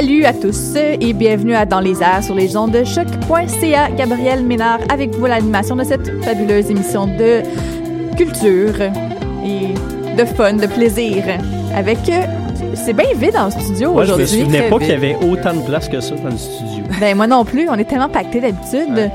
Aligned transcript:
Salut 0.00 0.24
à 0.24 0.32
tous 0.32 0.76
et 0.76 1.12
bienvenue 1.12 1.54
à 1.54 1.66
Dans 1.66 1.80
les 1.80 2.02
airs 2.02 2.24
sur 2.24 2.34
les 2.34 2.56
ondes 2.56 2.70
de 2.70 2.84
choc.ca. 2.84 3.90
Gabriel 3.90 4.42
Ménard 4.42 4.80
avec 4.88 5.14
vous 5.14 5.26
à 5.26 5.28
l'animation 5.28 5.76
de 5.76 5.84
cette 5.84 6.24
fabuleuse 6.24 6.70
émission 6.70 7.06
de 7.06 7.42
culture 8.16 8.80
et 9.44 9.74
de 10.16 10.24
fun, 10.24 10.54
de 10.54 10.66
plaisir. 10.66 11.22
Avec 11.74 11.98
euh, 12.08 12.22
c'est 12.76 12.94
bien 12.94 13.12
vide 13.14 13.36
en 13.36 13.50
studio 13.50 13.92
Moi, 13.92 14.06
je 14.06 14.12
me 14.12 14.22
aujourd'hui. 14.22 14.40
souvenais 14.40 14.70
pas 14.70 14.78
qu'il 14.78 14.88
y 14.88 14.92
avait 14.92 15.16
autant 15.16 15.52
de 15.52 15.66
place 15.66 15.86
que 15.86 16.00
ça 16.00 16.14
dans 16.14 16.30
le 16.30 16.38
studio. 16.38 16.84
Ben 16.98 17.14
moi 17.14 17.26
non 17.26 17.44
plus, 17.44 17.68
on 17.68 17.74
est 17.74 17.84
tellement 17.84 18.08
pactés 18.08 18.40
d'habitude. 18.40 19.10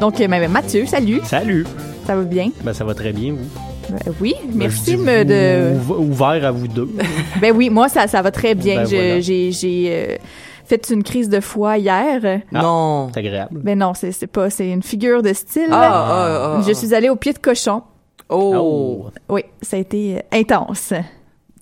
Donc 0.00 0.20
euh, 0.20 0.28
ben, 0.28 0.48
Mathieu, 0.48 0.86
salut, 0.86 1.20
Salut! 1.24 1.66
ça 2.06 2.14
va 2.14 2.22
bien? 2.22 2.50
Ben, 2.62 2.72
ça 2.72 2.84
va 2.84 2.94
très 2.94 3.12
bien, 3.12 3.32
vous? 3.32 3.69
Ben, 3.90 4.14
Oui, 4.20 4.34
Ben, 4.44 4.56
merci 4.56 4.96
de 4.96 5.02
me 5.02 5.92
Ouvert 5.98 6.44
à 6.44 6.50
vous 6.50 6.68
deux. 6.68 6.88
Ben 7.40 7.54
oui, 7.56 7.70
moi 7.70 7.88
ça 7.88 8.06
ça 8.06 8.22
va 8.22 8.30
très 8.30 8.54
bien. 8.54 8.82
Ben, 8.82 8.84
voilà. 8.88 9.20
J'ai 9.20 9.52
j'ai 9.52 9.88
euh, 9.90 10.16
fait 10.64 10.90
une 10.90 11.02
crise 11.02 11.28
de 11.28 11.40
foie 11.40 11.78
hier. 11.78 12.20
Ah. 12.54 12.62
Non. 12.62 13.10
C'est 13.12 13.20
agréable. 13.20 13.60
Ben 13.62 13.78
non, 13.78 13.94
c'est 13.94 14.12
c'est 14.12 14.26
pas 14.26 14.50
c'est 14.50 14.70
une 14.70 14.82
figure 14.82 15.22
de 15.22 15.32
style. 15.32 15.68
Ah, 15.70 15.78
ah, 15.92 16.56
ah. 16.58 16.62
Je 16.66 16.72
suis 16.72 16.94
allée 16.94 17.08
au 17.08 17.16
pied 17.16 17.32
de 17.32 17.38
cochon. 17.38 17.82
Oh. 18.28 19.06
Oui, 19.28 19.42
ça 19.60 19.76
a 19.76 19.80
été 19.80 20.18
euh, 20.18 20.38
intense. 20.38 20.92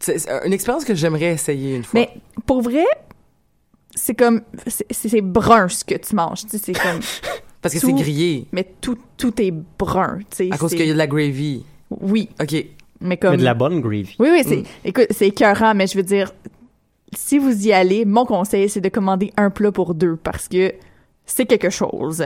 C'est 0.00 0.18
c'est 0.18 0.30
une 0.46 0.52
expérience 0.52 0.84
que 0.84 0.94
j'aimerais 0.94 1.32
essayer 1.32 1.76
une 1.76 1.84
fois. 1.84 2.00
Mais 2.00 2.10
pour 2.46 2.60
vrai, 2.62 2.84
c'est 3.94 4.14
comme 4.14 4.42
c'est 4.66 4.86
c'est 4.90 5.20
brun 5.20 5.68
ce 5.68 5.84
que 5.84 5.94
tu 5.96 6.14
manges, 6.14 6.42
tu 6.42 6.50
sais, 6.50 6.58
c'est 6.58 6.72
comme 6.72 7.00
Parce 7.62 7.74
que 7.74 7.80
tout- 7.80 7.86
c'est 7.88 7.92
grillé. 8.02 8.46
mais 8.52 8.64
tout 8.80 8.96
tout 9.16 9.40
est 9.42 9.52
brun, 9.78 10.18
tu 10.30 10.48
sais. 10.48 10.48
À 10.52 10.58
cause 10.58 10.70
qu'il 10.70 10.86
y 10.86 10.90
a 10.90 10.92
de 10.92 10.98
la 10.98 11.06
gravy. 11.08 11.64
Oui, 11.90 12.28
OK. 12.40 12.54
mais 13.00 13.16
comme 13.16 13.32
Mais 13.32 13.36
de 13.38 13.44
la 13.44 13.54
bonne 13.54 13.80
gravy. 13.80 14.14
Oui 14.18 14.28
oui, 14.30 14.42
c'est 14.46 14.56
Mm. 14.58 14.64
écoute, 14.84 15.06
c'est 15.10 15.28
écœurant, 15.28 15.74
mais 15.74 15.86
je 15.86 15.96
veux 15.96 16.02
dire 16.02 16.32
si 17.14 17.38
vous 17.38 17.66
y 17.66 17.72
allez, 17.72 18.04
mon 18.04 18.26
conseil 18.26 18.68
c'est 18.68 18.80
de 18.82 18.88
commander 18.90 19.32
un 19.36 19.50
plat 19.50 19.72
pour 19.72 19.94
deux 19.94 20.16
parce 20.16 20.46
que 20.48 20.72
c'est 21.24 21.46
quelque 21.46 21.70
chose. 21.70 22.24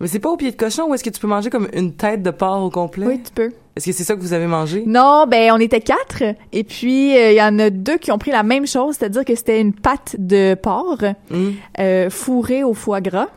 Mais 0.00 0.06
c'est 0.06 0.18
pas 0.18 0.30
au 0.30 0.36
pied 0.36 0.50
de 0.50 0.56
cochon 0.56 0.84
ou 0.88 0.94
est-ce 0.94 1.02
que 1.04 1.10
tu 1.10 1.20
peux 1.20 1.26
manger 1.26 1.50
comme 1.50 1.68
une 1.72 1.94
tête 1.94 2.22
de 2.22 2.30
porc 2.30 2.62
au 2.62 2.70
complet? 2.70 3.06
Oui, 3.06 3.20
tu 3.22 3.32
peux. 3.32 3.50
Est-ce 3.76 3.86
que 3.86 3.92
c'est 3.92 4.04
ça 4.04 4.14
que 4.14 4.20
vous 4.20 4.32
avez 4.32 4.46
mangé? 4.46 4.84
Non, 4.86 5.26
ben 5.28 5.50
on 5.52 5.58
était 5.58 5.80
quatre 5.80 6.22
et 6.52 6.62
puis 6.64 7.16
euh, 7.18 7.32
il 7.32 7.36
y 7.36 7.42
en 7.42 7.58
a 7.58 7.70
deux 7.70 7.98
qui 7.98 8.12
ont 8.12 8.18
pris 8.18 8.30
la 8.30 8.42
même 8.44 8.66
chose, 8.66 8.96
c'est-à-dire 8.98 9.24
que 9.24 9.34
c'était 9.34 9.60
une 9.60 9.74
pâte 9.74 10.14
de 10.18 10.54
porc 10.54 11.02
Hmm? 11.30 11.50
euh, 11.80 12.08
fourrée 12.08 12.62
au 12.64 12.72
foie 12.72 13.00
gras 13.00 13.28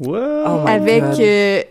Wow! 0.00 0.16
Oh 0.46 0.64
my 0.64 0.70
avec 0.70 1.02
God. 1.04 1.20
euh, 1.20 1.62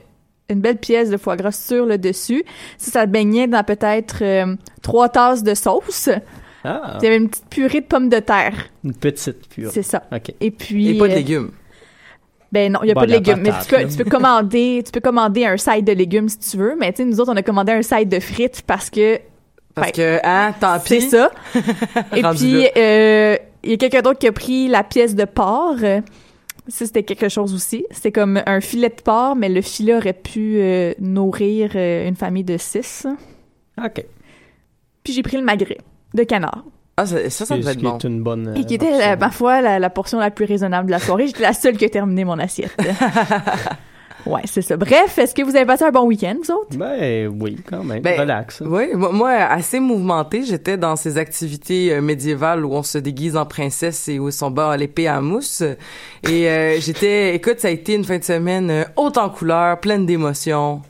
une 0.50 0.60
belle 0.62 0.78
pièce 0.78 1.10
de 1.10 1.18
foie 1.18 1.36
gras 1.36 1.52
sur 1.52 1.86
le 1.86 1.98
dessus. 1.98 2.44
Ça, 2.78 2.92
ça 2.92 3.06
baignait 3.06 3.48
dans 3.48 3.64
peut-être 3.64 4.18
euh, 4.22 4.56
trois 4.82 5.10
tasses 5.10 5.44
de 5.44 5.54
sauce. 5.56 6.10
Ah, 6.64 6.98
Il 7.00 7.04
y 7.04 7.08
avait 7.08 7.18
une 7.18 7.30
petite 7.30 7.48
purée 7.50 7.82
de 7.82 7.86
pommes 7.86 8.10
de 8.10 8.20
terre. 8.20 8.54
une 8.84 8.94
petite 8.94 9.48
pure. 9.50 9.70
C'est 9.72 9.84
ça. 9.84 10.04
OK. 10.12 10.34
Et 10.42 10.52
puis 10.52 10.90
Et 10.96 10.98
pas 10.98 11.08
de 11.08 11.14
euh, 11.14 11.16
légumes. 11.16 11.52
Ben 12.52 12.72
non, 12.72 12.80
il 12.84 12.88
y 12.88 12.92
a 12.92 12.94
Bon, 12.94 13.02
pas 13.02 13.08
de 13.08 13.12
légumes, 13.12 13.42
mais 13.42 13.52
tu 13.62 13.68
peux, 13.70 13.82
là. 13.82 13.86
tu 13.86 13.98
peux 13.98 14.10
commander, 14.10 14.82
tu 14.86 14.92
peux 14.92 15.00
commander 15.02 15.46
un 15.46 15.58
side 15.58 15.84
de 15.86 15.92
légumes 15.92 16.30
si 16.30 16.40
tu 16.40 16.58
veux, 16.58 16.76
mais 16.80 16.92
tu 16.94 16.98
sais 16.98 17.06
nous 17.06 17.20
autres 17.20 17.32
on 17.34 17.36
a 17.36 17.42
commandé 17.44 17.72
un 17.74 17.82
side 17.82 18.08
de 18.08 18.20
frites 18.20 18.62
parce 18.66 18.90
que 18.90 19.20
Parce 19.74 19.92
que, 19.92 20.20
hein, 20.24 20.54
tant 20.60 20.80
c'est 20.84 21.00
pis. 21.00 21.10
ça. 21.10 21.32
Et 22.16 22.22
puis 22.22 22.68
euh, 22.78 23.36
il 23.64 23.72
y 23.72 23.74
a 23.74 23.78
quelqu'un 23.78 24.02
d'autre 24.02 24.20
qui 24.20 24.28
a 24.28 24.32
pris 24.32 24.68
la 24.68 24.84
pièce 24.84 25.16
de 25.16 25.26
porc. 25.26 25.78
Ça 26.68 26.86
c'était 26.86 27.04
quelque 27.04 27.30
chose 27.30 27.54
aussi. 27.54 27.86
C'est 27.92 28.12
comme 28.12 28.42
un 28.46 28.60
filet 28.62 28.90
de 28.90 29.02
porc, 29.02 29.36
mais 29.36 29.50
le 29.50 29.62
filet 29.62 29.96
aurait 29.96 30.14
pu 30.14 30.58
euh, 30.60 30.94
nourrir 31.00 31.72
euh, 31.76 32.08
une 32.08 32.16
famille 32.16 32.44
de 32.44 32.58
six. 32.58 33.06
OK. 33.84 34.04
Puis 35.04 35.14
j'ai 35.14 35.22
pris 35.24 35.38
le 35.38 35.44
magret 35.44 35.78
de 36.14 36.24
canard. 36.24 36.64
Ah, 36.98 37.06
ça, 37.06 37.30
ça, 37.30 37.46
ça 37.46 37.58
devait 37.58 37.72
être 37.72 37.78
qui 37.78 37.84
bon. 37.84 37.98
est 37.98 38.04
une 38.06 38.24
bonne. 38.24 38.54
Et 38.56 38.64
qui 38.66 38.74
euh, 38.74 38.78
était, 38.78 38.88
option. 38.88 39.00
la- 39.00 39.16
ma 39.18 39.30
foi, 39.30 39.62
la, 39.62 39.80
la 39.80 39.90
portion 39.90 40.18
la 40.20 40.32
plus 40.32 40.46
raisonnable 40.46 40.88
de 40.88 40.92
la 40.92 41.00
soirée. 41.00 41.28
J'étais 41.28 41.44
la 41.44 41.54
seule 41.54 41.78
qui 41.78 41.86
a 41.86 41.90
terminé 41.90 42.24
mon 42.24 42.40
assiette. 42.40 42.76
ouais, 44.26 44.42
c'est 44.46 44.62
ça. 44.62 44.78
Bref, 44.78 45.18
est-ce 45.18 45.34
que 45.34 45.42
vous 45.42 45.56
avez 45.56 45.66
passé 45.66 45.84
un 45.86 45.92
bon 45.92 46.06
week-end, 46.06 46.36
vous 46.44 46.52
autres? 46.52 46.78
Ben 46.78 47.28
oui, 47.40 47.58
quand 47.70 47.84
même. 47.84 48.02
Ben, 48.02 48.20
Relax. 48.20 48.62
Oui, 48.66 48.88
moi, 48.94 49.32
assez 49.32 49.80
mouvementé, 49.80 50.44
j'étais 50.44 50.78
dans 50.78 50.96
ces 50.96 51.18
activités 51.18 51.94
euh, 51.94 52.02
médiévales 52.02 52.66
où 52.66 52.74
on 52.74 52.84
se 52.84 52.98
déguise 52.98 53.38
en 53.38 53.46
princesse 53.46 54.08
et 54.08 54.20
où 54.20 54.32
son 54.32 54.52
bas 54.52 54.72
à 54.72 54.78
l'épée 54.78 55.08
à 55.08 55.22
mousse. 55.22 55.64
Et 56.28 56.50
euh, 56.50 56.80
j'étais, 56.80 57.36
écoute, 57.36 57.60
ça 57.60 57.68
a 57.68 57.72
été 57.72 57.94
une 57.94 58.04
fin 58.04 58.18
de 58.18 58.24
semaine 58.24 58.70
euh, 58.70 58.84
haute 58.96 59.18
en 59.18 59.30
couleurs, 59.30 59.80
pleine 59.80 60.06
d'émotions. 60.06 60.82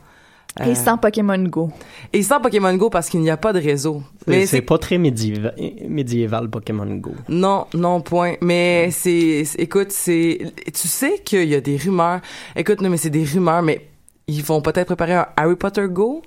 Euh, 0.62 0.72
Et 0.72 0.75
sans 0.75 0.98
Pokémon 0.98 1.38
Go. 1.44 1.69
et 2.13 2.24
sans 2.24 2.40
Pokémon 2.40 2.74
Go 2.75 2.90
parce 2.90 3.10
qu'il 3.10 3.19
n'y 3.19 3.30
a 3.30 3.36
pas 3.36 3.52
de 3.52 3.60
réseau. 3.60 4.02
Mais 4.25 4.46
c'est 4.46 4.62
pas 4.62 4.78
très 4.78 4.98
médiéval, 4.98 5.54
médiéval 5.88 6.50
Pokémon 6.50 6.86
Go. 6.96 7.12
non, 7.28 7.66
non 7.74 8.00
point. 8.02 8.36
Mais 8.42 8.90
c'est, 8.92 9.44
c'est- 9.44 9.60
écoute, 9.62 9.92
c'est, 9.92 10.40
tu 10.74 10.88
sais 10.88 11.19
qu'il 11.25 11.50
y 11.50 11.56
a 11.56 11.62
des 11.62 11.75
rumeurs. 11.75 12.22
Écoute, 12.56 12.81
non, 12.81 12.90
mais 12.90 12.98
c'est 12.98 13.10
des 13.10 13.25
rumeurs, 13.25 13.62
mais 13.63 13.86
ils 14.28 14.42
vont 14.44 14.62
peut-être 14.62 14.88
préparer 14.88 15.13
un 15.16 15.28
Harry 15.36 15.56
Potter 15.57 15.88
Go? 15.90 16.22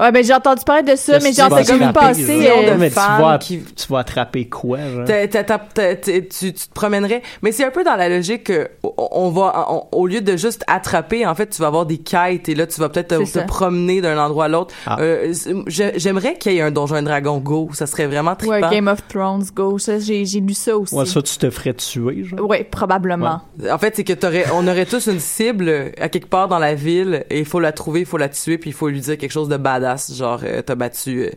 Ouais, 0.00 0.12
ben 0.12 0.22
j'ai 0.24 0.34
entendu 0.34 0.62
parler 0.64 0.82
de 0.82 0.96
ça, 0.96 1.14
mais 1.14 1.18
que 1.18 1.26
j'ai 1.26 1.32
tu 1.34 1.40
vas 1.40 1.46
entendu 1.46 1.72
attraper, 1.82 1.92
passer. 2.06 2.42
genre? 2.42 2.58
euh, 2.58 2.76
mais 2.78 2.88
tu 2.90 2.94
vas, 2.96 3.38
qui- 3.38 3.60
tu 3.62 3.86
vas 3.92 3.98
attraper 3.98 4.44
quoi, 4.48 4.78
genre? 4.78 5.04
Tu, 5.06 6.28
tu 6.28 6.52
te 6.52 6.72
promènerais. 6.74 7.22
Mais 7.42 7.52
c'est 7.52 7.64
un 7.64 7.70
peu 7.70 7.84
dans 7.84 7.96
la 7.96 8.08
logique 8.08 8.44
que 8.44 8.68
on- 8.82 9.30
va, 9.30 9.66
on- 9.70 9.86
au 9.92 10.06
lieu 10.06 10.20
de 10.20 10.36
juste 10.36 10.62
attraper, 10.66 11.26
en 11.26 11.34
fait, 11.34 11.48
tu 11.48 11.60
vas 11.60 11.68
avoir 11.68 11.86
des 11.86 11.98
quêtes 11.98 12.48
et 12.48 12.54
là, 12.54 12.66
tu 12.66 12.80
vas 12.80 12.88
peut-être 12.88 13.08
te, 13.18 13.24
C'est 13.24 13.38
ça. 13.38 13.42
te 13.42 13.46
promener 13.48 14.00
d'un 14.00 14.18
endroit 14.18 14.44
à 14.46 14.48
l'autre. 14.48 14.74
Ah. 14.86 14.96
Euh, 15.00 15.32
c'est- 15.32 15.54
j'ai- 15.66 15.92
J'aimerais 15.98 16.34
qu'il 16.38 16.52
y 16.52 16.58
ait 16.58 16.62
un 16.62 16.70
Donjon 16.70 16.96
et 16.96 17.02
Dragon 17.02 17.38
Go. 17.38 17.68
Ça 17.72 17.86
serait 17.86 18.06
vraiment 18.06 18.30
Ouais, 18.32 18.36
trippant. 18.60 18.70
Game 18.70 18.88
of 18.88 19.06
Thrones 19.08 19.44
Go. 19.54 19.78
Ça, 19.78 19.98
j'ai 19.98 20.22
lu 20.24 20.54
ça 20.54 20.76
aussi. 20.76 20.94
Ouais, 20.94 21.06
ça, 21.06 21.20
tu 21.22 21.36
te 21.36 21.50
ferais 21.50 21.74
tuer, 21.74 22.24
genre. 22.24 22.48
Ouais, 22.48 22.64
probablement. 22.64 23.40
En 23.70 23.78
fait, 23.78 23.96
c'est 23.96 24.04
que 24.04 24.12
t'aurais, 24.12 24.44
on 24.54 24.66
aurait 24.68 24.86
tous 24.86 25.06
une 25.08 25.20
cible 25.20 25.68
euh, 25.68 25.90
à 26.00 26.08
quelque 26.08 26.28
part 26.28 26.48
dans 26.48 26.58
la 26.58 26.74
ville 26.74 27.24
et 27.30 27.40
il 27.40 27.44
faut 27.44 27.60
la 27.60 27.72
trouver, 27.72 28.00
il 28.00 28.06
faut 28.06 28.16
la 28.16 28.28
tuer 28.28 28.58
puis 28.58 28.70
il 28.70 28.72
faut 28.74 28.88
lui 28.88 29.00
dire 29.00 29.18
quelque 29.18 29.32
chose 29.32 29.48
de 29.48 29.56
badass, 29.56 29.87
genre 29.96 30.40
euh, 30.44 30.62
t'as 30.62 30.74
battu, 30.74 31.22
euh, 31.22 31.30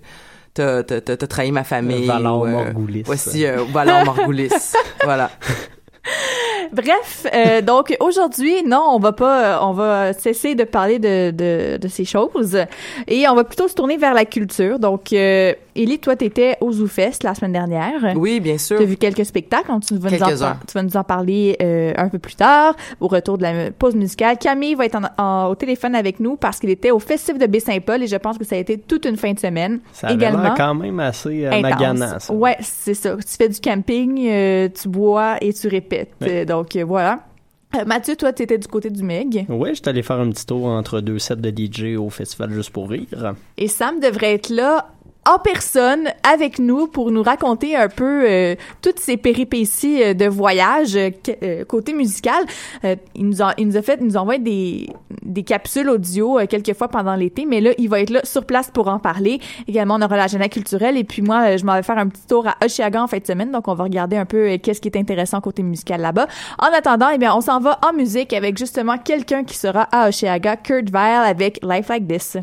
t'as, 0.54 0.84
t'as, 0.84 1.02
t'as, 1.02 1.18
t'as 1.18 1.28
trahi 1.28 1.52
ma 1.52 1.64
famille. 1.64 2.10
Euh, 2.10 2.20
Morghulis. 2.20 3.04
Voici 3.06 3.46
euh, 3.46 3.64
Valor 3.72 4.06
Morghulis. 4.06 4.50
voilà. 5.04 5.30
Bref, 6.72 7.28
euh, 7.34 7.62
donc 7.62 7.96
aujourd'hui, 8.00 8.64
non, 8.64 8.84
on 8.92 9.00
va 9.00 9.12
pas, 9.12 9.64
on 9.64 9.74
va 9.74 10.14
cesser 10.14 10.56
de 10.56 10.64
parler 10.64 11.00
de, 11.00 11.32
de, 11.32 11.78
de 11.78 11.88
ces 11.88 12.06
choses 12.06 12.58
et 13.08 13.28
on 13.28 13.36
va 13.36 13.44
plutôt 13.44 13.68
se 13.68 13.76
tourner 13.76 13.98
vers 13.98 14.14
la 14.14 14.26
culture. 14.26 14.80
Donc, 14.80 15.12
euh, 15.12 15.54
Élie, 15.76 16.00
toi, 16.00 16.16
t'étais 16.16 16.58
au 16.62 16.72
ZooFest 16.72 17.24
la 17.24 17.34
semaine 17.34 17.54
dernière. 17.54 18.14
Oui, 18.16 18.40
bien 18.40 18.58
sûr. 18.58 18.78
Tu 18.78 18.84
as 18.84 18.86
vu 18.86 18.98
quelques 18.98 19.26
spectacles, 19.26 19.72
tu 19.88 19.96
vas, 19.96 20.10
nous 20.10 20.44
en, 20.44 20.54
tu 20.68 20.74
vas 20.74 20.84
nous 20.84 20.98
en 20.98 21.04
parler 21.04 21.56
euh, 21.62 21.94
un 21.98 22.10
peu 22.10 22.20
plus 22.20 22.36
tard, 22.36 22.76
au 23.00 23.08
retour 23.08 23.38
de 23.38 23.44
la 23.44 23.72
pause 23.72 23.96
musicale. 23.96 24.38
Camille 24.38 24.76
va 24.76 24.86
être 24.86 24.96
en- 24.98 25.24
en- 25.24 25.48
au 25.50 25.56
téléphone 25.56 25.96
avec 25.96 26.20
nous 26.20 26.36
parce 26.36 26.60
qu'il 26.60 26.70
était 26.70 26.92
au 26.92 27.00
Festival 27.00 27.40
de 27.42 27.48
Baie-Saint-Paul 27.48 28.04
et 28.04 28.08
je 28.08 28.16
pense 28.18 28.38
que 28.38 28.44
ça 28.44 28.56
a 28.56 28.60
été 28.60 28.78
toute 28.78 29.06
une 29.06 29.18
fin 29.18 29.32
de 29.34 29.40
semaine. 29.40 29.80
Ça 29.94 30.08
avait 30.08 30.16
également. 30.16 30.54
quand 30.58 30.76
même 30.76 31.00
assez 31.00 31.46
euh, 31.46 31.52
intense. 31.52 31.62
maganant, 31.62 32.20
ça. 32.20 32.34
Ouais, 32.34 32.58
c'est 32.62 32.94
ça. 32.94 33.16
Tu 33.16 33.38
fais 33.38 33.50
du 33.50 33.60
camping, 33.62 34.28
euh, 34.30 34.68
tu 34.70 34.90
bois 34.90 35.38
et 35.42 35.54
tu 35.54 35.68
répètes. 35.68 36.12
Euh, 36.24 36.44
donc 36.46 36.76
euh, 36.76 36.84
voilà. 36.84 37.20
Euh, 37.74 37.86
Mathieu, 37.86 38.18
toi, 38.18 38.34
tu 38.34 38.44
étais 38.44 38.58
du 38.58 38.68
côté 38.68 38.90
du 38.90 39.02
Meg. 39.02 39.46
Ouais, 39.48 39.74
j'étais 39.74 39.92
allé 39.92 40.04
faire 40.04 40.20
un 40.20 40.30
petit 40.32 40.46
tour 40.46 40.66
entre 40.66 41.00
deux 41.00 41.20
sets 41.20 41.38
de 41.38 41.50
DJ 41.50 41.96
au 41.98 42.10
festival 42.10 42.52
Juste 42.52 42.72
pour 42.72 42.90
rire. 42.90 43.36
Et 43.58 43.70
Sam 43.70 44.02
devrait 44.02 44.34
être 44.34 44.50
là 44.50 44.90
en 45.28 45.38
personne 45.38 46.10
avec 46.24 46.58
nous 46.58 46.88
pour 46.88 47.12
nous 47.12 47.22
raconter 47.22 47.76
un 47.76 47.90
peu 47.90 48.24
euh, 48.28 48.56
toutes 48.82 49.00
ces 49.00 49.18
péripéties 49.18 50.02
euh, 50.02 50.14
de 50.16 50.26
voyage 50.26 50.96
euh, 50.96 51.12
euh, 51.44 51.64
côté 51.66 51.94
musical. 51.94 52.44
Euh, 52.84 52.96
il 53.14 53.28
nous 53.28 53.42
a 53.42 53.54
il 53.58 53.68
nous 53.68 53.78
a 53.78 53.82
fait 53.84 54.00
il 54.02 54.08
nous 54.08 54.18
envoie 54.18 54.40
des 54.40 54.90
des 55.22 55.44
capsules 55.44 55.90
audio 55.90 56.40
quelques 56.50 56.74
fois 56.74 56.88
pendant 56.88 57.16
l'été, 57.16 57.46
mais 57.46 57.62
là 57.62 57.72
il 57.78 57.88
va 57.88 58.02
être 58.02 58.10
là 58.10 58.22
sur 58.24 58.46
place 58.46 58.72
pour 58.72 58.88
en 58.88 58.98
parler. 58.98 59.40
Également 59.68 59.96
on 59.96 60.02
aura 60.02 60.18
l'agenda 60.18 60.50
culturel 60.50 60.98
et 60.98 61.04
puis 61.04 61.22
moi 61.22 61.56
je 61.56 61.66
m'en 61.66 61.76
vais 61.76 61.84
faire 61.84 62.00
un 62.00 62.08
petit 62.08 62.26
tour 62.28 62.48
à 62.48 62.56
Oshiaga 62.66 63.04
en 63.04 63.08
fin 63.08 63.20
de 63.20 63.26
semaine, 63.26 63.52
donc 63.52 63.68
on 63.68 63.76
va 63.76 63.84
regarder 63.84 64.18
un 64.18 64.26
peu 64.26 64.58
qu'est-ce 64.58 64.82
qui 64.82 64.88
est 64.88 64.98
intéressant 64.98 65.40
côté 65.40 65.62
musical 65.62 66.02
là-bas. 66.02 66.28
En 66.58 66.68
attendant, 66.76 67.10
eh 67.14 67.20
bien 67.20 67.36
on 67.36 67.42
s'en 67.42 67.60
va 67.60 67.80
en 67.88 67.94
musique 67.94 68.34
avec 68.34 68.58
justement 68.58 68.98
quelqu'un 68.98 69.44
qui 69.44 69.56
sera 69.56 69.84
à 69.92 70.10
Oshiaga, 70.10 70.58
Kurt 70.58 70.86
Vile 70.86 71.22
avec 71.26 71.60
Life 71.64 71.90
Like 71.90 72.08
This. 72.08 72.38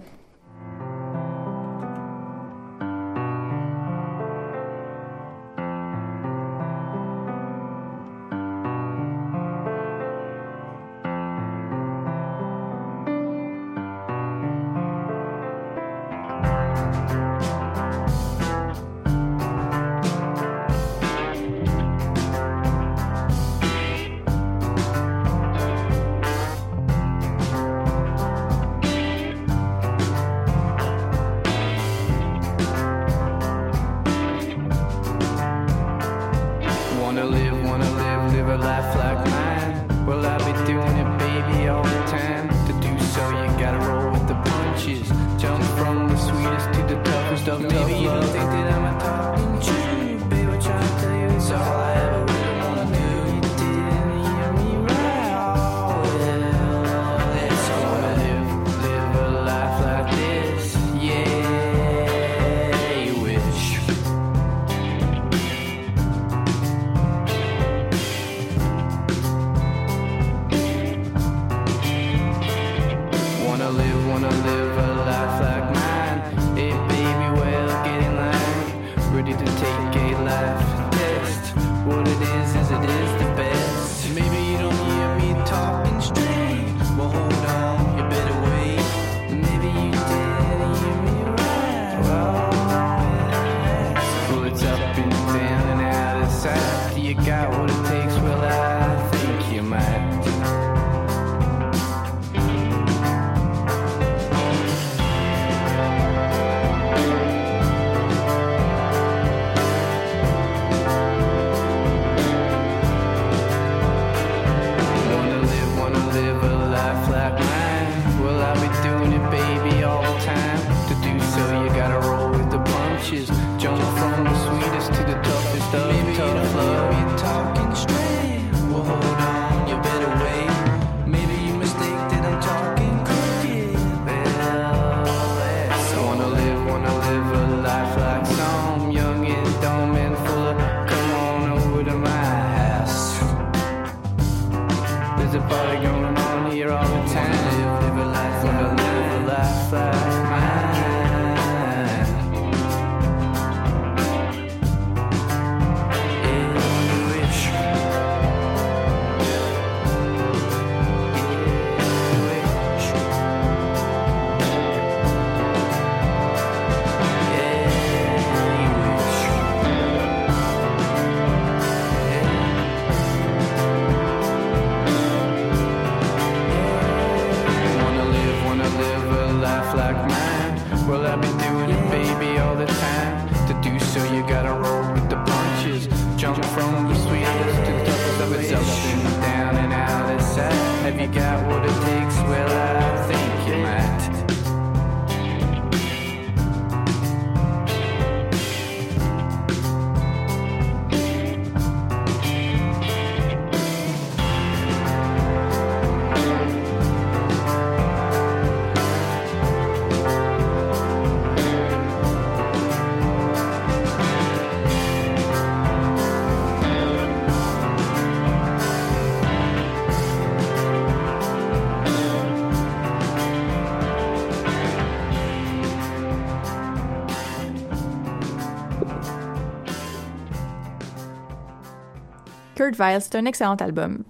C'est 232.77 233.15
un 233.17 233.25
excellent 233.27 233.57
album. 233.57 234.05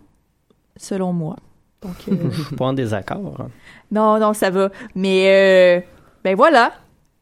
selon 0.76 1.12
moi. 1.12 1.36
Donc, 1.82 1.92
euh, 2.08 2.14
Je 2.30 2.42
suis 2.42 2.56
pas 2.56 2.66
en 2.66 2.72
désaccord. 2.72 3.36
hein. 3.40 3.48
non, 3.90 4.18
non, 4.18 4.32
ça 4.34 4.50
va. 4.50 4.70
Mais, 4.94 5.24
euh, 5.28 5.80
ben 6.24 6.34
voilà. 6.36 6.72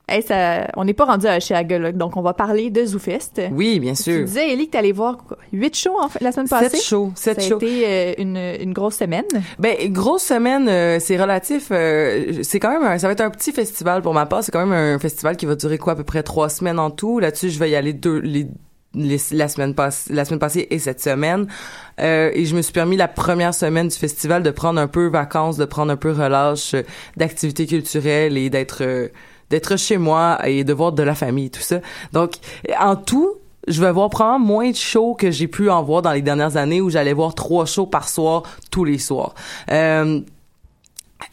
Hey, 0.09 0.23
ça, 0.23 0.69
on 0.77 0.85
n'est 0.85 0.95
pas 0.95 1.05
rendu 1.05 1.27
à 1.27 1.41
Chiaga, 1.41 1.81
là, 1.81 1.91
donc 1.91 2.17
on 2.17 2.23
va 2.23 2.33
parler 2.33 2.71
de 2.71 2.85
ZooFest. 2.87 3.49
Oui, 3.51 3.81
bien 3.81 3.95
Tu 3.95 4.05
sûr. 4.05 4.25
disais, 4.25 4.53
Ellie, 4.53 4.67
que 4.69 4.71
t'allais 4.73 4.93
voir 4.93 5.17
quoi, 5.17 5.37
huit 5.53 5.77
shows 5.77 5.99
en 6.01 6.09
fait, 6.09 6.23
la 6.23 6.31
semaine 6.31 6.49
passée? 6.49 6.69
Sept 6.77 6.83
shows, 6.85 7.11
sept 7.17 7.41
ça 7.43 7.49
shows. 7.49 7.55
a 7.61 7.65
été 7.65 7.83
euh, 7.85 8.15
une, 8.19 8.37
une 8.37 8.73
grosse 8.73 8.95
semaine. 8.95 9.25
Ben 9.59 9.75
grosse 9.93 10.23
semaine, 10.23 10.69
euh, 10.69 10.99
c'est 11.01 11.21
relatif. 11.21 11.71
euh, 11.73 12.41
c'est 12.45 12.61
quand 12.61 12.71
même, 12.71 12.85
un- 12.85 12.99
ça 12.99 13.09
va 13.09 13.15
être 13.15 13.21
un 13.21 13.31
petit 13.31 13.51
festival 13.51 14.01
pour 14.01 14.15
ma 14.15 14.27
part. 14.27 14.45
C'est 14.45 14.53
quand 14.53 14.65
même 14.65 14.95
un 14.95 14.99
festival 15.01 15.37
qui 15.37 15.45
va 15.45 15.57
durer 15.57 15.77
quoi 15.77 15.95
à 15.95 15.97
peu 15.97 16.05
près 16.05 16.23
trois 16.23 16.51
semaines 16.51 16.79
en 16.79 16.91
tout. 16.93 17.19
Là-dessus, 17.19 17.51
je 17.51 17.59
vais 17.59 17.71
y 17.71 17.75
aller 17.75 17.93
deux 17.93 18.19
les, 18.21 18.47
la 18.97 19.49
semaine 19.49 19.75
passée, 19.75 20.13
la 20.13 20.25
semaine 20.25 20.41
passée 20.41 20.67
et 20.71 20.79
cette 20.79 21.01
semaine. 21.01 21.47
Euh, 22.01 22.31
et 22.35 22.45
je 22.45 22.57
me 22.57 22.63
suis 22.63 22.73
permis 22.73 22.97
la 22.97 23.09
première 23.09 23.55
semaine 23.55 23.89
du 23.89 23.97
festival 23.97 24.43
de 24.43 24.51
prendre 24.51 24.81
un 24.81 24.89
peu 24.89 25.07
vacances, 25.07 25.57
de 25.57 25.65
prendre 25.65 25.93
un 25.93 25.97
peu 25.97 26.13
relâche 26.13 26.75
euh, 26.75 26.83
d'activités 27.17 27.67
culturelles 27.67 28.37
et 28.37 28.51
d'être 28.51 28.83
euh, 28.83 29.09
d'être 29.51 29.77
chez 29.77 29.99
moi 29.99 30.39
et 30.45 30.65
de 30.65 30.73
voir 30.73 30.93
de 30.93 31.03
la 31.03 31.15
famille 31.15 31.51
tout 31.51 31.61
ça. 31.61 31.81
Donc 32.13 32.33
en 32.81 32.97
tout, 32.97 33.37
je 33.69 33.81
vais 33.81 33.93
voir 33.93 34.11
probablement 34.11 34.45
moins 34.45 34.71
de 34.71 34.77
shows 34.77 35.15
que 35.15 35.31
j'ai 35.31 35.49
pu 35.49 35.71
en 35.71 35.83
voir 35.83 36.03
dans 36.03 36.13
les 36.13 36.23
dernières 36.23 36.57
années 36.57 36.81
où 36.81 36.91
j'allais 36.91 37.13
voir 37.13 37.35
trois 37.35 37.67
shows 37.67 37.87
par 37.87 38.09
soir 38.09 38.43
tous 38.71 38.85
les 38.85 38.99
soirs. 38.99 39.35
Euh, 39.71 40.21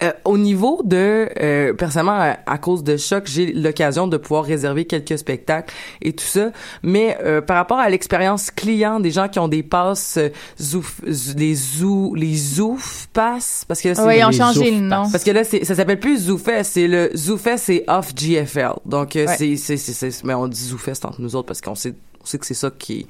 euh, 0.02 0.12
au 0.24 0.38
niveau 0.38 0.82
de 0.86 1.28
euh, 1.42 1.74
personnellement 1.74 2.14
à, 2.18 2.38
à 2.46 2.58
cause 2.58 2.84
de 2.84 2.96
choc 2.96 3.24
j'ai 3.28 3.52
l'occasion 3.52 4.08
de 4.08 4.16
pouvoir 4.16 4.46
réserver 4.46 4.86
quelques 4.86 5.18
spectacles 5.18 5.74
et 6.02 6.14
tout 6.14 6.24
ça 6.26 6.52
mais 6.84 7.18
euh, 7.22 7.42
par 7.42 7.58
rapport 7.58 7.80
à 7.80 7.90
l'expérience 7.90 8.50
client 8.50 9.02
des 9.02 9.12
gens 9.12 9.28
qui 9.28 9.40
ont 9.40 9.50
des 9.50 9.62
passes 9.62 10.16
euh, 10.18 10.30
zouf, 10.62 11.02
les 11.36 11.54
zoo 11.56 12.16
les 12.16 12.34
zouf 12.36 13.08
passes 13.12 13.66
parce 13.68 13.82
que 13.82 13.90
là, 13.90 13.96
c'est 13.96 14.02
Oui, 14.08 14.16
ils 14.20 14.24
ont 14.26 14.30
les 14.30 14.38
changé 14.38 14.72
le 14.72 14.78
Zouf 14.78 14.82
nom. 14.84 14.90
Pass. 15.04 15.12
parce 15.12 15.24
que 15.26 15.32
là, 15.32 15.44
c'est, 15.44 15.66
ça 15.66 15.76
s'appelle 15.76 16.00
plus 16.00 16.18
ZooFest, 16.28 16.64
c'est 16.64 16.88
le 16.88 17.12
ZooFest, 17.16 17.58
c'est 17.58 17.84
off 17.90 18.14
GFL. 18.16 18.72
Donc, 18.86 19.16
euh, 19.18 19.28
Ouais. 19.28 19.36
c'est, 19.38 19.56
c'est, 19.58 19.78
c'est, 19.78 19.94
c'est- 19.94 20.24
mais 20.24 20.34
on 20.34 20.48
dit 20.48 20.64
ZooFest 20.64 21.04
entre 21.06 21.22
nous 21.22 21.36
autres 21.36 21.48
parce 21.48 21.60
qu'on 21.62 21.76
sait, 21.76 21.94
on 22.22 22.26
sait 22.26 22.38
que 22.40 22.46
c'est 22.46 22.54
ça 22.54 22.72
qui, 22.78 23.06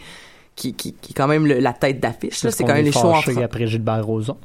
qui, 0.56 0.74
qui, 0.74 0.94
qui 0.94 1.12
est 1.12 1.16
quand 1.16 1.28
même 1.28 1.46
le- 1.46 1.60
la 1.60 1.74
tête 1.74 2.00
d'affiche. 2.00 2.44
Là, 2.44 2.50
c'est 2.52 2.64
quand 2.64 2.74
même 2.74 2.84
les 2.86 2.92
shows 2.92 3.10
en 3.10 3.14
fâché 3.16 3.34
Fran- 3.34 3.44
après 3.44 3.68
Gilbert 3.68 4.04
Rozon. 4.06 4.38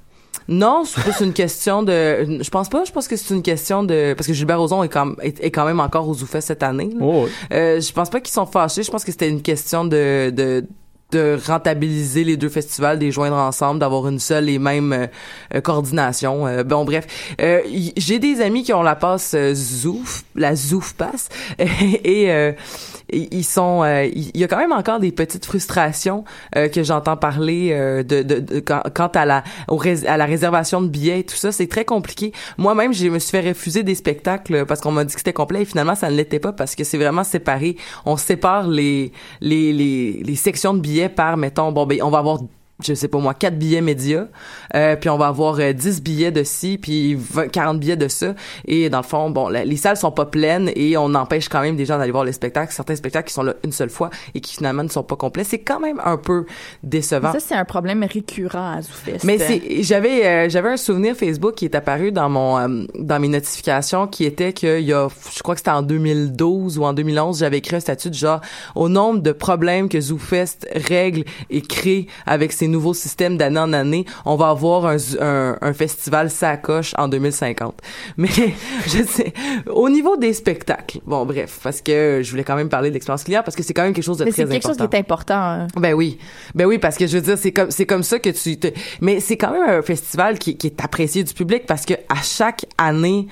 Non, 0.49 0.85
c'est 0.87 1.03
plus 1.03 1.21
une 1.25 1.35
question 1.35 1.83
de, 1.83 2.39
je 2.43 2.49
pense 2.51 2.71
pas, 2.71 2.85
je 2.85 2.93
pense 2.93 3.07
que 3.07 3.17
c'est 3.17 3.35
une 3.35 3.43
question 3.43 3.83
de, 3.83 4.15
parce 4.15 4.27
que 4.27 4.33
Gilbert 4.33 4.59
Rozon 4.59 4.83
est 4.83 4.89
quand, 4.89 5.13
est, 5.21 5.39
est 5.45 5.51
quand 5.51 5.67
même 5.67 5.79
encore 5.81 6.09
au 6.09 6.15
ZooFest 6.15 6.41
cette 6.47 6.63
année. 6.63 6.89
Oh, 7.01 7.25
oui. 7.25 7.31
Euh, 7.53 7.81
je 7.81 7.93
pense 7.93 8.09
pas 8.09 8.21
qu'ils 8.21 8.33
sont 8.33 8.47
fâchés. 8.47 8.83
Je 8.83 8.91
pense 8.91 9.05
que 9.05 9.13
c'était 9.13 9.29
une 9.29 9.43
question 9.43 9.85
de, 9.85 10.31
de 10.35 10.65
de 11.11 11.39
rentabiliser 11.47 12.23
les 12.23 12.37
deux 12.37 12.51
festivals, 12.51 12.99
de 12.99 13.05
les 13.07 13.11
joindre 13.13 13.37
ensemble, 13.37 13.81
d'avoir 13.81 14.07
une 14.09 14.19
seule 14.19 14.51
et 14.51 14.59
même 14.59 14.93
euh, 14.93 15.07
euh, 15.55 15.63
coordination. 15.63 16.47
Euh, 16.47 16.65
bon, 16.65 16.85
bref, 16.85 17.07
Euh, 17.41 17.63
j'ai 17.97 18.19
des 18.19 18.43
amis 18.43 18.63
qui 18.63 18.75
ont 18.75 18.83
la 18.83 18.95
passe 18.95 19.33
euh, 19.35 19.55
Zouf, 19.55 20.25
la 20.35 20.55
Zouf 20.55 20.93
passe, 20.93 21.31
et 21.59 22.31
euh, 22.31 22.53
et 22.53 22.98
euh, 23.13 24.09
il 24.15 24.37
y 24.37 24.45
a 24.45 24.49
quand 24.49 24.59
même 24.59 24.73
encore 24.73 25.01
des 25.01 25.13
petites 25.13 25.47
frustrations 25.47 26.25
euh, 26.57 26.69
que 26.69 26.83
j'entends 26.83 27.17
parler 27.17 27.71
euh, 27.73 28.03
de, 28.03 28.23
de, 28.23 28.39
de- 28.41 28.61
quant, 28.61 29.09
à 29.15 29.25
la 29.25 29.45
au 29.69 29.81
à 30.07 30.17
la 30.17 30.27
réservation 30.27 30.83
de 30.83 30.89
billets 30.89 31.21
et 31.21 31.25
tout 31.25 31.37
ça, 31.37 31.53
c'est 31.53 31.67
très 31.69 31.85
compliqué. 31.85 32.33
Moi-même, 32.59 32.93
je 32.93 33.07
me 33.09 33.19
suis 33.19 33.31
fait 33.31 33.49
refuser 33.49 33.83
des 33.83 33.95
spectacles 33.95 34.67
parce 34.67 34.81
qu'on 34.81 34.93
m'a 34.93 35.05
dit 35.05 35.15
que 35.15 35.21
c'était 35.21 35.33
complet 35.33 35.63
et 35.63 35.65
finalement 35.65 35.95
ça 35.95 36.11
ne 36.11 36.17
l'était 36.17 36.41
pas 36.41 36.53
parce 36.53 36.75
que 36.75 36.85
c'est 36.85 36.99
vraiment 36.99 37.25
séparé. 37.25 37.77
On 38.05 38.17
sépare 38.17 38.69
les 38.69 39.13
les 39.41 39.73
les, 39.73 40.23
les 40.25 40.37
sections 40.37 40.75
de 40.75 40.81
billets 40.81 41.09
par 41.09 41.37
mettons 41.37 41.73
bon 41.73 41.87
ben 41.87 42.03
on 42.03 42.11
va 42.11 42.19
avoir 42.19 42.39
je 42.85 42.95
sais 42.95 43.09
pas 43.09 43.19
moi, 43.19 43.35
4 43.35 43.59
billets 43.59 43.81
médias, 43.81 44.27
euh, 44.75 44.95
puis 44.97 45.11
on 45.11 45.19
va 45.19 45.27
avoir 45.27 45.59
euh, 45.59 45.73
10 45.73 46.01
billets 46.03 46.31
de 46.31 46.45
ci, 46.45 46.79
puis 46.81 47.15
20 47.15 47.49
40 47.49 47.81
billets 47.81 47.97
de 47.97 48.07
ça. 48.09 48.35
Et 48.67 48.89
dans 48.89 48.99
le 48.99 49.03
fond, 49.05 49.31
bon, 49.31 49.49
la- 49.49 49.65
les 49.65 49.77
salles 49.77 49.97
sont 49.97 50.13
pas 50.13 50.27
pleines 50.27 50.71
et 50.77 50.97
on 50.97 51.15
empêche 51.15 51.49
quand 51.49 51.61
même 51.61 51.77
des 51.77 51.85
gens 51.87 51.99
d'aller 51.99 52.13
voir 52.13 52.25
les 52.25 52.33
spectacles. 52.33 52.73
Certains 52.73 52.95
spectacles 52.97 53.27
qui 53.29 53.35
sont 53.35 53.43
là 53.43 53.55
une 53.65 53.73
seule 53.73 53.91
fois 53.91 54.11
et 54.35 54.41
qui 54.41 54.55
finalement 54.55 54.85
ne 54.85 54.89
sont 54.89 55.03
pas 55.03 55.17
complets. 55.17 55.45
C'est 55.45 55.59
quand 55.59 55.81
même 55.81 56.01
un 56.05 56.17
peu 56.17 56.47
décevant. 56.83 57.33
Ça, 57.33 57.41
c'est 57.41 57.55
un 57.55 57.65
problème 57.65 58.05
récurrent 58.05 58.75
à 58.77 58.83
ZooFest. 58.83 59.25
Mais 59.25 59.39
c'est 59.39 59.83
j'avais 59.83 60.25
euh, 60.27 60.49
j'avais 60.49 60.69
un 60.71 60.77
souvenir 60.77 61.17
Facebook 61.17 61.55
qui 61.55 61.65
est 61.65 61.75
apparu 61.75 62.13
dans 62.13 62.29
mon 62.29 62.59
euh, 62.59 62.85
dans 62.95 63.19
mes 63.19 63.29
notifications 63.29 64.07
qui 64.07 64.25
était 64.25 64.53
que 64.53 64.79
il 64.81 64.87
y 64.87 64.93
a 64.93 65.09
je 65.35 65.43
crois 65.43 65.55
que 65.55 65.61
c'était 65.61 65.71
en 65.71 65.83
2012 65.83 66.79
ou 66.79 66.85
en 66.85 66.93
2011 66.93 67.39
j'avais 67.41 67.59
écrit 67.59 67.77
un 67.77 67.81
statut 67.81 68.11
de 68.11 68.15
genre 68.15 68.41
au 68.75 68.89
nombre 68.89 69.21
de 69.21 69.33
problèmes 69.33 69.89
que 69.89 70.01
ZooFest 70.01 70.69
règle 70.75 71.25
et 71.51 71.61
crée 71.63 72.07
avec 72.27 72.53
ses 72.53 72.68
nouveaux 72.69 72.95
systèmes 72.95 73.37
d'année 73.37 73.59
en 73.59 73.73
année 73.73 74.05
on 74.25 74.37
va 74.37 74.51
avoir 74.51 74.87
un 74.87 74.97
un, 75.21 75.57
un 75.61 75.73
festival 75.73 76.31
sacoche 76.31 76.93
en 76.99 77.09
2050 77.09 77.75
mais 78.17 78.29
je 78.87 79.03
sais 79.05 79.33
au 79.67 79.89
niveau 79.89 80.17
des 80.17 80.33
spectacles 80.33 81.01
bon 81.07 81.25
bref 81.27 81.61
parce 81.63 81.81
que 81.81 82.21
je 82.23 82.31
voulais 82.31 82.45
quand 82.45 82.57
même 82.57 82.69
parler 82.69 82.89
de 82.91 82.95
l'expérience 82.95 83.25
client 83.25 83.43
parce 83.45 83.57
que 83.57 83.63
c'est 83.63 83.75
quand 83.75 83.83
même 83.83 83.93
quelque 83.93 84.05
chose 84.05 84.19
de 84.19 84.25
Mais 84.25 84.31
très 84.31 84.43
c'est 84.43 84.49
quelque 84.49 84.67
important 84.67 84.85
chose 84.85 84.91
qui 84.91 84.97
est 84.97 85.01
important. 85.01 85.35
hein. 85.35 85.67
ben 85.77 85.95
oui, 85.95 86.19
ben 86.55 86.67
oui, 86.67 86.79
parce 86.79 86.97
que 86.97 87.07
je 87.07 87.17
veux 87.17 87.23
dire, 87.23 87.39
c'est 87.39 87.53
comme 87.53 87.71
c'est 87.71 87.87
comme 87.87 88.03
ça 88.03 88.19
que 88.19 88.31
tu 88.31 88.59
te. 88.59 88.69
Mais 89.01 89.21
c'est 89.21 89.37
quand 89.37 89.53
même 89.53 89.69
un 89.69 89.83
festival 89.83 90.39
qui, 90.39 90.57
qui 90.57 90.67
est 90.69 90.85
apprécié 90.85 91.25
du 91.25 91.33
public 91.35 91.67
parce 91.67 91.85
que 91.87 91.95
à 92.09 92.23
chaque 92.23 92.67
année 92.77 93.27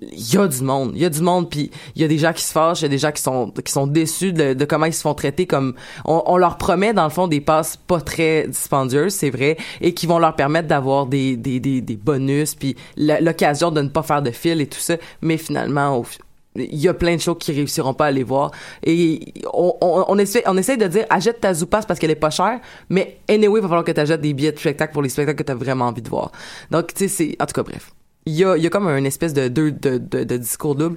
il 0.00 0.34
y 0.34 0.38
a 0.38 0.48
du 0.48 0.62
monde, 0.62 0.92
il 0.94 1.02
y 1.02 1.04
a 1.04 1.10
du 1.10 1.20
monde, 1.20 1.50
puis 1.50 1.70
il 1.94 2.02
y 2.02 2.04
a 2.04 2.08
des 2.08 2.18
gens 2.18 2.32
qui 2.32 2.42
se 2.42 2.52
fâchent, 2.52 2.80
il 2.80 2.84
y 2.84 2.86
a 2.86 2.88
des 2.88 2.98
gens 2.98 3.12
qui 3.12 3.22
sont 3.22 3.50
qui 3.50 3.70
sont 3.70 3.86
déçus 3.86 4.32
de, 4.32 4.54
de 4.54 4.64
comment 4.64 4.86
ils 4.86 4.94
se 4.94 5.02
font 5.02 5.14
traiter. 5.14 5.46
Comme 5.46 5.74
on, 6.04 6.22
on 6.26 6.36
leur 6.36 6.56
promet 6.56 6.94
dans 6.94 7.04
le 7.04 7.10
fond 7.10 7.28
des 7.28 7.40
passes 7.40 7.76
pas 7.76 8.00
très 8.00 8.46
dispendieuses, 8.48 9.12
c'est 9.12 9.30
vrai, 9.30 9.56
et 9.80 9.92
qui 9.92 10.06
vont 10.06 10.18
leur 10.18 10.34
permettre 10.34 10.68
d'avoir 10.68 11.06
des, 11.06 11.36
des, 11.36 11.60
des, 11.60 11.80
des 11.80 11.96
bonus, 11.96 12.54
puis 12.54 12.76
l'occasion 12.96 13.70
de 13.70 13.82
ne 13.82 13.88
pas 13.88 14.02
faire 14.02 14.22
de 14.22 14.30
fil 14.30 14.60
et 14.60 14.66
tout 14.66 14.80
ça. 14.80 14.96
Mais 15.20 15.36
finalement, 15.36 16.02
il 16.54 16.78
y 16.78 16.88
a 16.88 16.94
plein 16.94 17.16
de 17.16 17.20
shows 17.20 17.34
qui 17.34 17.52
réussiront 17.52 17.94
pas 17.94 18.06
à 18.06 18.08
aller 18.08 18.24
voir 18.24 18.50
et 18.82 19.32
on, 19.52 19.74
on, 19.80 20.04
on 20.08 20.18
essaie 20.18 20.42
on 20.46 20.56
essaie 20.58 20.76
de 20.76 20.86
dire 20.86 21.06
achète 21.08 21.40
ta 21.40 21.54
Zoopass 21.54 21.86
parce 21.86 21.98
qu'elle 21.98 22.10
est 22.10 22.14
pas 22.14 22.28
chère 22.28 22.60
mais 22.90 23.20
anyway 23.26 23.58
il 23.58 23.62
va 23.62 23.68
falloir 23.68 23.84
que 23.84 23.92
tu 23.92 24.00
achètes 24.00 24.20
des 24.20 24.34
billets 24.34 24.52
de 24.52 24.58
spectacle 24.58 24.92
pour 24.92 25.00
les 25.00 25.08
spectacles 25.08 25.38
que 25.38 25.44
tu 25.44 25.52
as 25.52 25.54
vraiment 25.54 25.86
envie 25.86 26.02
de 26.02 26.10
voir 26.10 26.30
donc 26.70 26.92
tu 26.92 27.08
sais 27.08 27.08
c'est 27.08 27.36
en 27.40 27.46
tout 27.46 27.54
cas 27.54 27.62
bref 27.62 27.92
il 28.26 28.34
y 28.34 28.44
a 28.44 28.56
y 28.56 28.66
a 28.66 28.70
comme 28.70 28.88
une 28.88 29.06
espèce 29.06 29.34
de, 29.34 29.48
de, 29.48 29.70
de, 29.70 29.98
de 29.98 30.36
discours 30.36 30.74
double 30.74 30.96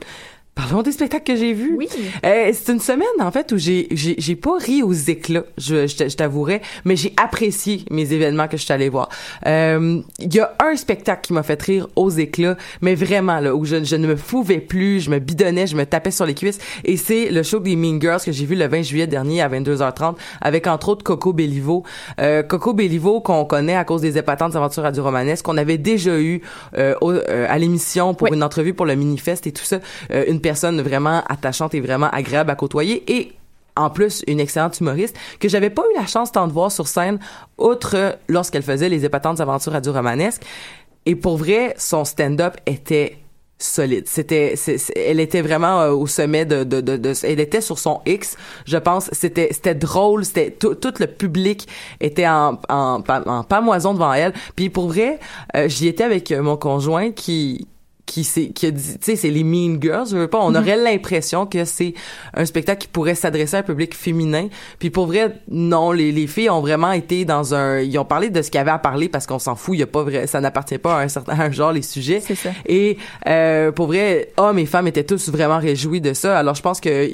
Parlons 0.56 0.84
des 0.84 0.94
spectacles 0.94 1.34
que 1.34 1.36
j'ai 1.38 1.52
vus. 1.52 1.76
Oui. 1.78 1.90
Euh, 2.26 2.52
c'est 2.54 2.72
une 2.72 2.80
semaine 2.80 3.06
en 3.20 3.30
fait 3.30 3.52
où 3.52 3.58
j'ai 3.58 3.88
j'ai 3.92 4.16
j'ai 4.18 4.38
pas 4.38 4.58
ri 4.58 4.84
aux 4.84 4.94
éclats, 4.94 5.44
je 5.58 5.86
je, 5.86 6.08
je 6.08 6.16
t'avouerais, 6.16 6.62
mais 6.86 6.96
j'ai 6.96 7.14
apprécié 7.22 7.84
mes 7.92 8.14
événements 8.14 8.48
que 8.48 8.56
je 8.56 8.64
suis 8.64 8.72
allée 8.74 8.88
voir. 8.88 9.10
Euh, 9.46 10.00
Il 10.20 10.34
y 10.34 10.40
a 10.40 10.56
un 10.64 10.78
spectacle 10.78 11.22
qui 11.24 11.34
m'a 11.34 11.44
fait 11.44 11.62
rire 11.62 11.88
aux 11.98 12.10
éclats, 12.10 12.56
mais 12.82 12.96
vraiment 12.96 13.42
là 13.42 13.54
où 13.54 13.66
je, 13.66 13.84
je 13.84 13.96
ne 13.98 14.08
me 14.08 14.16
pouvais 14.16 14.60
plus, 14.62 15.02
je 15.02 15.10
me 15.10 15.20
bidonnais, 15.20 15.68
je 15.68 15.76
me 15.76 15.86
tapais 15.86 16.10
sur 16.12 16.26
les 16.26 16.34
cuisses 16.34 16.60
et 16.86 16.96
c'est 16.96 17.32
le 17.32 17.44
show 17.44 17.60
des 17.60 17.76
Mean 17.76 18.00
Girls 18.00 18.22
que 18.24 18.32
j'ai 18.32 18.46
vu 18.46 18.56
le 18.56 18.66
20 18.68 18.82
juillet 18.82 19.08
dernier 19.08 19.42
à 19.42 19.50
22h30 19.50 20.16
avec 20.40 20.68
entre 20.68 20.88
autres 20.88 21.04
Coco 21.04 21.34
Bellivo. 21.34 21.84
Euh, 22.22 22.44
Coco 22.44 22.74
Bellivo 22.74 23.20
qu'on 23.20 23.44
connaît 23.44 23.76
à 23.76 23.84
cause 23.84 24.02
des 24.02 24.18
épatantes 24.18 24.56
aventures 24.56 24.84
radio 24.84 25.04
romanesques 25.04 25.44
qu'on 25.44 25.58
avait 25.58 25.78
déjà 25.78 26.18
eu 26.18 26.42
euh, 26.78 26.96
au- 27.02 27.12
euh, 27.12 27.46
à 27.50 27.58
l'émission 27.58 28.14
pour 28.14 28.30
Oui. 28.30 28.38
une 28.38 28.44
entrevue 28.44 28.74
pour 28.74 28.86
le 28.86 28.96
Minifest 28.96 29.46
et 29.48 29.52
tout 29.52 29.66
ça, 29.66 29.80
Euh, 30.12 30.24
une 30.30 30.40
personne 30.50 30.80
vraiment 30.90 31.20
attachante 31.36 31.74
et 31.74 31.82
vraiment 31.82 32.10
agréable 32.22 32.52
à 32.52 32.56
côtoyer 32.56 32.96
et 33.16 33.22
en 33.76 33.90
plus 33.90 34.24
une 34.28 34.40
excellente 34.40 34.80
humoriste 34.80 35.16
que 35.40 35.50
j'avais 35.50 35.72
pas 35.78 35.84
eu 35.92 35.96
la 36.00 36.06
chance 36.06 36.32
tant 36.32 36.48
de 36.48 36.54
voir 36.54 36.72
sur 36.72 36.88
scène 36.88 37.18
outre 37.58 38.18
lorsqu'elle 38.28 38.62
faisait 38.72 38.90
les 38.96 39.06
épatantes 39.06 39.40
aventures 39.40 39.74
radio-romanesques 39.74 40.44
et 41.08 41.16
pour 41.16 41.38
vrai 41.38 41.74
son 41.78 42.06
stand-up 42.06 42.54
était 42.68 43.18
solide. 43.58 44.06
C'était, 44.08 44.56
elle 44.96 45.20
était 45.20 45.42
vraiment 45.42 45.82
euh, 45.82 45.92
au 45.92 46.08
sommet 46.08 46.46
de, 46.46 46.64
de, 46.64 46.82
de, 46.82 47.14
elle 47.24 47.40
était 47.40 47.62
sur 47.62 47.80
son 47.80 48.02
X, 48.06 48.36
je 48.66 48.78
pense. 48.78 49.10
C'était, 49.14 49.50
c'était 49.52 49.74
drôle. 49.76 50.26
C'était 50.26 50.52
tout, 50.52 50.78
le 51.00 51.08
public 51.08 51.66
était 52.02 52.28
en, 52.28 52.60
en, 52.68 53.02
pa- 53.02 53.24
en 53.26 53.44
pamoison 53.44 53.94
devant 53.94 54.14
elle. 54.14 54.34
Puis 54.58 54.70
pour 54.70 54.88
vrai, 54.90 55.20
euh, 55.56 55.70
j'y 55.70 55.88
étais 55.88 56.04
avec 56.04 56.32
mon 56.32 56.58
conjoint 56.58 57.12
qui 57.12 57.68
qui 58.06 58.24
s'est 58.24 58.48
qui 58.50 58.68
a 58.68 58.72
dit 58.72 58.98
tu 59.00 59.00
sais 59.02 59.16
c'est 59.16 59.30
les 59.30 59.44
Mean 59.44 59.78
Girls 59.82 60.08
je 60.12 60.18
veux 60.18 60.28
pas. 60.28 60.40
On 60.42 60.54
aurait 60.56 60.78
l'impression 60.78 61.46
que 61.46 61.66
c'est 61.66 61.94
un 62.34 62.46
spectacle 62.46 62.82
qui 62.82 62.88
pourrait 62.88 63.16
s'adresser 63.16 63.58
à 63.58 63.60
un 63.60 63.64
public 63.64 63.96
féminin. 63.96 64.48
Puis 64.80 64.90
pour 64.90 65.08
vrai 65.08 65.42
non 65.50 65.92
les, 65.92 66.12
les 66.12 66.28
filles 66.28 66.50
ont 66.50 66.62
vraiment 66.62 66.92
été 66.92 67.26
dans 67.26 67.54
un 67.54 67.80
ils 67.80 67.98
ont 67.98 68.06
parlé 68.06 68.30
de 68.30 68.42
ce 68.42 68.52
qu'il 68.52 68.60
y 68.60 68.62
avait 68.62 68.72
à 68.72 68.80
parler 68.80 69.10
parce 69.10 69.26
qu'on 69.26 69.40
s'en 69.40 69.56
fout. 69.56 69.76
Il 69.76 69.80
y 69.80 69.84
a 69.84 69.88
pas 69.88 70.04
vrai 70.04 70.28
ça 70.28 70.42
n'appartient 70.42 70.78
pas 70.78 71.00
à 71.00 71.04
un 71.04 71.08
certain 71.08 71.34
à 71.34 71.44
un 71.44 71.52
genre 71.52 71.72
les 71.72 71.82
sujets. 71.82 72.22
C'est 72.26 72.36
ça. 72.36 72.50
et 72.66 72.98
euh, 73.28 73.72
pour 73.72 73.88
vrai, 73.88 74.32
hommes 74.38 74.60
et 74.60 74.66
femmes 74.66 74.88
étaient 74.88 75.04
tous 75.04 75.30
vraiment 75.30 75.60
réjouis 75.60 76.02
de 76.02 76.14
ça. 76.14 76.38
Alors 76.38 76.56
je 76.56 76.62
pense 76.62 76.80
que 76.80 77.10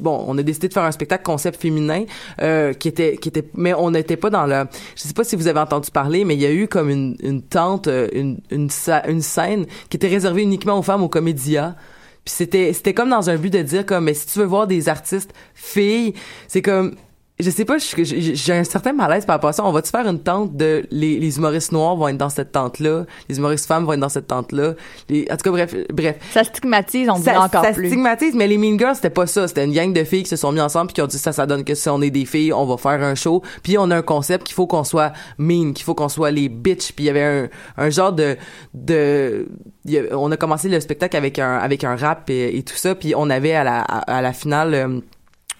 bon, 0.00 0.24
on 0.26 0.36
a 0.38 0.42
décidé 0.42 0.68
de 0.68 0.72
faire 0.72 0.82
un 0.82 0.92
spectacle 0.92 1.24
concept 1.24 1.60
féminin 1.60 2.04
euh, 2.42 2.72
qui 2.72 2.88
était 2.88 3.16
qui 3.16 3.28
était 3.28 3.44
mais 3.54 3.74
on 3.74 3.90
n'était 3.90 4.16
pas 4.16 4.30
dans 4.30 4.46
le 4.46 4.64
je 4.96 5.02
sais 5.02 5.14
pas 5.14 5.24
si 5.24 5.36
vous 5.36 5.46
avez 5.46 5.60
entendu 5.60 5.90
parler 5.90 6.24
mais 6.24 6.34
il 6.34 6.40
y 6.40 6.46
a 6.46 6.52
eu 6.52 6.68
comme 6.68 6.90
une 6.90 7.16
une 7.22 7.42
tente 7.42 7.88
euh, 7.88 8.08
une 8.12 8.38
une, 8.50 8.68
une 9.08 9.22
scène 9.22 9.66
qui 9.88 9.96
était 9.96 10.08
réservée 10.24 10.42
uniquement 10.42 10.78
aux 10.78 10.82
femmes 10.82 11.02
au 11.02 11.08
Comédia. 11.08 11.76
Puis 12.24 12.34
c'était 12.34 12.72
c'était 12.72 12.94
comme 12.94 13.10
dans 13.10 13.28
un 13.28 13.36
but 13.36 13.50
de 13.50 13.60
dire 13.60 13.84
comme 13.84 14.04
mais 14.04 14.14
si 14.14 14.26
tu 14.26 14.38
veux 14.38 14.46
voir 14.46 14.66
des 14.66 14.88
artistes 14.88 15.34
filles, 15.54 16.14
c'est 16.48 16.62
comme 16.62 16.96
je 17.40 17.50
sais 17.50 17.64
pas, 17.64 17.78
j'ai 17.78 18.52
un 18.52 18.62
certain 18.62 18.92
malaise 18.92 19.26
par 19.26 19.34
rapport 19.34 19.50
à 19.50 19.52
ça. 19.52 19.64
On 19.64 19.72
va-tu 19.72 19.90
faire 19.90 20.06
une 20.06 20.20
tente 20.20 20.56
de 20.56 20.86
les, 20.92 21.18
les 21.18 21.36
humoristes 21.36 21.72
noirs 21.72 21.96
vont 21.96 22.06
être 22.06 22.16
dans 22.16 22.28
cette 22.28 22.52
tente-là, 22.52 23.06
les 23.28 23.38
humoristes 23.38 23.66
femmes 23.66 23.84
vont 23.84 23.92
être 23.94 24.00
dans 24.00 24.08
cette 24.08 24.28
tente-là. 24.28 24.74
Les, 25.08 25.26
en 25.30 25.36
tout 25.36 25.42
cas, 25.42 25.50
bref, 25.50 25.74
bref. 25.92 26.16
Ça 26.32 26.44
stigmatise, 26.44 27.08
on 27.10 27.16
Ça, 27.16 27.40
encore 27.40 27.64
ça 27.64 27.72
plus. 27.72 27.88
stigmatise, 27.88 28.34
mais 28.36 28.46
les 28.46 28.56
Mean 28.56 28.78
Girls, 28.78 28.94
c'était 28.94 29.10
pas 29.10 29.26
ça. 29.26 29.48
C'était 29.48 29.64
une 29.64 29.72
gang 29.72 29.92
de 29.92 30.04
filles 30.04 30.22
qui 30.22 30.28
se 30.28 30.36
sont 30.36 30.52
mis 30.52 30.60
ensemble 30.60 30.86
puis 30.88 30.94
qui 30.94 31.02
ont 31.02 31.08
dit 31.08 31.18
ça, 31.18 31.32
ça 31.32 31.44
donne 31.44 31.64
que 31.64 31.74
si 31.74 31.88
on 31.88 32.00
est 32.02 32.10
des 32.10 32.24
filles, 32.24 32.52
on 32.52 32.66
va 32.66 32.76
faire 32.76 33.02
un 33.02 33.16
show. 33.16 33.42
Puis 33.64 33.78
on 33.78 33.90
a 33.90 33.96
un 33.96 34.02
concept 34.02 34.46
qu'il 34.46 34.54
faut 34.54 34.68
qu'on 34.68 34.84
soit 34.84 35.12
mean, 35.38 35.72
qu'il 35.72 35.84
faut 35.84 35.96
qu'on 35.96 36.08
soit 36.08 36.30
les 36.30 36.48
bitches. 36.48 36.92
Puis 36.92 37.04
il 37.04 37.06
y 37.06 37.10
avait 37.10 37.24
un, 37.24 37.48
un 37.84 37.90
genre 37.90 38.12
de, 38.12 38.36
de, 38.74 39.48
a- 39.88 40.16
on 40.16 40.30
a 40.30 40.36
commencé 40.36 40.68
le 40.68 40.78
spectacle 40.78 41.16
avec 41.16 41.40
un, 41.40 41.56
avec 41.56 41.82
un 41.82 41.96
rap 41.96 42.30
et, 42.30 42.56
et 42.56 42.62
tout 42.62 42.76
ça. 42.76 42.94
Puis 42.94 43.14
on 43.16 43.28
avait 43.28 43.54
à 43.54 43.64
la, 43.64 43.80
à, 43.80 44.18
à 44.18 44.22
la 44.22 44.32
finale. 44.32 45.00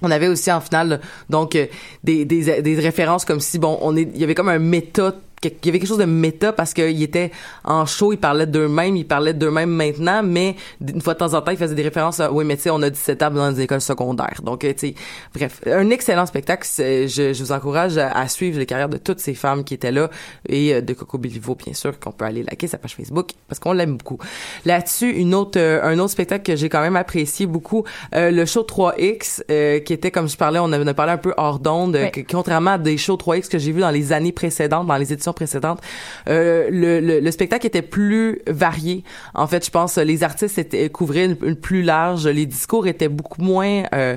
On 0.03 0.11
avait 0.11 0.29
aussi 0.29 0.51
en 0.53 0.61
finale 0.61 1.01
donc 1.31 1.57
euh, 1.57 1.67
des, 2.03 2.25
des, 2.25 2.63
des 2.63 2.75
références 2.75 3.25
comme 3.25 3.41
si 3.41 3.59
bon 3.59 3.79
on 3.83 3.97
est 3.97 4.09
il 4.15 4.21
y 4.21 4.25
avait 4.25 4.35
comme 4.35 4.49
un 4.49 4.59
méta 4.59 5.15
il 5.49 5.67
y 5.67 5.69
avait 5.69 5.79
quelque 5.79 5.89
chose 5.89 5.99
de 5.99 6.05
méta 6.05 6.53
parce 6.53 6.75
qu'il 6.75 7.03
était 7.03 7.31
en 7.65 7.87
show, 7.87 8.13
il 8.13 8.19
parlait 8.19 8.47
d'eux-mêmes, 8.47 8.97
il 8.97 9.07
parlait 9.07 9.35
d'eux-mêmes 9.35 9.71
maintenant, 9.71 10.23
mais 10.23 10.57
une 10.81 11.01
fois 11.01 11.15
de 11.15 11.19
temps 11.19 11.35
en 11.35 11.41
temps, 11.43 11.51
il 11.51 11.57
faisait 11.57 11.75
des 11.75 11.83
références 11.83 12.21
à, 12.21 12.33
oui, 12.33 12.45
mais 12.45 12.57
tu 12.57 12.63
sais, 12.65 12.71
on 12.71 12.83
a 12.83 12.91
17 12.91 13.23
ans 13.23 13.31
dans 13.31 13.51
les 13.51 13.61
écoles 13.61 13.81
secondaires. 13.81 14.41
Donc, 14.43 14.65
euh, 14.65 14.73
tu 14.73 14.89
sais, 14.89 14.95
bref, 15.35 15.61
un 15.67 15.91
excellent 15.91 16.27
spectacle. 16.27 16.67
Je, 16.77 17.33
je 17.35 17.43
vous 17.43 17.53
encourage 17.53 17.99
à, 17.99 18.11
à 18.13 18.29
suivre 18.29 18.59
les 18.59 18.67
carrières 18.67 18.89
de 18.89 18.97
toutes 18.99 19.21
ces 19.21 19.35
femmes 19.35 19.65
qui 19.65 19.75
étaient 19.75 19.93
là 19.93 20.11
et 20.49 20.75
euh, 20.75 20.81
de 20.81 20.93
Coco 20.95 21.19
Béliveau, 21.19 21.55
bien 21.55 21.75
sûr, 21.75 21.99
qu'on 21.99 22.13
peut 22.13 22.25
aller 22.25 22.43
liker 22.43 22.67
sa 22.67 22.79
page 22.79 22.95
Facebook 22.95 23.31
parce 23.49 23.59
qu'on 23.59 23.73
l'aime 23.73 23.97
beaucoup. 23.97 24.19
Là-dessus, 24.65 25.11
une 25.11 25.35
autre, 25.35 25.59
euh, 25.59 25.83
un 25.83 25.99
autre 25.99 26.11
spectacle 26.13 26.45
que 26.45 26.57
j'ai 26.57 26.69
quand 26.69 26.81
même 26.81 26.97
apprécié 26.97 27.47
beaucoup, 27.47 27.85
euh, 28.15 28.31
le 28.31 28.47
show 28.47 28.63
3X, 28.63 29.43
euh, 29.51 29.81
qui 29.81 29.93
était, 29.93 30.11
comme 30.11 30.29
je 30.29 30.37
parlais, 30.37 30.59
on 30.59 30.73
avait 30.73 30.95
parlé 30.95 31.13
un 31.13 31.19
peu 31.19 31.35
hors 31.37 31.59
d'onde, 31.59 31.97
que- 32.11 32.21
contrairement 32.21 32.73
à 32.73 32.79
des 32.79 32.97
shows 32.97 33.17
3X 33.17 33.49
que 33.49 33.59
j'ai 33.59 33.73
vus 33.73 33.81
dans 33.81 33.91
les 33.91 34.13
années 34.13 34.33
précédentes, 34.33 34.87
dans 34.87 34.97
les 34.97 35.13
éditions 35.13 35.33
précédentes, 35.35 35.81
euh, 36.29 36.69
le, 36.71 37.01
le, 37.01 37.21
le 37.21 37.31
spectacle 37.31 37.67
était 37.67 37.83
plus 37.83 38.41
varié. 38.47 39.05
En 39.35 39.47
fait, 39.47 39.65
je 39.65 39.71
pense 39.71 39.99
les 39.99 40.23
artistes 40.23 40.59
étaient, 40.59 40.89
couvraient 40.91 41.27
une, 41.27 41.37
une 41.45 41.57
plus 41.57 41.83
large, 41.83 42.27
les 42.27 42.47
discours 42.47 42.87
étaient 42.87 43.09
beaucoup 43.09 43.43
moins 43.43 43.85
euh, 43.95 44.17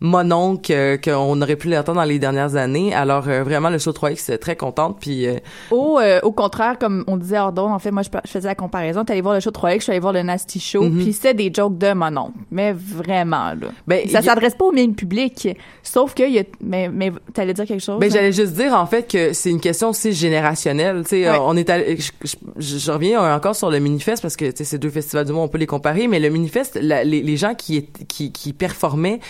mononques 0.00 0.70
euh, 0.70 0.96
qu'on 0.96 1.40
aurait 1.42 1.56
pu 1.56 1.68
l'entendre 1.68 2.00
dans 2.00 2.04
les 2.06 2.18
dernières 2.18 2.56
années. 2.56 2.94
Alors 2.94 3.28
euh, 3.28 3.42
vraiment, 3.42 3.70
le 3.70 3.78
show 3.78 3.92
3X, 3.92 4.38
très 4.38 4.56
contente. 4.56 4.98
Puis 5.00 5.26
euh, 5.26 5.36
Au, 5.70 5.98
euh, 5.98 6.20
au 6.22 6.32
contraire, 6.32 6.78
comme 6.78 7.04
on 7.06 7.16
disait 7.16 7.38
hors 7.38 7.52
d'onde, 7.52 7.72
en 7.72 7.78
fait, 7.78 7.90
moi, 7.90 8.02
je, 8.02 8.08
je 8.24 8.30
faisais 8.30 8.48
la 8.48 8.54
comparaison. 8.54 9.04
T'es 9.04 9.12
allé 9.12 9.22
voir 9.22 9.34
le 9.34 9.40
show 9.40 9.50
3X, 9.50 9.74
je 9.76 9.82
suis 9.84 9.90
allé 9.92 10.00
voir 10.00 10.12
le 10.12 10.22
Nasty 10.22 10.58
Show, 10.60 10.82
Mhm. 10.84 11.02
puis 11.02 11.12
c'est 11.12 11.34
des 11.34 11.52
jokes 11.54 11.78
de 11.78 11.92
mon 11.92 12.16
oncle. 12.16 12.38
Mais 12.50 12.72
vraiment, 12.72 13.50
là. 13.50 13.68
ben, 13.86 14.08
Ça 14.08 14.18
a- 14.18 14.22
s'adresse 14.22 14.54
pas 14.54 14.64
au 14.64 14.72
milieu 14.72 14.92
public. 14.92 15.48
Sauf 15.82 16.14
que, 16.14 16.22
il 16.22 16.32
y 16.32 16.38
a, 16.38 16.44
mais, 16.62 16.88
mais 16.88 17.12
t'allais 17.34 17.54
dire 17.54 17.66
quelque 17.66 17.82
chose? 17.82 17.98
Ben 18.00 18.06
hein? 18.06 18.10
j'allais 18.14 18.32
juste 18.32 18.52
dire 18.54 18.72
en 18.74 18.86
fait 18.86 19.10
que 19.10 19.32
c'est 19.32 19.50
une 19.50 19.60
question 19.60 19.90
aussi 19.90 20.12
générationnelle, 20.12 21.02
tu 21.02 21.10
sais 21.10 21.28
on 21.38 21.56
est 21.56 21.68
allé- 21.70 21.98
je, 21.98 22.10
je- 22.58 22.78
je 22.78 22.90
reviens 22.92 23.34
encore 23.34 23.54
sur 23.54 23.70
le 23.70 23.78
Minifest 23.78 24.22
parce 24.22 24.36
que 24.36 24.46
tu 24.50 24.56
sais 24.58 24.64
ces 24.64 24.78
deux 24.78 24.90
festivals 24.90 25.24
du 25.26 25.32
monde 25.32 25.44
on 25.44 25.48
peut 25.48 25.58
les 25.58 25.66
comparer 25.66 26.06
mais 26.08 26.18
le 26.18 26.30
Minifest 26.30 26.78
la- 26.80 27.04
les, 27.04 27.22
les 27.22 27.36
gens 27.36 27.54
qui 27.54 27.76
est- 27.78 28.06
qui 28.06 28.32
qui 28.32 28.52
performaient 28.52 29.20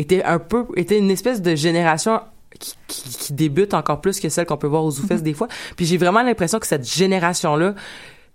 étaient 0.00 0.24
un 0.24 0.38
peu 0.38 0.66
étaient 0.76 0.98
une 0.98 1.10
espèce 1.10 1.42
de 1.42 1.54
génération 1.54 2.20
qui, 2.58 2.74
qui, 2.88 3.08
qui 3.08 3.32
débute 3.32 3.74
encore 3.74 4.00
plus 4.00 4.20
que 4.20 4.28
celle 4.28 4.46
qu'on 4.46 4.56
peut 4.56 4.66
voir 4.66 4.84
aux 4.84 4.90
ZooFest 4.90 5.22
des 5.22 5.34
fois. 5.34 5.48
Puis 5.76 5.86
j'ai 5.86 5.96
vraiment 5.96 6.22
l'impression 6.22 6.58
que 6.58 6.66
cette 6.66 6.88
génération-là 6.88 7.74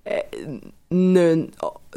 euh, 0.08 0.20
ne 0.92 1.48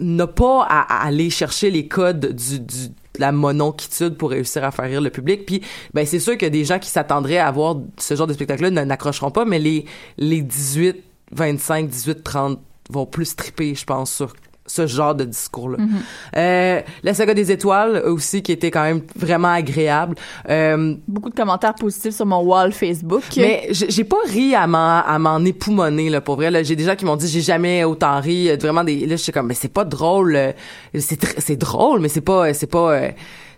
n'a 0.00 0.26
pas 0.26 0.62
à, 0.68 1.02
à 1.02 1.07
aller 1.07 1.31
chercher 1.31 1.70
les 1.70 1.88
codes 1.88 2.35
du, 2.35 2.61
du 2.61 2.88
de 3.18 3.20
la 3.20 3.33
mononquitude 3.33 4.16
pour 4.16 4.31
réussir 4.31 4.64
à 4.64 4.70
faire 4.70 4.87
rire 4.87 5.00
le 5.00 5.11
public. 5.11 5.44
Puis 5.44 5.61
ben 5.92 6.07
c'est 6.07 6.20
sûr 6.20 6.38
que 6.38 6.46
des 6.46 6.64
gens 6.64 6.78
qui 6.78 6.88
s'attendraient 6.88 7.38
à 7.38 7.50
voir 7.50 7.76
ce 7.98 8.14
genre 8.14 8.26
de 8.26 8.33
spectacle-là 8.33 8.70
n'accrocheront 8.70 9.31
pas, 9.31 9.44
mais 9.44 9.59
les 9.59 9.85
les 10.18 10.40
18, 10.40 10.96
25, 11.33 11.88
18, 11.88 12.22
30 12.22 12.61
vont 12.90 13.07
plus 13.07 13.37
triper, 13.37 13.74
je 13.74 13.85
pense, 13.85 14.12
sur 14.12 14.35
ce 14.68 14.87
genre 14.87 15.14
de 15.16 15.24
discours-là. 15.24 15.78
Mhm. 15.78 15.88
Euh, 16.37 16.81
la 17.02 17.14
saga 17.14 17.35
des 17.35 17.50
étoiles 17.50 18.02
aussi 18.07 18.42
qui 18.42 18.52
était 18.52 18.70
quand 18.70 18.85
même 18.85 19.00
vraiment 19.16 19.48
agréable. 19.52 20.14
Euh, 20.48 20.94
Beaucoup 21.09 21.31
de 21.31 21.35
commentaires 21.35 21.74
positifs 21.74 22.14
sur 22.14 22.26
mon 22.26 22.42
wall 22.42 22.72
Facebook. 22.72 23.24
mais 23.37 23.66
j'ai 23.72 24.04
pas 24.04 24.18
ri 24.28 24.54
à 24.54 24.66
m'en 24.68 25.00
à 25.00 25.18
m'en 25.18 25.40
époumoner 25.44 26.11
là 26.11 26.20
pour 26.20 26.37
vrai 26.37 26.50
là 26.50 26.62
j'ai 26.62 26.76
des 26.76 26.85
gens 26.85 26.94
qui 26.96 27.04
m'ont 27.04 27.16
dit 27.16 27.26
j'ai 27.28 27.40
jamais 27.40 27.83
autant 27.85 28.20
ri 28.20 28.48
euh, 28.50 28.57
vraiment 28.61 28.85
des 28.85 29.07
là 29.07 29.16
je 29.16 29.22
suis 29.22 29.33
comme 29.33 29.46
mais 29.48 29.54
c'est 29.54 29.72
pas 29.72 29.85
drôle 29.85 30.37
euh, 30.37 30.52
c'est 30.98 31.18
c'est 31.40 31.57
drôle 31.57 32.00
mais 32.00 32.09
c'est 32.09 32.20
pas 32.20 32.52
c'est 32.54 32.66
pas 32.70 33.00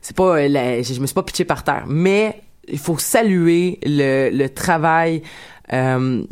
c'est 0.00 0.16
pas 0.16 0.48
la- 0.48 0.80
je 0.82 0.94
je 0.94 1.00
me 1.00 1.06
suis 1.06 1.14
pas 1.14 1.22
pitché 1.22 1.44
par 1.44 1.64
terre 1.64 1.84
mais 1.88 2.40
il 2.68 2.78
faut 2.78 2.96
saluer 2.98 3.78
le 3.84 4.30
le 4.30 4.48
travail 4.48 5.22
euh, 5.72 6.22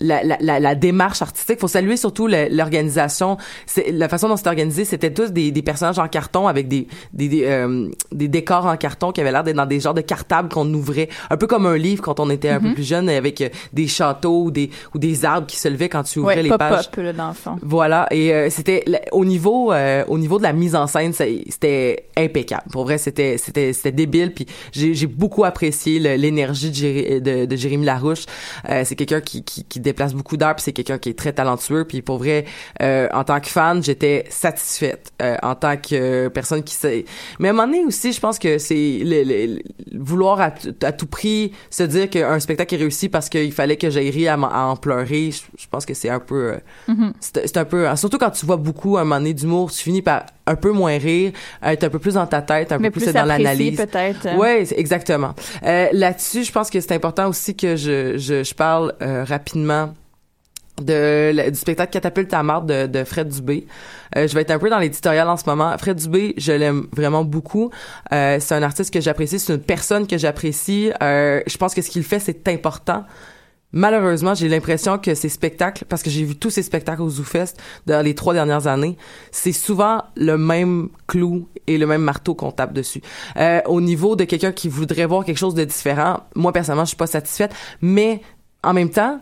la, 0.00 0.22
la, 0.22 0.36
la, 0.40 0.60
la 0.60 0.74
démarche 0.74 1.22
artistique. 1.22 1.58
faut 1.60 1.68
saluer 1.68 1.96
surtout 1.96 2.26
l'organisation. 2.28 3.36
C'est 3.66 3.90
La 3.92 4.08
façon 4.08 4.28
dont 4.28 4.36
c'était 4.36 4.48
organisé, 4.50 4.84
c'était 4.84 5.12
tous 5.12 5.32
des, 5.32 5.50
des 5.50 5.62
personnages 5.62 5.98
en 5.98 6.08
carton 6.08 6.46
avec 6.48 6.68
des, 6.68 6.86
des, 7.12 7.28
des, 7.28 7.44
euh, 7.46 7.88
des 8.12 8.28
décors 8.28 8.66
en 8.66 8.76
carton 8.76 9.12
qui 9.12 9.20
avaient 9.20 9.32
l'air 9.32 9.44
d'être 9.44 9.56
dans 9.56 9.66
des 9.66 9.80
genres 9.80 9.94
de 9.94 10.00
cartables 10.00 10.48
qu'on 10.48 10.72
ouvrait. 10.74 11.08
Un 11.30 11.36
peu 11.36 11.46
comme 11.46 11.66
un 11.66 11.76
livre 11.76 12.02
quand 12.02 12.20
on 12.20 12.30
était 12.30 12.48
un 12.50 12.60
peu 12.60 12.74
plus 12.74 12.84
jeune 12.86 13.08
avec 13.08 13.40
euh, 13.40 13.48
des 13.72 13.86
châteaux 13.88 14.44
ou 14.44 14.50
des, 14.50 14.70
ou 14.94 14.98
des 14.98 15.24
arbres 15.24 15.46
qui 15.46 15.56
se 15.56 15.68
levaient 15.68 15.88
quand 15.88 16.02
tu 16.02 16.18
ouvrais 16.20 16.36
ouais, 16.36 16.42
les 16.42 16.48
pop 16.50 16.58
pages. 16.58 16.86
up 16.86 16.96
là 16.96 17.12
dans 17.12 17.28
le 17.28 17.34
fond. 17.34 17.56
Voilà 17.62 18.06
et 18.10 18.32
euh, 18.32 18.50
c'était 18.50 18.84
au 19.12 19.24
niveau 19.24 19.72
euh, 19.72 20.04
au 20.08 20.18
niveau 20.18 20.38
de 20.38 20.42
la 20.42 20.52
mise 20.52 20.74
en 20.74 20.86
scène 20.86 21.12
c'était 21.12 22.04
impeccable 22.16 22.64
pour 22.70 22.84
vrai 22.84 22.98
c'était 22.98 23.36
c'était 23.38 23.72
c'était 23.72 23.92
débile 23.92 24.32
puis 24.32 24.46
j'ai 24.72 24.94
j'ai 24.94 25.06
beaucoup 25.06 25.44
apprécié 25.44 25.98
l'énergie 26.16 26.70
de, 26.70 26.74
Jéré- 26.74 27.20
de, 27.20 27.44
de 27.46 27.56
Jérémy 27.56 27.84
Larouche 27.86 28.24
Euh, 28.68 28.82
c'est 28.84 28.96
quelqu'un 28.96 29.20
qui, 29.20 29.42
qui 29.44 29.64
qui 29.64 29.80
déplace 29.88 30.14
beaucoup 30.14 30.36
d'heures 30.36 30.54
puis 30.56 30.62
c'est 30.64 30.72
quelqu'un 30.72 30.98
qui 30.98 31.10
est 31.10 31.18
très 31.18 31.32
talentueux 31.32 31.84
puis 31.86 32.02
pour 32.02 32.18
vrai 32.18 32.44
euh, 32.82 33.08
en 33.12 33.24
tant 33.24 33.40
que 33.40 33.48
fan 33.48 33.82
j'étais 33.82 34.24
satisfaite 34.30 35.12
Euh, 35.20 35.36
en 35.42 35.54
tant 35.56 35.76
que 35.76 36.28
personne 36.28 36.62
qui 36.62 36.74
sait 36.74 37.04
mais 37.40 37.48
à 37.48 37.50
un 37.50 37.54
moment 37.54 37.66
donné 37.66 37.84
aussi 37.84 38.12
je 38.12 38.20
pense 38.20 38.38
que 38.38 38.58
c'est 38.58 38.98
le, 39.02 39.24
le- 39.24 39.46
le- 39.54 39.98
vouloir 39.98 40.40
à, 40.40 40.50
tout 40.92 41.06
prix 41.06 41.52
se 41.70 41.82
dire 41.82 42.08
qu'un 42.08 42.38
spectacle 42.40 42.74
est 42.74 42.78
réussi 42.78 43.08
parce 43.08 43.28
qu'il 43.28 43.52
fallait 43.52 43.76
que 43.76 43.90
j'aille 43.90 44.10
rire 44.10 44.32
à, 44.44 44.66
en 44.68 44.76
pleurer 44.76 45.30
je, 45.32 45.40
je 45.58 45.66
pense 45.68 45.84
que 45.84 45.94
c'est 45.94 46.08
un 46.10 46.20
peu 46.20 46.54
euh, 46.88 46.94
c'est 47.20 47.46
c'est 47.48 47.56
un 47.56 47.64
peu 47.64 47.84
surtout 47.96 48.18
quand 48.18 48.30
tu 48.30 48.46
vois 48.46 48.56
beaucoup 48.56 48.96
à 48.96 49.00
un 49.00 49.04
moment 49.04 49.16
donné 49.18 49.34
d'humour 49.34 49.70
tu 49.72 49.82
finis 49.82 50.02
par 50.02 50.24
un 50.46 50.54
peu 50.56 50.70
moins 50.72 50.96
rire 50.98 51.32
être 51.62 51.84
un 51.84 51.90
peu 51.90 51.98
plus 51.98 52.14
dans 52.14 52.26
ta 52.26 52.40
tête 52.40 52.72
un 52.72 52.78
Mais 52.78 52.88
peu 52.90 52.98
plus 53.00 53.04
plus 53.06 53.12
dans 53.12 53.24
l'analyse 53.26 53.76
peut-être. 53.76 54.26
hein. 54.26 54.36
Ouais, 54.38 54.64
exactement. 54.76 55.34
Euh, 55.64 55.88
Là-dessus, 55.92 56.42
je 56.44 56.52
pense 56.52 56.70
que 56.70 56.80
c'est 56.80 56.92
important 56.94 57.28
aussi 57.28 57.54
que 57.54 57.76
je, 57.76 58.16
je, 58.16 58.42
je 58.42 58.54
parle 58.54 58.94
euh, 59.02 59.24
rapidement 59.24 59.77
de, 60.82 61.50
du 61.50 61.58
spectacle 61.58 61.92
Catapulte 61.92 62.32
à 62.34 62.42
marde 62.42 62.68
de, 62.68 62.86
de 62.86 63.04
Fred 63.04 63.28
Dubé. 63.28 63.66
Euh, 64.16 64.26
je 64.26 64.34
vais 64.34 64.42
être 64.42 64.50
un 64.50 64.58
peu 64.58 64.70
dans 64.70 64.78
l'éditorial 64.78 65.28
en 65.28 65.36
ce 65.36 65.44
moment. 65.46 65.76
Fred 65.78 65.96
Dubé, 65.96 66.34
je 66.36 66.52
l'aime 66.52 66.86
vraiment 66.92 67.24
beaucoup. 67.24 67.70
Euh, 68.12 68.38
c'est 68.40 68.54
un 68.54 68.62
artiste 68.62 68.92
que 68.92 69.00
j'apprécie, 69.00 69.38
c'est 69.38 69.54
une 69.54 69.60
personne 69.60 70.06
que 70.06 70.18
j'apprécie. 70.18 70.90
Euh, 71.02 71.40
je 71.46 71.56
pense 71.56 71.74
que 71.74 71.82
ce 71.82 71.90
qu'il 71.90 72.02
fait, 72.02 72.18
c'est 72.18 72.48
important. 72.48 73.04
Malheureusement, 73.72 74.34
j'ai 74.34 74.48
l'impression 74.48 74.96
que 74.96 75.14
ces 75.14 75.28
spectacles, 75.28 75.84
parce 75.86 76.02
que 76.02 76.08
j'ai 76.08 76.24
vu 76.24 76.36
tous 76.36 76.48
ces 76.48 76.62
spectacles 76.62 77.02
au 77.02 77.10
ZooFest 77.10 77.54
dans 77.86 78.02
les 78.02 78.14
trois 78.14 78.32
dernières 78.32 78.66
années, 78.66 78.96
c'est 79.30 79.52
souvent 79.52 80.04
le 80.16 80.38
même 80.38 80.88
clou 81.06 81.46
et 81.66 81.76
le 81.76 81.86
même 81.86 82.00
marteau 82.00 82.34
qu'on 82.34 82.50
tape 82.50 82.72
dessus. 82.72 83.02
Euh, 83.36 83.60
au 83.66 83.82
niveau 83.82 84.16
de 84.16 84.24
quelqu'un 84.24 84.52
qui 84.52 84.70
voudrait 84.70 85.04
voir 85.04 85.22
quelque 85.22 85.36
chose 85.36 85.54
de 85.54 85.64
différent, 85.64 86.20
moi 86.34 86.52
personnellement, 86.52 86.86
je 86.86 86.90
suis 86.90 86.96
pas 86.96 87.06
satisfaite, 87.06 87.54
mais 87.82 88.22
en 88.62 88.72
même 88.72 88.88
temps, 88.88 89.20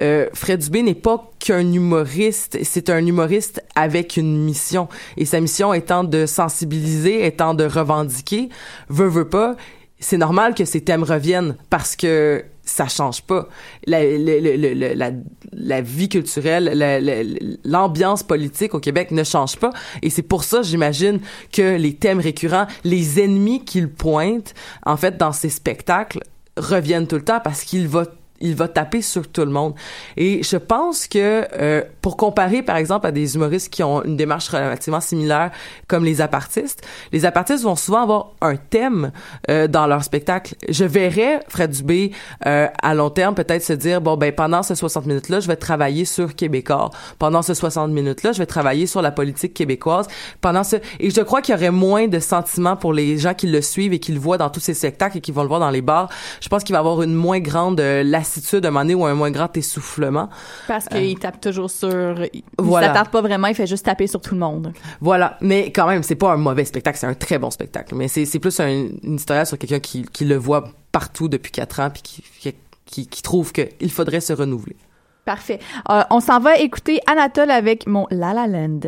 euh, 0.00 0.26
Fred 0.32 0.60
Dubé 0.60 0.82
n'est 0.82 0.94
pas 0.94 1.30
qu'un 1.38 1.72
humoriste, 1.72 2.58
c'est 2.62 2.88
un 2.90 3.04
humoriste 3.06 3.62
avec 3.74 4.16
une 4.16 4.42
mission. 4.44 4.88
Et 5.16 5.24
sa 5.26 5.40
mission 5.40 5.74
étant 5.74 6.02
de 6.04 6.26
sensibiliser, 6.26 7.26
étant 7.26 7.54
de 7.54 7.64
revendiquer, 7.64 8.48
veut, 8.88 9.08
veut 9.08 9.28
pas, 9.28 9.56
c'est 10.00 10.16
normal 10.18 10.54
que 10.54 10.64
ces 10.64 10.80
thèmes 10.80 11.02
reviennent 11.04 11.56
parce 11.70 11.94
que 11.94 12.44
ça 12.64 12.86
change 12.88 13.22
pas. 13.22 13.48
La, 13.86 14.00
la, 14.04 15.10
la 15.52 15.80
vie 15.80 16.08
culturelle, 16.08 16.70
la- 16.74 17.00
la- 17.00 17.22
l'ambiance 17.64 18.22
politique 18.22 18.74
au 18.74 18.80
Québec 18.80 19.10
ne 19.10 19.24
change 19.24 19.56
pas. 19.56 19.70
Et 20.00 20.10
c'est 20.10 20.22
pour 20.22 20.44
ça, 20.44 20.62
j'imagine, 20.62 21.20
que 21.52 21.76
les 21.76 21.94
thèmes 21.94 22.20
récurrents, 22.20 22.66
les 22.84 23.20
ennemis 23.20 23.64
qu'il 23.64 23.88
pointe, 23.88 24.54
en 24.86 24.96
fait, 24.96 25.16
dans 25.16 25.32
ses 25.32 25.48
spectacles, 25.50 26.20
reviennent 26.56 27.06
tout 27.06 27.16
le 27.16 27.24
temps 27.24 27.40
parce 27.42 27.62
qu'il 27.64 27.88
va 27.88 28.04
il 28.42 28.54
va 28.54 28.68
taper 28.68 29.02
sur 29.02 29.28
tout 29.28 29.42
le 29.42 29.50
monde. 29.50 29.74
Et 30.16 30.42
je 30.42 30.56
pense 30.56 31.06
que 31.06 31.46
euh, 31.54 31.82
pour 32.00 32.16
comparer 32.16 32.62
par 32.62 32.76
exemple 32.76 33.06
à 33.06 33.12
des 33.12 33.34
humoristes 33.36 33.72
qui 33.72 33.82
ont 33.82 34.02
une 34.04 34.16
démarche 34.16 34.48
relativement 34.48 35.00
similaire 35.00 35.50
comme 35.88 36.04
les 36.04 36.20
apartistes, 36.20 36.82
les 37.12 37.24
apartistes 37.24 37.64
vont 37.64 37.76
souvent 37.76 38.02
avoir 38.02 38.30
un 38.40 38.56
thème 38.56 39.12
euh, 39.48 39.68
dans 39.68 39.86
leur 39.86 40.04
spectacle. 40.04 40.54
Je 40.68 40.84
verrais 40.84 41.40
Fred 41.48 41.70
Dubé 41.70 42.12
euh, 42.46 42.66
à 42.82 42.94
long 42.94 43.10
terme 43.10 43.34
peut-être 43.34 43.62
se 43.62 43.72
dire 43.72 44.00
bon 44.00 44.16
ben 44.16 44.32
pendant 44.32 44.62
ces 44.62 44.74
60 44.74 45.06
minutes 45.06 45.28
là, 45.28 45.40
je 45.40 45.48
vais 45.48 45.56
travailler 45.56 46.04
sur 46.04 46.34
Québécois. 46.34 46.90
Pendant 47.18 47.42
ces 47.42 47.54
60 47.54 47.90
minutes 47.90 48.22
là, 48.22 48.32
je 48.32 48.38
vais 48.38 48.46
travailler 48.46 48.86
sur 48.86 49.02
la 49.02 49.10
politique 49.10 49.54
québécoise. 49.54 50.06
Pendant 50.40 50.64
ce 50.64 50.76
et 51.00 51.10
je 51.10 51.20
crois 51.20 51.42
qu'il 51.42 51.54
y 51.54 51.58
aurait 51.58 51.70
moins 51.70 52.08
de 52.08 52.18
sentiments 52.18 52.76
pour 52.76 52.92
les 52.92 53.18
gens 53.18 53.34
qui 53.34 53.46
le 53.46 53.60
suivent 53.60 53.92
et 53.92 53.98
qui 53.98 54.12
le 54.12 54.18
voient 54.18 54.38
dans 54.38 54.50
tous 54.50 54.60
ces 54.60 54.74
spectacles 54.74 55.18
et 55.18 55.20
qui 55.20 55.32
vont 55.32 55.42
le 55.42 55.48
voir 55.48 55.60
dans 55.60 55.70
les 55.70 55.82
bars. 55.82 56.08
Je 56.40 56.48
pense 56.48 56.64
qu'il 56.64 56.72
va 56.72 56.80
avoir 56.80 57.02
une 57.02 57.14
moins 57.14 57.40
grande 57.40 57.80
euh, 57.80 58.02
lassitude 58.36 58.64
un 58.66 58.70
moment 58.70 58.80
donné 58.80 58.94
ou 58.94 59.04
un 59.06 59.14
moins 59.14 59.30
grand 59.30 59.54
essoufflement. 59.56 60.28
Parce 60.66 60.86
qu'il 60.88 61.18
tape 61.18 61.40
toujours 61.40 61.70
sur. 61.70 62.24
Il 62.32 62.42
Voilà. 62.58 62.88
s'attarde 62.88 63.08
pas 63.10 63.20
vraiment, 63.20 63.48
il 63.48 63.54
fait 63.54 63.66
juste 63.66 63.84
taper 63.84 64.06
sur 64.06 64.20
tout 64.20 64.34
le 64.34 64.40
monde. 64.40 64.72
Voilà, 65.00 65.36
mais 65.40 65.70
quand 65.72 65.86
même, 65.86 66.02
c'est 66.02 66.14
pas 66.16 66.32
un 66.32 66.36
mauvais 66.36 66.64
spectacle, 66.64 66.98
c'est 66.98 67.06
un 67.06 67.14
très 67.14 67.38
bon 67.38 67.50
spectacle. 67.50 67.94
Mais 67.94 68.08
c'est 68.08 68.24
c'est 68.24 68.38
plus 68.38 68.58
un- 68.60 68.68
une 69.02 69.14
histoire 69.16 69.46
sur 69.46 69.58
quelqu'un 69.58 69.80
qui, 69.80 70.02
qui 70.04 70.24
le 70.24 70.36
voit 70.36 70.64
partout 70.92 71.28
depuis 71.28 71.52
quatre 71.52 71.80
ans 71.80 71.90
puis 71.90 72.02
qui, 72.02 72.22
qui, 72.40 72.54
qui, 72.86 73.06
qui 73.06 73.22
trouve 73.22 73.52
qu'il 73.52 73.90
faudrait 73.90 74.20
se 74.20 74.32
renouveler. 74.32 74.76
Parfait. 75.24 75.60
Euh, 75.90 76.02
on 76.10 76.20
s'en 76.20 76.40
va 76.40 76.56
écouter 76.56 77.00
Anatole 77.06 77.50
avec 77.50 77.86
mon 77.86 78.06
La 78.10 78.34
La 78.34 78.46
Land. 78.48 78.80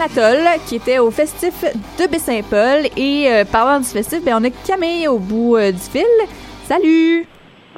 Anatole, 0.00 0.46
qui 0.66 0.76
était 0.76 1.00
au 1.00 1.10
festif 1.10 1.62
de 1.98 2.08
Baie-Saint-Paul. 2.08 2.86
Et 2.96 3.26
euh, 3.28 3.44
parlant 3.50 3.78
du 3.78 3.86
festif, 3.86 4.24
ben, 4.24 4.34
on 4.40 4.44
a 4.44 4.50
Camille 4.66 5.08
au 5.08 5.18
bout 5.18 5.56
euh, 5.56 5.72
du 5.72 5.78
fil. 5.78 6.04
Salut! 6.62 7.26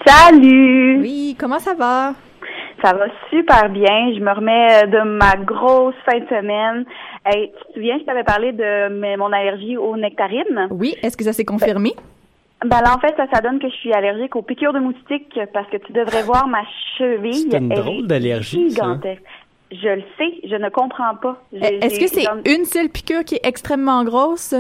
Salut! 0.05 1.01
Oui, 1.01 1.35
comment 1.39 1.59
ça 1.59 1.73
va? 1.75 2.13
Ça 2.85 2.93
va 2.95 3.07
super 3.31 3.71
bien. 3.71 4.13
Je 4.15 4.21
me 4.21 4.33
remets 4.35 4.85
euh, 4.85 4.87
de 4.87 5.03
ma 5.17 5.37
grosse 5.37 5.95
fin 6.05 6.19
de 6.19 6.27
semaine. 6.27 6.85
Hey, 7.25 7.51
tu 7.53 7.69
te 7.69 7.73
souviens, 7.75 7.97
je 7.99 8.05
t'avais 8.05 8.25
parlé 8.25 8.53
de 8.53 8.89
mes- 8.89 9.17
mon 9.17 9.33
allergie 9.33 9.77
aux 9.79 9.97
nectarines? 9.97 10.69
Oui, 10.71 10.97
est-ce 11.03 11.17
que 11.17 11.25
ça 11.25 11.33
s'est 11.33 11.45
confirmé? 11.45 11.93
Ben 12.63 12.81
là, 12.85 12.95
en 12.95 13.01
fait, 13.01 13.15
ça, 13.17 13.25
ça 13.33 13.41
donne 13.41 13.59
que 13.59 13.71
je 13.71 13.75
suis 13.77 13.93
allergique 13.95 14.37
aux 14.37 14.43
piqûres 14.43 14.75
de 14.75 14.81
moustiques 14.81 15.39
parce 15.55 15.67
que 15.71 15.79
tu 15.79 15.93
devrais 15.95 16.23
voir 16.23 16.47
ma 16.47 16.61
cheville. 16.99 17.49
C'est 17.51 17.57
une 17.57 17.71
drôle 17.71 18.07
d'allergie, 18.07 18.71
ça. 18.71 18.99
Je 19.73 19.89
le 19.89 20.03
sais, 20.19 20.41
je 20.49 20.57
ne 20.57 20.69
comprends 20.69 21.15
pas. 21.15 21.41
Euh, 21.55 21.59
Est-ce 21.81 22.01
que 22.01 22.07
c'est 22.09 22.25
comme- 22.25 22.43
une 22.45 22.65
seule 22.65 22.89
piqûre 22.89 23.25
qui 23.25 23.37
est 23.37 23.41
extrêmement 23.47 24.03
grosse? 24.05 24.55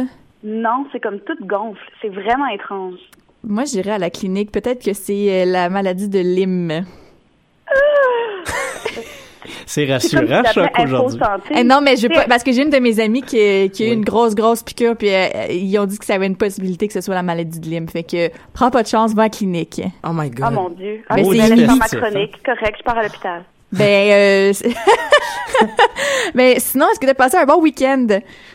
Non, 0.44 0.86
c'est 0.92 1.00
comme 1.00 1.18
toute 1.20 1.40
gonfle. 1.46 1.82
C'est 2.00 2.08
vraiment 2.10 2.46
étrange. 2.46 2.98
Moi, 3.42 3.64
j'irais 3.64 3.92
à 3.92 3.98
la 3.98 4.10
clinique. 4.10 4.52
Peut-être 4.52 4.84
que 4.84 4.92
c'est 4.92 5.42
euh, 5.42 5.44
la 5.46 5.68
maladie 5.68 6.08
de 6.08 6.18
Lyme. 6.20 6.84
C'est 9.66 9.86
rassurant, 9.86 10.42
si 10.46 10.52
choc 10.52 10.68
aujourd'hui. 10.82 11.20
Eh 11.56 11.64
non, 11.64 11.80
mais 11.80 11.96
je 11.96 12.02
veux 12.02 12.08
pas, 12.14 12.24
parce 12.28 12.42
que 12.42 12.52
j'ai 12.52 12.62
une 12.62 12.70
de 12.70 12.78
mes 12.78 13.00
amies 13.00 13.22
qui, 13.22 13.70
qui 13.70 13.82
a 13.84 13.86
eu 13.86 13.90
Oui. 13.90 13.94
une 13.94 14.04
grosse, 14.04 14.34
grosse 14.34 14.62
piqûre, 14.62 14.96
puis 14.96 15.08
euh, 15.14 15.28
ils 15.50 15.78
ont 15.78 15.86
dit 15.86 15.98
que 15.98 16.04
ça 16.04 16.14
avait 16.14 16.26
une 16.26 16.36
possibilité 16.36 16.86
que 16.88 16.92
ce 16.92 17.00
soit 17.00 17.14
la 17.14 17.22
maladie 17.22 17.58
de 17.60 17.66
Lyme. 17.66 17.88
Fait 17.88 18.02
que, 18.02 18.30
prends 18.52 18.70
pas 18.70 18.82
de 18.82 18.88
chance, 18.88 19.14
va 19.14 19.22
à 19.22 19.24
la 19.26 19.30
clinique. 19.30 19.80
Oh 20.04 20.10
my 20.12 20.28
God. 20.30 20.46
Oh 20.48 20.54
mon 20.54 20.68
Dieu. 20.70 21.02
Mais 21.14 21.22
Ah, 21.40 21.46
c'est 21.56 21.66
ma 21.66 21.86
chronique. 22.08 22.42
Correct, 22.44 22.76
je 22.78 22.82
pars 22.84 22.98
à 22.98 23.02
l'hôpital. 23.04 23.44
Ben, 23.72 24.11
euh, 24.11 24.52
mais 26.35 26.54
sinon, 26.59 26.87
est-ce 26.90 26.98
que 27.00 27.06
t'as 27.06 27.14
passé 27.14 27.37
un 27.37 27.44
bon 27.44 27.61
week-end? 27.61 28.06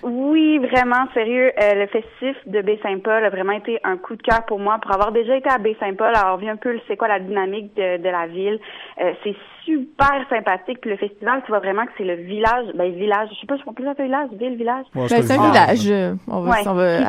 Oui, 0.04 0.58
vraiment, 0.60 1.06
sérieux. 1.14 1.52
euh, 1.62 1.74
le 1.76 1.88
festif 1.88 2.36
de 2.46 2.62
Baie-Saint-Paul 2.62 3.24
a 3.24 3.30
vraiment 3.30 3.54
été 3.54 3.80
un 3.84 3.98
coup 3.98 4.16
de 4.16 4.22
cœur 4.22 4.44
pour 4.46 4.60
moi. 4.60 4.78
Pour 4.82 4.92
avoir 4.94 5.12
déjà 5.12 5.38
été 5.38 5.50
à 5.50 5.58
Baie-Saint-Paul, 5.58 6.08
alors 6.16 6.36
on 6.36 6.38
vit 6.38 6.50
un 6.50 6.56
peu 6.58 6.78
c'est 6.88 6.98
quoi 6.98 7.08
la 7.08 7.20
dynamique 7.20 7.74
de, 7.76 7.98
de 7.98 8.10
la 8.10 8.28
ville. 8.28 8.60
Euh, 9.02 9.14
c'est 9.24 9.36
super 9.64 10.26
sympathique. 10.30 10.80
Puis 10.82 10.90
le 10.90 10.98
festival, 10.98 11.42
tu 11.46 11.52
vois 11.52 11.60
vraiment 11.60 11.86
que 11.86 11.92
c'est 11.98 12.04
le 12.04 12.16
village. 12.16 12.66
Ben, 12.76 12.92
village, 12.92 13.30
je 13.34 13.40
sais 13.40 13.48
pas, 13.48 13.56
je 13.58 13.64
comprends 13.64 13.74
plus 13.84 13.86
ça 13.96 14.04
village, 14.04 14.30
ville, 14.34 14.56
village. 14.58 14.86
Ouais, 14.96 15.08
Ben, 15.10 15.22
c'est 15.24 15.34
un 15.38 15.50
village. 15.50 16.18
On 16.28 16.42
va, 16.42 16.52
Ouais. 16.52 16.68
on 16.68 16.74
va- 16.74 17.00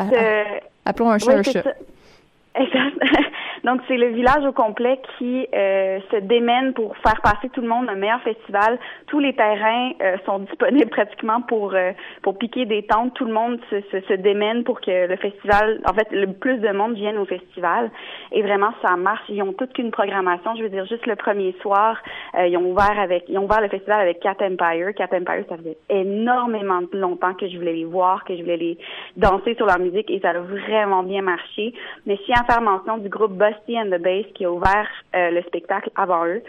appelons 0.84 1.10
un 1.10 1.18
chat 1.18 1.32
Oui, 1.32 1.38
un 1.38 1.42
c'est 1.42 1.52
chat. 1.52 1.62
ça. 1.62 1.70
Donc, 3.64 3.80
c'est 3.88 3.96
le 3.96 4.08
village 4.08 4.44
au 4.44 4.52
complet 4.52 5.00
qui 5.18 5.46
euh, 5.54 5.98
se 6.10 6.16
démène 6.16 6.72
pour 6.72 6.96
faire 6.98 7.20
passer 7.22 7.48
tout 7.50 7.60
le 7.60 7.68
monde 7.68 7.88
un 7.88 7.96
meilleur 7.96 8.20
festival. 8.22 8.78
Tous 9.06 9.18
les 9.18 9.34
terrains 9.34 9.92
euh, 10.02 10.16
sont 10.24 10.38
disponibles 10.50 10.90
pratiquement 10.90 11.40
pour 11.42 11.74
euh, 11.74 11.92
pour 12.22 12.38
piquer 12.38 12.64
des 12.64 12.84
tentes. 12.84 13.14
Tout 13.14 13.24
le 13.24 13.32
monde 13.32 13.58
se, 13.70 13.80
se, 13.92 14.00
se 14.06 14.12
démène 14.14 14.64
pour 14.64 14.80
que 14.80 15.06
le 15.06 15.16
festival, 15.16 15.80
en 15.86 15.94
fait, 15.94 16.08
le 16.10 16.32
plus 16.32 16.58
de 16.58 16.70
monde 16.70 16.94
vienne 16.94 17.18
au 17.18 17.24
festival. 17.24 17.90
Et 18.32 18.42
vraiment, 18.42 18.70
ça 18.82 18.96
marche. 18.96 19.24
Ils 19.28 19.42
ont 19.42 19.52
toute 19.52 19.72
qu'une 19.72 19.90
programmation. 19.90 20.54
Je 20.56 20.62
veux 20.62 20.68
dire, 20.68 20.86
juste 20.86 21.06
le 21.06 21.16
premier 21.16 21.54
soir, 21.60 21.98
euh, 22.38 22.46
ils 22.46 22.56
ont 22.56 22.70
ouvert 22.70 22.98
avec, 22.98 23.24
ils 23.28 23.38
ont 23.38 23.44
ouvert 23.44 23.60
le 23.60 23.68
festival 23.68 24.00
avec 24.00 24.20
Cat 24.20 24.36
Empire. 24.40 24.94
Cat 24.94 25.08
Empire, 25.12 25.44
ça 25.48 25.56
faisait 25.56 25.78
énormément 25.90 26.80
longtemps 26.92 27.34
que 27.34 27.48
je 27.48 27.56
voulais 27.56 27.74
les 27.74 27.84
voir, 27.84 28.24
que 28.24 28.36
je 28.36 28.42
voulais 28.42 28.56
les 28.56 28.78
danser 29.16 29.54
sur 29.56 29.66
leur 29.66 29.78
musique 29.78 30.10
et 30.10 30.20
ça 30.20 30.30
a 30.30 30.38
vraiment 30.38 31.02
bien 31.02 31.22
marché. 31.22 31.74
Mais 32.06 32.16
à 32.36 32.44
faire 32.46 32.62
mention 32.62 32.98
du 32.98 33.08
groupe 33.08 33.32
Busty 33.32 33.78
and 33.78 33.86
the 33.86 34.00
Bass 34.00 34.26
qui 34.34 34.44
a 34.44 34.50
ouvert 34.50 34.88
euh, 35.14 35.30
le 35.30 35.42
spectacle 35.42 35.90
avant 35.96 36.26
eux. 36.26 36.42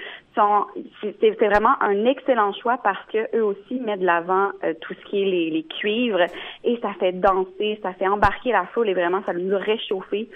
C'est 1.01 1.45
vraiment 1.45 1.81
un 1.81 2.05
excellent 2.05 2.53
choix 2.53 2.77
parce 2.83 3.03
que 3.11 3.35
eux 3.35 3.43
aussi 3.43 3.79
mettent 3.79 4.01
de 4.01 4.05
l'avant 4.05 4.49
euh, 4.63 4.73
tout 4.81 4.93
ce 4.93 5.09
qui 5.09 5.21
est 5.21 5.25
les, 5.25 5.49
les 5.49 5.63
cuivres 5.63 6.25
et 6.63 6.79
ça 6.81 6.93
fait 6.99 7.13
danser, 7.13 7.79
ça 7.81 7.93
fait 7.93 8.07
embarquer 8.07 8.51
la 8.51 8.65
foule 8.67 8.89
et 8.89 8.93
vraiment 8.93 9.21
ça 9.25 9.33
nous 9.33 9.53
a 9.55 9.57
réchauffé. 9.57 10.29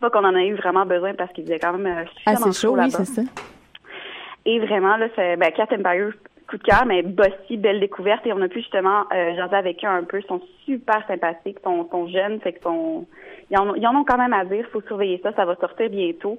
Pas 0.00 0.08
qu'on 0.08 0.24
en 0.24 0.34
a 0.34 0.42
eu 0.42 0.54
vraiment 0.54 0.86
besoin 0.86 1.14
parce 1.14 1.30
qu'il 1.32 1.44
faisait 1.44 1.58
quand 1.58 1.76
même 1.76 1.98
euh, 1.98 2.04
suffisamment 2.16 2.46
Assez 2.46 2.66
chaud, 2.66 2.76
oui, 2.78 2.90
c'est 2.90 3.04
ça. 3.04 3.22
Et 4.46 4.58
vraiment, 4.58 4.96
là, 4.96 5.08
c'est 5.14 5.36
ben, 5.36 5.50
Cat 5.52 5.68
Empire, 5.72 6.12
coup 6.48 6.56
de 6.56 6.62
cœur, 6.62 6.84
mais 6.86 7.02
Bossy, 7.02 7.56
belle 7.56 7.80
découverte. 7.80 8.26
Et 8.26 8.32
on 8.32 8.40
a 8.40 8.48
pu 8.48 8.60
justement 8.60 9.04
euh, 9.12 9.34
jaser 9.36 9.56
avec 9.56 9.84
eux 9.84 9.88
un 9.88 10.04
peu. 10.04 10.20
Ils 10.20 10.26
sont 10.26 10.40
super 10.64 11.06
sympathiques, 11.06 11.58
ils 11.60 11.64
sont, 11.64 11.88
sont 11.90 12.08
jeunes, 12.08 12.40
fait 12.40 12.54
que 12.54 12.62
sont, 12.62 13.06
ils 13.50 13.58
en, 13.58 13.68
en 13.70 13.96
ont 14.00 14.04
quand 14.04 14.18
même 14.18 14.32
à 14.32 14.44
dire. 14.44 14.66
faut 14.72 14.80
surveiller 14.82 15.20
ça, 15.22 15.32
ça 15.34 15.44
va 15.44 15.56
sortir 15.56 15.88
bientôt. 15.90 16.38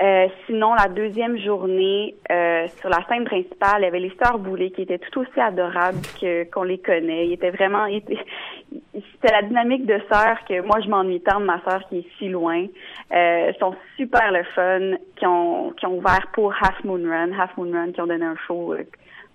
Euh, 0.00 0.28
sinon, 0.46 0.72
la 0.74 0.88
deuxième 0.88 1.36
journée, 1.36 2.14
euh, 2.30 2.66
sur 2.78 2.88
la 2.88 3.04
scène 3.06 3.24
principale, 3.24 3.80
il 3.80 3.84
y 3.84 3.86
avait 3.86 4.00
les 4.00 4.12
Sœurs 4.22 4.38
Boulay 4.38 4.70
qui 4.70 4.82
étaient 4.82 4.98
tout 4.98 5.20
aussi 5.20 5.38
adorables 5.38 6.00
que 6.18 6.44
qu'on 6.50 6.62
les 6.62 6.78
connaît. 6.78 7.26
Ils 7.26 7.34
étaient 7.34 7.50
vraiment, 7.50 7.84
c'était 7.90 9.32
la 9.32 9.42
dynamique 9.42 9.84
de 9.84 10.00
sœurs 10.10 10.38
que 10.48 10.62
moi 10.62 10.80
je 10.82 10.88
m'ennuie 10.88 11.20
tant 11.20 11.38
de 11.40 11.44
ma 11.44 11.60
sœur 11.68 11.86
qui 11.88 11.98
est 11.98 12.06
si 12.18 12.28
loin. 12.30 12.64
Euh, 13.12 13.52
sont 13.58 13.74
super 13.96 14.32
le 14.32 14.42
fun, 14.54 14.96
qui 15.16 15.26
ont 15.26 15.72
qui 15.72 15.84
ont 15.84 15.98
ouvert 15.98 16.28
pour 16.32 16.54
Half 16.54 16.82
Moon 16.84 17.02
Run, 17.06 17.32
Half 17.38 17.56
Moon 17.58 17.70
Run, 17.70 17.92
qui 17.92 18.00
ont 18.00 18.06
donné 18.06 18.24
un 18.24 18.36
show 18.46 18.72
euh, 18.72 18.84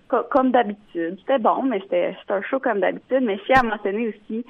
co- 0.08 0.24
comme 0.30 0.50
d'habitude. 0.50 1.16
C'était 1.20 1.38
bon, 1.38 1.62
mais 1.62 1.78
c'était 1.80 2.16
un 2.28 2.42
show 2.42 2.58
comme 2.58 2.80
d'habitude. 2.80 3.20
Mais 3.22 3.36
je 3.36 3.44
tiens 3.44 3.60
à 3.60 3.62
mentionner 3.62 4.08
aussi 4.08 4.44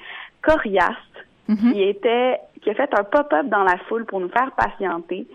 Qui 1.47 1.83
était 1.83 2.39
qui 2.61 2.69
a 2.69 2.73
fait 2.73 2.93
un 2.93 3.03
pop-up 3.03 3.47
dans 3.47 3.63
la 3.63 3.77
foule 3.87 4.05
pour 4.05 4.19
nous 4.19 4.29
faire 4.29 4.51
patienter. 4.51 5.27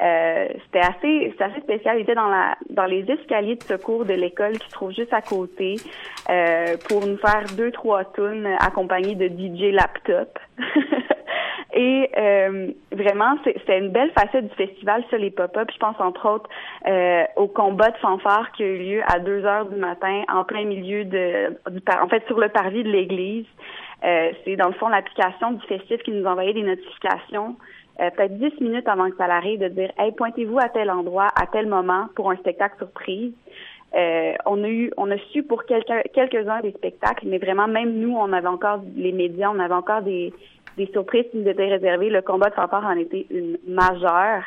Euh, 0.00 0.48
c'était 0.64 0.78
assez 0.78 1.30
c'était 1.32 1.44
assez 1.44 1.60
spécial. 1.60 1.98
Il 1.98 2.02
était 2.02 2.14
dans 2.14 2.28
la 2.28 2.56
dans 2.70 2.84
les 2.84 3.04
escaliers 3.10 3.56
de 3.56 3.62
secours 3.64 4.04
de 4.04 4.14
l'école 4.14 4.52
qui 4.58 4.66
se 4.68 4.72
trouve 4.72 4.92
juste 4.92 5.12
à 5.12 5.20
côté 5.20 5.74
euh, 6.30 6.76
pour 6.88 7.04
nous 7.06 7.18
faire 7.18 7.44
deux 7.56 7.72
trois 7.72 8.04
tunes 8.04 8.48
accompagnés 8.60 9.16
de 9.16 9.26
DJ 9.26 9.72
laptop. 9.72 10.38
Et 11.74 12.10
euh, 12.16 12.72
vraiment, 12.92 13.36
c'est 13.44 13.78
une 13.78 13.90
belle 13.90 14.10
facette 14.12 14.48
du 14.48 14.54
festival, 14.54 15.04
ça, 15.10 15.18
les 15.18 15.30
pop-up. 15.30 15.68
Je 15.72 15.78
pense 15.78 15.94
entre 16.00 16.28
autres 16.28 16.50
euh, 16.86 17.24
au 17.36 17.46
combat 17.46 17.90
de 17.90 17.96
fanfare 17.98 18.50
qui 18.52 18.62
a 18.62 18.66
eu 18.66 18.78
lieu 18.78 19.02
à 19.06 19.18
2 19.18 19.44
heures 19.44 19.66
du 19.66 19.76
matin, 19.76 20.22
en 20.28 20.44
plein 20.44 20.64
milieu 20.64 21.04
de, 21.04 21.50
du 21.70 21.80
en 22.02 22.08
fait, 22.08 22.24
sur 22.26 22.40
le 22.40 22.48
parvis 22.48 22.84
de 22.84 22.88
l'église. 22.88 23.46
Euh, 24.04 24.30
c'est 24.44 24.56
dans 24.56 24.68
le 24.68 24.74
fond 24.74 24.88
l'application 24.88 25.52
du 25.52 25.66
festif 25.66 26.02
qui 26.02 26.12
nous 26.12 26.24
envoyait 26.24 26.52
des 26.54 26.62
notifications 26.62 27.56
euh, 28.00 28.10
peut-être 28.10 28.38
10 28.38 28.60
minutes 28.60 28.86
avant 28.86 29.10
que 29.10 29.16
ça 29.16 29.24
arrive, 29.24 29.58
de 29.58 29.68
dire 29.68 29.90
Hey, 29.98 30.12
pointez-vous 30.12 30.58
à 30.58 30.68
tel 30.68 30.88
endroit, 30.90 31.28
à 31.34 31.46
tel 31.46 31.66
moment 31.66 32.06
pour 32.14 32.30
un 32.30 32.36
spectacle 32.36 32.76
surprise. 32.78 33.32
Euh, 33.96 34.34
on 34.46 34.62
a 34.62 34.68
eu, 34.68 34.92
on 34.96 35.10
a 35.10 35.18
su 35.32 35.42
pour 35.42 35.64
quelques-uns 35.64 36.60
des 36.60 36.72
spectacles, 36.72 37.26
mais 37.26 37.38
vraiment 37.38 37.66
même 37.66 37.94
nous, 37.94 38.14
on 38.16 38.32
avait 38.32 38.46
encore 38.46 38.80
les 38.96 39.10
médias, 39.12 39.50
on 39.52 39.58
avait 39.58 39.74
encore 39.74 40.02
des, 40.02 40.32
des 40.76 40.86
surprises 40.92 41.24
qui 41.32 41.38
nous 41.38 41.48
étaient 41.48 41.66
réservées. 41.66 42.08
Le 42.10 42.22
combat 42.22 42.50
de 42.50 42.54
fanfare 42.54 42.84
en 42.86 42.96
était 42.96 43.26
une 43.30 43.58
majeure. 43.66 44.44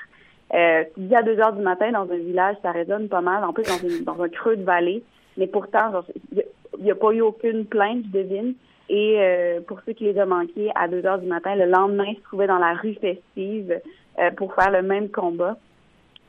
Euh, 0.53 0.83
dis 0.95 1.15
à 1.15 1.21
2 1.23 1.39
heures 1.39 1.53
du 1.53 1.61
matin 1.61 1.91
dans 1.91 2.09
un 2.09 2.17
village, 2.17 2.55
ça 2.61 2.71
résonne 2.71 3.09
pas 3.09 3.21
mal. 3.21 3.43
En 3.43 3.51
plus, 3.51 3.63
dans, 3.63 3.87
une- 3.87 4.03
dans 4.05 4.21
un 4.21 4.29
creux 4.29 4.55
de 4.55 4.63
vallée. 4.63 5.03
Mais 5.37 5.47
pourtant, 5.47 6.03
il 6.33 6.43
n'y 6.79 6.91
a, 6.91 6.95
pas 6.95 7.11
eu 7.11 7.21
aucune 7.21 7.65
plainte, 7.65 8.03
je 8.05 8.19
devine. 8.19 8.53
Et 8.89 9.15
euh, 9.19 9.61
pour 9.61 9.79
ceux 9.85 9.93
qui 9.93 10.03
les 10.05 10.19
ont 10.21 10.25
manqués, 10.27 10.69
à 10.75 10.87
2 10.87 11.05
heures 11.05 11.19
du 11.19 11.27
matin, 11.27 11.55
le 11.55 11.65
lendemain, 11.65 12.05
ils 12.07 12.17
se 12.17 12.23
trouvaient 12.23 12.47
dans 12.47 12.57
la 12.59 12.73
rue 12.73 12.95
festive 12.95 13.79
euh, 14.19 14.31
pour 14.31 14.53
faire 14.53 14.71
le 14.71 14.81
même 14.81 15.09
combat. 15.09 15.55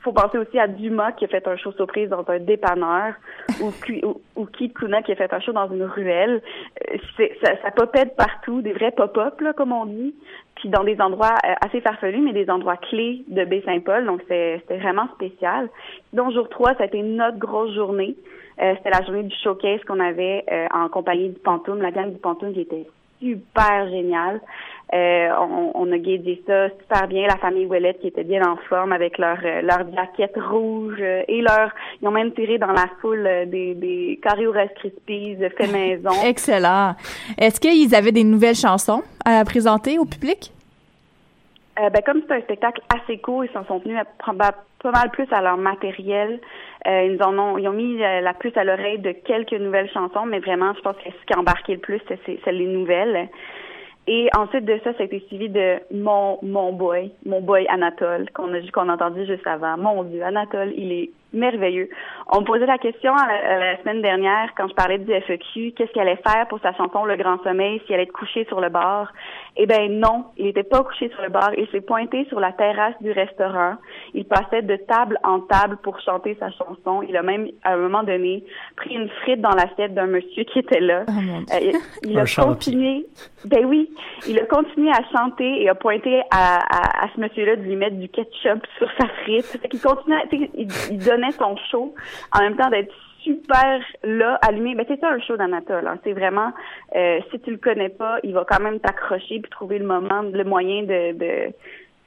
faut 0.00 0.12
penser 0.12 0.38
aussi 0.38 0.58
à 0.58 0.68
Dumas 0.68 1.12
qui 1.12 1.24
a 1.24 1.28
fait 1.28 1.46
un 1.48 1.56
show 1.56 1.72
surprise 1.72 2.08
dans 2.08 2.24
un 2.28 2.38
dépanneur 2.38 3.14
ou, 3.60 3.72
ou, 4.06 4.20
ou 4.36 4.46
Keith 4.46 4.74
Kuna 4.74 5.02
qui 5.02 5.12
a 5.12 5.16
fait 5.16 5.32
un 5.32 5.40
show 5.40 5.52
dans 5.52 5.68
une 5.72 5.82
ruelle. 5.84 6.40
Euh, 6.90 6.96
ça, 7.42 7.50
ça 7.62 7.70
popette 7.72 8.14
partout, 8.16 8.62
des 8.62 8.72
vrais 8.72 8.92
pop-up, 8.92 9.40
là, 9.40 9.52
comme 9.52 9.72
on 9.72 9.86
dit. 9.86 10.14
Puis 10.56 10.68
dans 10.68 10.84
des 10.84 11.00
endroits 11.00 11.34
euh, 11.44 11.54
assez 11.64 11.80
farfelus, 11.80 12.20
mais 12.20 12.32
des 12.32 12.48
endroits 12.50 12.76
clés 12.76 13.24
de 13.28 13.44
Baie-Saint-Paul. 13.44 14.06
Donc 14.06 14.20
c'est- 14.28 14.58
c'était 14.60 14.78
vraiment 14.78 15.08
spécial. 15.14 15.68
Donc 16.12 16.32
jour 16.32 16.48
3, 16.48 16.74
ça 16.74 16.84
a 16.84 16.86
été 16.86 17.02
notre 17.02 17.38
grosse 17.38 17.74
journée. 17.74 18.14
Euh, 18.60 18.74
c'était 18.76 18.90
la 18.90 19.02
journée 19.04 19.22
du 19.22 19.36
showcase 19.42 19.80
qu'on 19.86 20.00
avait 20.00 20.44
euh, 20.50 20.66
en 20.72 20.88
compagnie 20.88 21.30
du 21.30 21.38
Pantoum, 21.38 21.80
la 21.80 21.90
gang 21.90 22.10
du 22.12 22.18
Pantoum 22.18 22.52
qui 22.52 22.60
était 22.60 22.86
super 23.22 23.88
géniale. 23.88 24.40
Euh, 24.92 25.30
on, 25.40 25.70
on 25.74 25.92
a 25.92 25.96
guidé 25.96 26.42
ça 26.46 26.68
super 26.68 27.08
bien. 27.08 27.26
La 27.26 27.38
famille 27.38 27.64
Ouellette 27.64 28.00
qui 28.00 28.08
était 28.08 28.24
bien 28.24 28.42
en 28.46 28.56
forme 28.68 28.92
avec 28.92 29.16
leur 29.16 29.38
euh, 29.42 29.62
leur 29.62 29.90
jaquette 29.94 30.36
rouge 30.36 30.98
euh, 31.00 31.22
et 31.28 31.40
leur 31.40 31.70
ils 32.02 32.08
ont 32.08 32.10
même 32.10 32.32
tiré 32.32 32.58
dans 32.58 32.72
la 32.72 32.86
foule 33.00 33.26
euh, 33.26 33.46
des 33.46 33.74
des 33.74 34.20
Rice 34.24 34.70
Krispies 34.76 35.36
fait 35.56 35.72
maison. 35.72 36.10
Excellent. 36.26 36.94
Est-ce 37.38 37.58
qu'ils 37.58 37.94
avaient 37.94 38.12
des 38.12 38.24
nouvelles 38.24 38.54
chansons 38.54 39.02
à 39.24 39.42
présenter 39.44 39.98
au 39.98 40.04
public? 40.04 40.52
Euh, 41.80 41.88
ben, 41.88 42.02
comme 42.04 42.20
c'est 42.28 42.34
un 42.34 42.40
spectacle 42.42 42.82
assez 42.94 43.16
court, 43.18 43.44
ils 43.44 43.50
s'en 43.52 43.64
sont 43.64 43.80
tenus 43.80 43.98
à, 43.98 44.04
pas 44.04 44.32
mal 44.90 45.10
plus 45.10 45.26
à 45.32 45.40
leur 45.40 45.56
matériel. 45.56 46.38
Euh, 46.86 47.04
ils 47.04 47.22
en 47.22 47.38
ont, 47.38 47.58
ils 47.58 47.68
ont 47.68 47.72
mis 47.72 48.02
euh, 48.02 48.20
la 48.20 48.34
puce 48.34 48.56
à 48.56 48.64
l'oreille 48.64 48.98
de 48.98 49.12
quelques 49.12 49.52
nouvelles 49.52 49.90
chansons, 49.90 50.26
mais 50.26 50.40
vraiment, 50.40 50.74
je 50.74 50.80
pense 50.80 50.96
que 50.96 51.10
ce 51.10 51.26
qui 51.26 51.34
a 51.34 51.38
embarqué 51.38 51.74
le 51.74 51.80
plus, 51.80 52.00
c'est 52.08 52.52
les 52.52 52.66
nouvelles. 52.66 53.28
Et 54.08 54.28
ensuite 54.36 54.64
de 54.64 54.80
ça, 54.82 54.92
ça 54.94 55.02
a 55.02 55.04
été 55.04 55.20
suivi 55.28 55.48
de 55.48 55.76
mon 55.92 56.38
mon 56.42 56.72
boy, 56.72 57.12
mon 57.24 57.40
boy 57.40 57.66
Anatole, 57.68 58.30
qu'on 58.32 58.52
a 58.52 58.60
qu'on 58.72 58.88
a 58.88 58.94
entendu 58.94 59.24
juste 59.26 59.46
avant. 59.46 59.76
Mon 59.76 60.02
Dieu, 60.02 60.24
Anatole, 60.24 60.72
il 60.76 60.90
est 60.90 61.10
merveilleux. 61.32 61.88
On 62.28 62.40
me 62.40 62.46
posait 62.46 62.66
la 62.66 62.78
question 62.78 63.14
à 63.14 63.26
la, 63.26 63.54
à 63.54 63.58
la 63.58 63.78
semaine 63.78 64.02
dernière 64.02 64.50
quand 64.56 64.68
je 64.68 64.74
parlais 64.74 64.98
du 64.98 65.12
FEQ, 65.12 65.72
qu'est-ce 65.72 65.90
qu'il 65.92 66.02
allait 66.02 66.20
faire 66.26 66.46
pour 66.48 66.60
sa 66.60 66.72
chanson 66.74 67.04
Le 67.04 67.16
Grand 67.16 67.42
Sommeil, 67.42 67.80
s'il 67.84 67.94
allait 67.94 68.04
être 68.04 68.12
couché 68.12 68.44
sur 68.46 68.60
le 68.60 68.68
bar. 68.68 69.12
Eh 69.56 69.66
ben 69.66 70.00
non, 70.00 70.24
il 70.38 70.46
n'était 70.46 70.62
pas 70.62 70.82
couché 70.82 71.10
sur 71.10 71.22
le 71.22 71.28
bar. 71.28 71.50
Il 71.58 71.68
s'est 71.68 71.82
pointé 71.82 72.24
sur 72.26 72.40
la 72.40 72.52
terrasse 72.52 72.94
du 73.00 73.12
restaurant. 73.12 73.74
Il 74.14 74.24
passait 74.24 74.62
de 74.62 74.76
table 74.76 75.18
en 75.24 75.40
table 75.40 75.76
pour 75.82 76.00
chanter 76.00 76.36
sa 76.40 76.50
chanson. 76.50 77.02
Il 77.06 77.16
a 77.16 77.22
même, 77.22 77.48
à 77.62 77.74
un 77.74 77.76
moment 77.76 78.02
donné, 78.02 78.44
pris 78.76 78.94
une 78.94 79.08
frite 79.22 79.40
dans 79.40 79.50
l'assiette 79.54 79.94
d'un 79.94 80.06
monsieur 80.06 80.44
qui 80.44 80.58
était 80.58 80.80
là. 80.80 81.04
Oh 81.08 81.12
mon 81.12 81.40
Dieu. 81.40 81.46
Euh, 81.54 81.72
il, 82.02 82.10
il 82.12 82.18
a 82.18 82.24
continué. 82.24 83.06
Ben 83.44 83.64
oui, 83.66 83.90
il 84.26 84.38
a 84.38 84.46
continué 84.46 84.90
à 84.90 85.02
chanter 85.16 85.62
et 85.62 85.68
a 85.68 85.74
pointé 85.74 86.22
à, 86.30 86.58
à, 86.58 87.04
à 87.04 87.08
ce 87.14 87.20
monsieur-là 87.20 87.56
de 87.56 87.62
lui 87.62 87.76
mettre 87.76 87.96
du 87.96 88.08
ketchup 88.08 88.66
sur 88.78 88.88
sa 88.98 89.06
frite. 89.22 89.44
Fait 89.44 89.68
qu'il 89.68 89.80
continuait, 89.80 90.22
tu 90.30 90.38
sais, 90.38 90.50
il, 90.54 90.68
il 90.92 90.98
donnait 90.98 91.21
son 91.30 91.56
show 91.70 91.94
en 92.32 92.40
même 92.40 92.56
temps 92.56 92.70
d'être 92.70 92.92
super 93.22 93.80
là, 94.02 94.38
allumé. 94.42 94.74
Ben 94.74 94.84
c'est 94.88 95.00
ça 95.00 95.10
un 95.10 95.20
show 95.20 95.36
d'Anatole. 95.36 95.86
Hein. 95.86 95.98
C'est 96.04 96.12
vraiment, 96.12 96.52
euh, 96.96 97.20
si 97.30 97.40
tu 97.40 97.50
le 97.50 97.56
connais 97.56 97.88
pas, 97.88 98.18
il 98.22 98.32
va 98.32 98.44
quand 98.48 98.60
même 98.60 98.80
t'accrocher 98.80 99.40
puis 99.40 99.50
trouver 99.50 99.78
le 99.78 99.86
moment, 99.86 100.22
le 100.22 100.44
moyen 100.44 100.82
de 100.82 101.12
de 101.12 101.52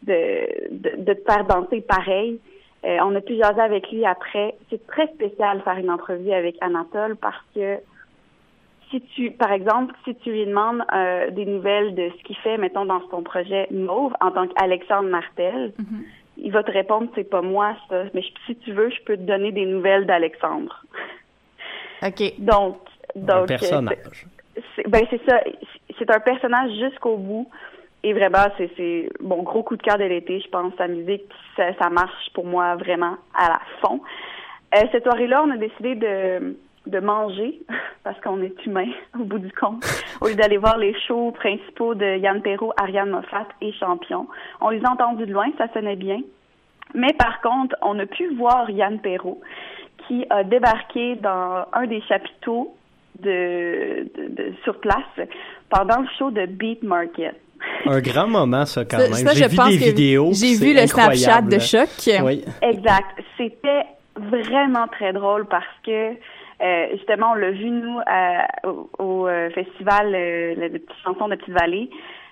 de, 0.04 0.98
de, 0.98 1.14
te 1.14 1.32
faire 1.32 1.46
danser 1.46 1.82
pareil. 1.82 2.40
Euh, 2.86 2.98
on 3.02 3.16
a 3.16 3.22
pu 3.22 3.36
jaser 3.38 3.62
avec 3.62 3.92
lui 3.92 4.06
après. 4.06 4.56
C'est 4.70 4.86
très 4.86 5.08
spécial 5.08 5.62
faire 5.62 5.78
une 5.78 5.90
entrevue 5.90 6.32
avec 6.32 6.58
Anatole 6.62 7.16
parce 7.16 7.42
que 7.56 7.80
si 8.92 9.02
tu, 9.16 9.32
par 9.32 9.52
exemple, 9.52 9.96
si 10.04 10.14
tu 10.16 10.32
lui 10.32 10.46
demandes 10.46 10.84
euh, 10.94 11.32
des 11.32 11.46
nouvelles 11.46 11.96
de 11.96 12.12
ce 12.16 12.24
qu'il 12.24 12.36
fait, 12.38 12.58
mettons, 12.58 12.86
dans 12.86 13.02
son 13.10 13.24
projet 13.24 13.68
Mauve, 13.72 14.14
en 14.22 14.30
tant 14.30 14.48
qu'Alexandre 14.48 15.10
Martel, 15.10 15.74
il 16.38 16.52
va 16.52 16.64
te 16.64 16.72
répondre, 16.72 17.08
c'est 17.16 17.30
pas 17.30 17.42
moi, 17.42 17.76
ça. 17.90 18.04
Mais 18.14 18.22
je- 18.22 18.32
si 18.46 18.56
tu 18.58 18.72
veux, 18.74 18.90
je 18.90 19.02
peux 19.04 19.16
te 19.18 19.22
donner 19.22 19.52
des 19.52 19.66
nouvelles 19.66 20.06
d'Alexandre. 20.06 20.84
OK. 22.06 22.34
Donc, 22.40 22.78
donc 23.16 23.30
Un 23.36 23.42
euh, 23.44 23.46
personnage. 23.46 24.26
c'est- 24.76 24.88
ben 24.90 25.02
c'est 25.10 25.22
ça. 25.28 25.40
C'est 25.98 26.10
un 26.10 26.20
personnage 26.20 26.72
jusqu'au 26.80 27.18
bout. 27.18 27.50
Et 28.04 28.14
vraiment, 28.14 28.46
c'est 28.58 28.70
c'est 28.78 29.10
mon 29.20 29.42
gros 29.42 29.64
coup 29.64 29.76
de 29.78 29.82
cœur 29.82 29.98
de 29.98 30.04
l'été, 30.04 30.40
je 30.40 30.48
pense. 30.50 30.74
Sa 30.78 30.88
musique, 30.88 31.24
ça, 31.56 31.74
ça 31.82 31.90
marche 31.90 32.30
pour 32.34 32.46
moi 32.46 32.76
vraiment 32.76 33.18
à 33.34 33.50
la 33.50 33.60
fond. 33.82 34.00
Euh, 34.76 34.82
cette 34.92 35.04
soirée-là, 35.04 35.44
on 35.44 35.50
a 35.52 35.58
décidé 35.58 35.96
de 35.96 36.56
de 36.88 37.00
manger, 37.00 37.62
parce 38.04 38.20
qu'on 38.22 38.42
est 38.42 38.54
humain 38.66 38.88
au 39.20 39.24
bout 39.24 39.40
du 39.40 39.52
compte, 39.52 39.84
au 40.22 40.28
lieu 40.28 40.36
d'aller 40.36 40.58
voir 40.58 40.78
les 40.78 40.96
shows 41.08 41.32
principaux 41.32 41.96
de 41.96 42.18
Yann 42.18 42.42
Perrault, 42.42 42.74
Ariane 42.78 43.10
Moffat 43.10 43.48
et 43.62 43.72
Champion. 43.74 44.28
On 44.62 44.70
les 44.70 44.84
a 44.86 44.92
entendus 44.92 45.26
de 45.26 45.34
loin, 45.34 45.48
ça 45.58 45.68
sonnait 45.74 45.96
bien. 45.96 46.22
Mais 46.94 47.14
par 47.14 47.42
contre, 47.42 47.76
on 47.82 47.98
a 48.00 48.06
pu 48.06 48.34
voir 48.36 48.70
Yann 48.70 49.00
Perrault 49.00 49.42
qui 50.08 50.26
a 50.30 50.44
débarqué 50.44 51.16
dans 51.16 51.66
un 51.74 51.88
des 51.88 52.02
chapiteaux 52.02 52.76
de, 53.20 54.04
de- 54.16 54.28
de- 54.36 54.54
sur 54.64 54.80
place 54.80 55.28
pendant 55.70 56.02
le 56.02 56.08
show 56.18 56.32
de 56.32 56.46
Beat 56.46 56.84
Market. 56.84 57.36
Un 57.86 58.02
grand 58.02 58.28
moment, 58.28 58.66
ça, 58.66 58.84
quand 58.86 58.98
même. 58.98 59.14
ça, 59.14 59.34
J'ai 59.34 59.46
je 59.46 59.50
vu 59.50 59.56
pense 59.56 59.70
des 59.70 59.80
que 59.80 59.84
vidéos. 59.86 60.32
J'ai 60.34 60.56
vu 60.58 60.74
le 60.74 60.86
Snapchat 60.86 61.42
de 61.42 61.58
choc. 61.60 61.90
Oui. 62.24 62.44
Exact. 62.62 63.06
C'était 63.38 63.84
vraiment 64.16 64.88
très 64.90 65.14
drôle 65.14 65.46
parce 65.48 65.66
que 65.86 66.12
euh, 66.62 66.88
justement, 66.94 67.32
on 67.32 67.36
l'a 67.36 67.52
vu 67.52 67.70
nous 67.70 68.00
au, 69.00 69.28
euh, 69.28 69.50
festival 69.52 70.14
euh, 70.14 70.56
le 70.58 70.70
Petite 70.70 71.04
chanson 71.04 71.28
de 71.28 71.36
Petite 71.36 71.54
Vallée. 71.54 71.90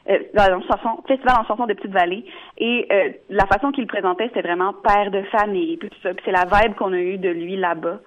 Euh, 0.09 0.19
chanson, 0.35 1.01
festival 1.07 1.37
en 1.39 1.45
chanson 1.45 1.65
de 1.65 1.73
Petite 1.73 1.91
Vallée. 1.91 2.25
Et 2.57 2.87
euh, 2.91 3.09
la 3.29 3.45
façon 3.45 3.71
qu'il 3.71 3.87
présentait 3.87 4.27
c'était 4.27 4.41
vraiment 4.41 4.73
père 4.73 5.11
de 5.11 5.21
famille 5.23 5.77
puis 5.77 5.89
tout 5.89 5.99
ça. 6.03 6.13
Puis 6.13 6.23
c'est 6.25 6.31
la 6.31 6.45
vibe 6.45 6.75
qu'on 6.75 6.93
a 6.93 6.97
eue 6.97 7.17
de 7.17 7.29
lui 7.29 7.55
là-bas 7.55 7.99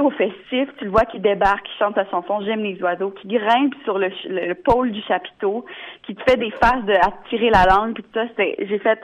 au 0.00 0.10
festif 0.10 0.68
tu 0.78 0.84
le 0.84 0.90
vois 0.90 1.04
qui 1.04 1.18
débarque 1.18 1.64
qui 1.66 1.72
chante 1.78 1.94
sa 1.94 2.04
chanson 2.10 2.40
j'aime 2.44 2.62
les 2.62 2.80
oiseaux 2.82 3.10
qui 3.10 3.28
grimpe 3.28 3.74
sur 3.84 3.98
le, 3.98 4.08
ch- 4.10 4.26
le, 4.28 4.46
le 4.48 4.54
pôle 4.54 4.92
du 4.92 5.00
chapiteau 5.08 5.64
qui 6.06 6.14
te 6.14 6.22
fait 6.28 6.36
des 6.36 6.50
faces 6.50 6.84
de 6.86 6.92
à 6.92 7.12
tirer 7.30 7.50
la 7.50 7.64
langue 7.66 7.94
puis 7.94 8.02
tout 8.04 8.18
ça 8.18 8.26
j'ai 8.36 8.78
fait 8.78 8.98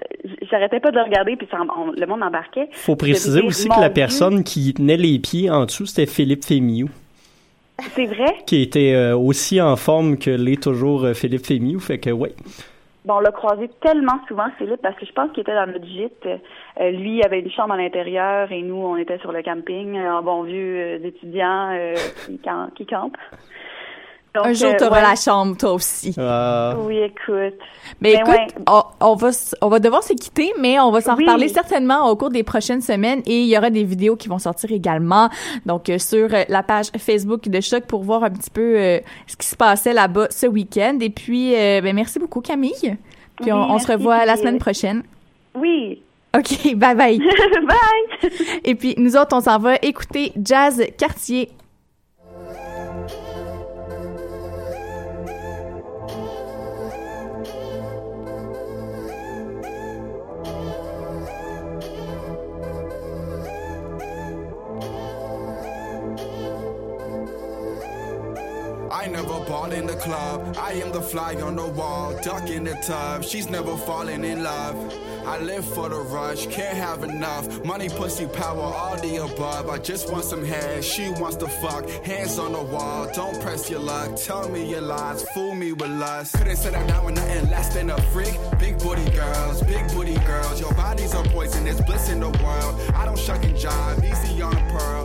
j'arrêtais 0.51 0.81
pas 0.81 0.91
de 0.91 0.97
le 0.97 1.03
regarder 1.05 1.37
puis 1.37 1.49
ça, 1.51 1.59
on- 1.77 1.93
le 1.93 2.07
monde 2.07 2.23
embarquait 2.23 2.69
Faut 2.73 2.97
préciser 2.97 3.41
aussi 3.43 3.69
que 3.69 3.81
la 3.81 3.89
Dieu, 3.89 3.95
personne 3.95 4.45
qui 4.45 4.75
tenait 4.75 4.97
les 4.97 5.19
pieds 5.19 5.51
en 5.51 5.65
dessous, 5.67 5.87
c'était 5.87 6.11
Philippe 6.11 6.45
Fémiou, 6.45 6.89
c'est 7.97 8.07
vrai? 8.07 8.37
Qui 8.47 8.63
était 8.63 8.93
euh, 8.95 9.17
aussi 9.17 9.61
en 9.61 9.77
forme 9.77 10.17
que 10.19 10.31
l'est 10.31 10.63
toujours 10.63 11.05
euh, 11.05 11.13
Philippe 11.15 11.45
Fémiou. 11.47 11.81
Fait 11.81 11.99
que, 11.99 12.11
oui. 12.11 12.29
Bon, 13.05 13.17
on 13.17 13.21
l'a 13.21 13.33
croisé 13.33 13.69
tellement 13.83 14.19
souvent, 14.29 14.47
Philippe, 14.57 14.81
parce 14.81 14.97
que 14.97 15.05
je 15.05 15.13
pense 15.13 15.31
qu'il 15.33 15.43
était 15.43 15.55
dans 15.55 15.67
notre 15.67 15.85
gîte. 15.85 16.27
Euh, 16.81 16.91
lui 16.91 17.23
avait 17.23 17.41
une 17.41 17.51
chambre 17.51 17.75
à 17.75 17.77
l'intérieur 17.77 18.51
et 18.51 18.63
nous, 18.63 18.77
on 18.77 18.97
était 18.97 19.19
sur 19.19 19.31
le 19.31 19.43
camping, 19.43 19.99
en 19.99 20.23
bon 20.23 20.43
vieux 20.43 20.99
euh, 21.05 21.11
euh, 21.35 21.95
qui, 22.27 22.41
qui 22.77 22.87
campent. 22.87 23.17
Donc, 24.35 24.47
Un 24.47 24.53
jour, 24.53 24.71
euh, 24.71 24.77
t'auras 24.77 24.97
ouais. 24.97 25.03
la 25.03 25.15
chambre, 25.15 25.57
toi 25.57 25.73
aussi. 25.75 26.13
Euh, 26.19 26.75
Oui, 26.81 26.99
écoute. 26.99 27.55
Mais 28.01 28.15
Ben 28.15 28.21
écoute, 28.23 28.35
ouais. 28.35 28.65
on, 28.69 28.83
on 29.01 29.15
va, 29.15 29.31
on 29.63 29.69
va 29.69 29.79
devoir 29.79 30.03
se 30.03 30.13
quitter, 30.13 30.53
mais 30.59 30.81
on 30.81 30.91
va 30.91 31.01
s'en 31.01 31.15
Oui. 31.17 31.23
reparler 31.25 31.47
certainement 31.49 32.09
au 32.11 32.17
cours 32.17 32.31
des 32.31 32.43
prochaines 32.43 32.81
semaines 32.81 33.23
et 33.27 33.43
il 33.43 33.47
y 33.47 33.57
aura 33.57 33.71
des 33.71 33.85
vidéos 33.85 34.17
qui 34.17 34.29
vont 34.29 34.41
sortir 34.41 34.73
également. 34.73 35.29
Donc, 35.67 35.89
euh, 35.89 35.99
sur 35.99 36.35
euh, 36.35 36.43
la 36.49 36.65
page 36.65 36.87
Facebook 36.99 37.49
de 37.49 37.61
Choc 37.61 37.85
pour 37.85 38.03
voir 38.03 38.25
un 38.25 38.31
petit 38.31 38.51
peu 38.51 38.75
euh, 38.77 38.99
ce 39.29 39.37
qui 39.37 39.47
se 39.47 39.55
passait 39.55 39.93
là-bas 39.93 40.27
ce 40.31 40.47
week-end. 40.49 40.99
Et 41.01 41.11
puis, 41.11 41.55
euh, 41.55 41.81
ben, 41.81 41.95
merci 41.95 42.19
beaucoup, 42.19 42.41
Camille. 42.41 42.97
Puis, 43.41 43.53
on, 43.53 43.63
Oui, 43.67 43.69
on 43.71 43.79
se 43.79 43.87
revoit 43.93 44.25
la 44.25 44.37
semaine 44.37 44.59
prochaine. 44.59 45.05
Oui. 45.55 46.03
OK, 46.37 46.75
bye 46.75 46.97
bye. 46.97 47.19
Bye! 47.69 48.31
et 48.65 48.75
puis, 48.75 48.97
nous 48.99 49.17
autres, 49.17 49.37
on 49.37 49.41
s'en 49.41 49.61
va 49.61 49.77
écouter 49.83 50.33
Jazz 50.43 50.83
Cartier. 50.99 51.51
I 68.95 69.09
never 69.09 69.41
ball 69.41 69.73
in 69.73 69.87
the 69.87 69.97
club. 69.97 70.57
I 70.57 70.75
am 70.75 70.93
the 70.93 71.03
fly 71.03 71.35
on 71.35 71.57
the 71.57 71.67
wall, 71.67 72.17
duck 72.23 72.49
in 72.49 72.63
the 72.63 72.75
tub. 72.75 73.25
She's 73.25 73.51
never 73.51 73.77
falling 73.77 74.23
in 74.23 74.45
love. 74.45 74.77
I 75.27 75.41
live 75.41 75.65
for 75.65 75.89
the 75.89 75.97
rush, 75.97 76.47
can't 76.47 76.77
have 76.77 77.03
enough. 77.03 77.65
Money, 77.65 77.89
pussy, 77.89 78.27
power, 78.27 78.63
all 78.63 78.97
the 78.99 79.17
above. 79.17 79.69
I 79.69 79.79
just 79.79 80.13
want 80.13 80.25
some 80.25 80.45
head, 80.45 80.85
she 80.85 81.11
wants 81.11 81.37
to 81.39 81.49
fuck. 81.49 81.91
Hands 82.07 82.39
on 82.39 82.53
the 82.53 82.63
wall, 82.63 83.11
don't 83.13 83.41
press 83.43 83.69
your 83.69 83.81
luck. 83.81 84.15
Tell 84.15 84.49
me 84.49 84.71
your 84.71 84.83
lies, 84.83 85.25
fool 85.31 85.57
me 85.57 85.73
with 85.73 85.91
lust. 85.91 86.37
Couldn't 86.37 86.57
settle 86.57 86.87
down 86.87 87.05
with 87.05 87.17
nothing 87.17 87.51
less 87.51 87.75
than 87.75 87.91
a 87.91 88.01
freak. 88.13 88.39
Big 88.61 88.79
booty 88.79 89.11
girls, 89.11 89.61
big 89.65 89.89
booty 89.89 90.19
girls. 90.25 90.61
Your 90.61 90.73
bodies 90.75 91.15
are 91.17 91.25
poison, 91.25 91.65
there's 91.65 91.81
bliss 91.81 92.11
in 92.11 92.21
the 92.21 92.31
world. 92.31 92.81
I 92.95 93.05
don't 93.07 93.19
shuck 93.19 93.43
and 93.43 93.57
jive, 93.57 94.05
easy 94.05 94.41
on 94.41 94.57
a 94.57 94.71
pearl. 94.71 95.05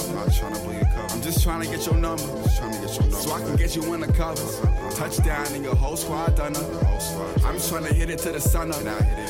trying 0.00 0.04
to 0.04 0.12
blow 0.12 0.22
your 0.22 0.22
cover. 0.22 0.22
I'm 0.22 0.26
not 0.26 0.32
trying 0.32 0.54
to 0.54 0.60
blow 0.60 0.72
your 0.72 0.84
cover. 0.84 1.12
I'm 1.12 1.22
just 1.22 1.42
trying 1.42 1.62
to 1.62 1.68
get 1.68 1.86
your 1.86 1.94
number. 1.96 2.22
Just 2.42 2.58
trying 2.58 2.72
to 2.72 2.80
get 2.80 2.94
your 2.94 3.02
number. 3.02 3.16
So 3.16 3.32
I 3.32 3.40
can 3.40 3.56
get 3.56 3.76
you 3.76 3.94
in 3.94 4.00
the 4.00 4.12
covers. 4.12 4.60
Touchdown 4.96 5.46
and 5.52 5.64
your 5.64 5.74
whole 5.74 5.96
squad 5.96 6.36
done 6.36 6.56
up. 6.56 7.44
I'm 7.44 7.54
just 7.54 7.68
trying 7.70 7.84
to 7.84 7.94
hit 7.94 8.10
it 8.10 8.18
to 8.20 8.32
the 8.32 8.40
sun 8.40 8.72
up. 8.72 8.82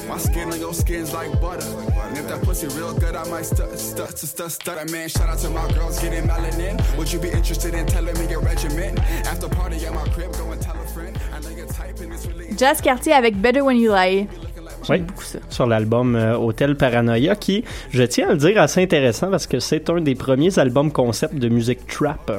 My 0.08 0.18
skin 0.18 0.52
on 0.52 0.60
your 0.60 0.74
skin's 0.74 1.12
like 1.12 1.40
butter. 1.40 1.66
And 2.08 2.18
if 2.18 2.28
that 2.28 2.42
pussy 2.42 2.68
real 2.68 2.94
good, 2.94 3.14
I 3.14 3.28
might 3.28 3.46
stut, 3.46 3.78
stut, 3.78 4.18
stut, 4.18 4.50
stut. 4.50 4.76
That 4.76 4.90
man, 4.90 5.08
shout 5.08 5.28
out 5.28 5.38
to 5.38 5.50
my 5.50 5.70
girls 5.72 5.98
getting 6.00 6.28
melanin. 6.28 6.80
Would 6.96 7.12
you 7.12 7.18
be 7.18 7.30
interested 7.30 7.74
in 7.74 7.86
telling 7.86 8.18
me 8.18 8.28
your 8.28 8.40
regiment? 8.40 8.98
After 9.26 9.48
party 9.48 9.84
at 9.86 9.94
my 9.94 10.06
crib, 10.08 10.32
go 10.32 10.50
and 10.50 10.60
tell 10.60 10.78
a 10.80 10.86
friend. 10.88 11.18
I 11.32 11.40
know 11.40 11.50
you're 11.50 11.66
typing, 11.66 12.12
it's 12.12 12.26
really 12.26 12.52
Jazz 12.54 12.80
Cartier 12.80 13.14
avec 13.14 13.40
Better 13.40 13.64
When 13.64 13.76
You 13.76 13.92
Lie. 13.92 14.28
Oui, 14.92 15.00
beaucoup 15.00 15.22
ça. 15.24 15.38
sur 15.48 15.66
l'album 15.66 16.14
euh, 16.14 16.36
Hotel 16.36 16.76
Paranoia, 16.76 17.34
qui, 17.36 17.64
je 17.90 18.02
tiens 18.04 18.28
à 18.28 18.32
le 18.32 18.38
dire, 18.38 18.60
assez 18.60 18.82
intéressant 18.82 19.30
parce 19.30 19.46
que 19.46 19.58
c'est 19.58 19.88
un 19.90 20.00
des 20.00 20.14
premiers 20.14 20.58
albums 20.58 20.92
concept 20.92 21.34
de 21.34 21.48
musique 21.48 21.86
trap, 21.86 22.30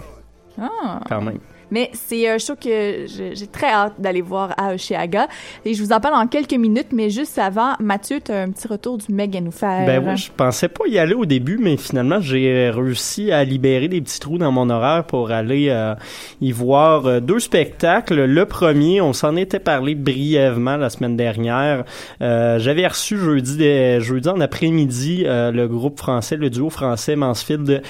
Ah. 0.60 1.00
quand 1.10 1.22
même. 1.22 1.40
Mais 1.74 1.90
c'est 1.94 2.30
un 2.30 2.38
show 2.38 2.54
que 2.56 3.06
j'ai 3.08 3.48
très 3.48 3.72
hâte 3.72 3.94
d'aller 3.98 4.22
voir 4.22 4.54
à 4.58 4.76
Oshiaga. 4.76 5.28
Et 5.66 5.74
je 5.74 5.84
vous 5.84 5.92
en 5.92 6.00
parle 6.00 6.14
en 6.14 6.28
quelques 6.28 6.54
minutes, 6.54 6.90
mais 6.92 7.10
juste 7.10 7.40
avant, 7.40 7.74
Mathieu, 7.80 8.20
tu 8.24 8.32
as 8.32 8.42
un 8.42 8.52
petit 8.52 8.68
retour 8.68 9.00
du 9.00 9.12
Meg 9.12 9.36
à 9.36 9.42
nous 9.42 9.52
faire. 9.52 9.84
Ben 9.88 10.04
oui, 10.06 10.16
je 10.16 10.32
pensais 10.32 10.68
pas 10.68 10.86
y 10.88 11.00
aller 11.00 11.16
au 11.16 11.26
début, 11.26 11.58
mais 11.58 11.76
finalement, 11.78 12.20
j'ai 12.22 12.70
réussi 12.70 13.32
à 13.32 13.44
libérer 13.44 13.88
des 13.88 14.02
petits 14.02 14.20
trous 14.20 14.38
dans 14.38 14.52
mon 14.52 14.70
horaire 14.70 15.04
pour 15.06 15.32
aller 15.32 15.70
euh, 15.70 15.96
y 16.42 16.52
voir 16.52 17.08
euh, 17.08 17.20
deux 17.20 17.40
spectacles. 17.40 18.24
Le 18.26 18.46
premier, 18.46 19.02
on 19.02 19.14
s'en 19.14 19.36
était 19.36 19.60
parlé 19.60 19.96
brièvement 19.96 20.78
la 20.78 20.92
semaine 20.92 21.18
dernière. 21.18 21.86
Euh, 22.22 22.60
J'avais 22.60 22.86
reçu 22.86 23.18
jeudi, 23.18 24.00
jeudi 24.00 24.30
en 24.30 24.40
après-midi 24.40 25.24
euh, 25.26 25.52
le 25.52 25.68
groupe 25.68 25.98
français, 25.98 26.36
le 26.36 26.52
duo 26.52 26.70
français 26.70 27.16
Mansfield 27.16 27.82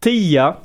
TIA. 0.00 0.62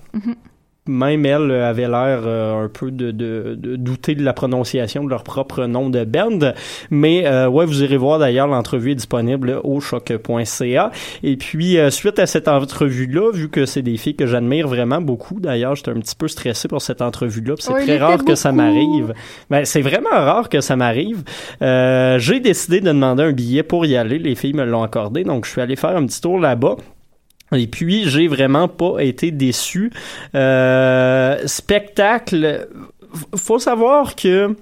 Même 0.87 1.25
elle 1.25 1.51
euh, 1.51 1.69
avait 1.69 1.87
l'air 1.87 2.21
euh, 2.25 2.65
un 2.65 2.67
peu 2.67 2.91
de, 2.91 3.11
de, 3.11 3.55
de 3.57 3.75
douter 3.75 4.15
de 4.15 4.23
la 4.23 4.33
prononciation 4.33 5.03
de 5.03 5.09
leur 5.09 5.23
propre 5.23 5.65
nom 5.65 5.89
de 5.89 6.03
band. 6.03 6.53
Mais 6.89 7.25
euh, 7.25 7.47
ouais, 7.47 7.65
vous 7.65 7.83
irez 7.83 7.97
voir 7.97 8.19
d'ailleurs, 8.19 8.47
l'entrevue 8.47 8.91
est 8.91 8.95
disponible 8.95 9.59
au 9.63 9.79
choc.ca. 9.79 10.91
Et 11.23 11.37
puis, 11.37 11.77
euh, 11.77 11.89
suite 11.89 12.19
à 12.19 12.25
cette 12.25 12.47
entrevue-là, 12.47 13.31
vu 13.31 13.49
que 13.49 13.65
c'est 13.65 13.81
des 13.81 13.97
filles 13.97 14.15
que 14.15 14.27
j'admire 14.27 14.67
vraiment 14.67 15.01
beaucoup, 15.01 15.39
d'ailleurs, 15.39 15.75
j'étais 15.75 15.91
un 15.91 15.99
petit 15.99 16.15
peu 16.15 16.27
stressé 16.27 16.67
pour 16.67 16.81
cette 16.81 17.01
entrevue-là, 17.01 17.55
c'est 17.59 17.73
très 17.73 17.97
rare 17.97 18.23
que 18.23 18.35
ça 18.35 18.51
m'arrive. 18.51 19.13
Ben, 19.49 19.65
c'est 19.65 19.81
vraiment 19.81 20.09
rare 20.09 20.49
que 20.49 20.61
ça 20.61 20.75
m'arrive. 20.75 21.23
Euh, 21.61 22.19
j'ai 22.19 22.39
décidé 22.39 22.81
de 22.81 22.87
demander 22.87 23.23
un 23.23 23.31
billet 23.31 23.63
pour 23.63 23.85
y 23.85 23.95
aller. 23.95 24.19
Les 24.19 24.35
filles 24.35 24.53
me 24.53 24.65
l'ont 24.65 24.83
accordé, 24.83 25.23
donc 25.23 25.45
je 25.45 25.51
suis 25.51 25.61
allé 25.61 25.75
faire 25.75 25.95
un 25.95 26.05
petit 26.05 26.21
tour 26.21 26.39
là-bas. 26.39 26.75
Et 27.53 27.67
puis, 27.67 28.09
j'ai 28.09 28.27
vraiment 28.27 28.67
pas 28.67 28.99
été 28.99 29.31
déçu. 29.31 29.91
Euh, 30.35 31.45
spectacle, 31.45 32.67
faut 33.35 33.59
savoir 33.59 34.15
que 34.15 34.55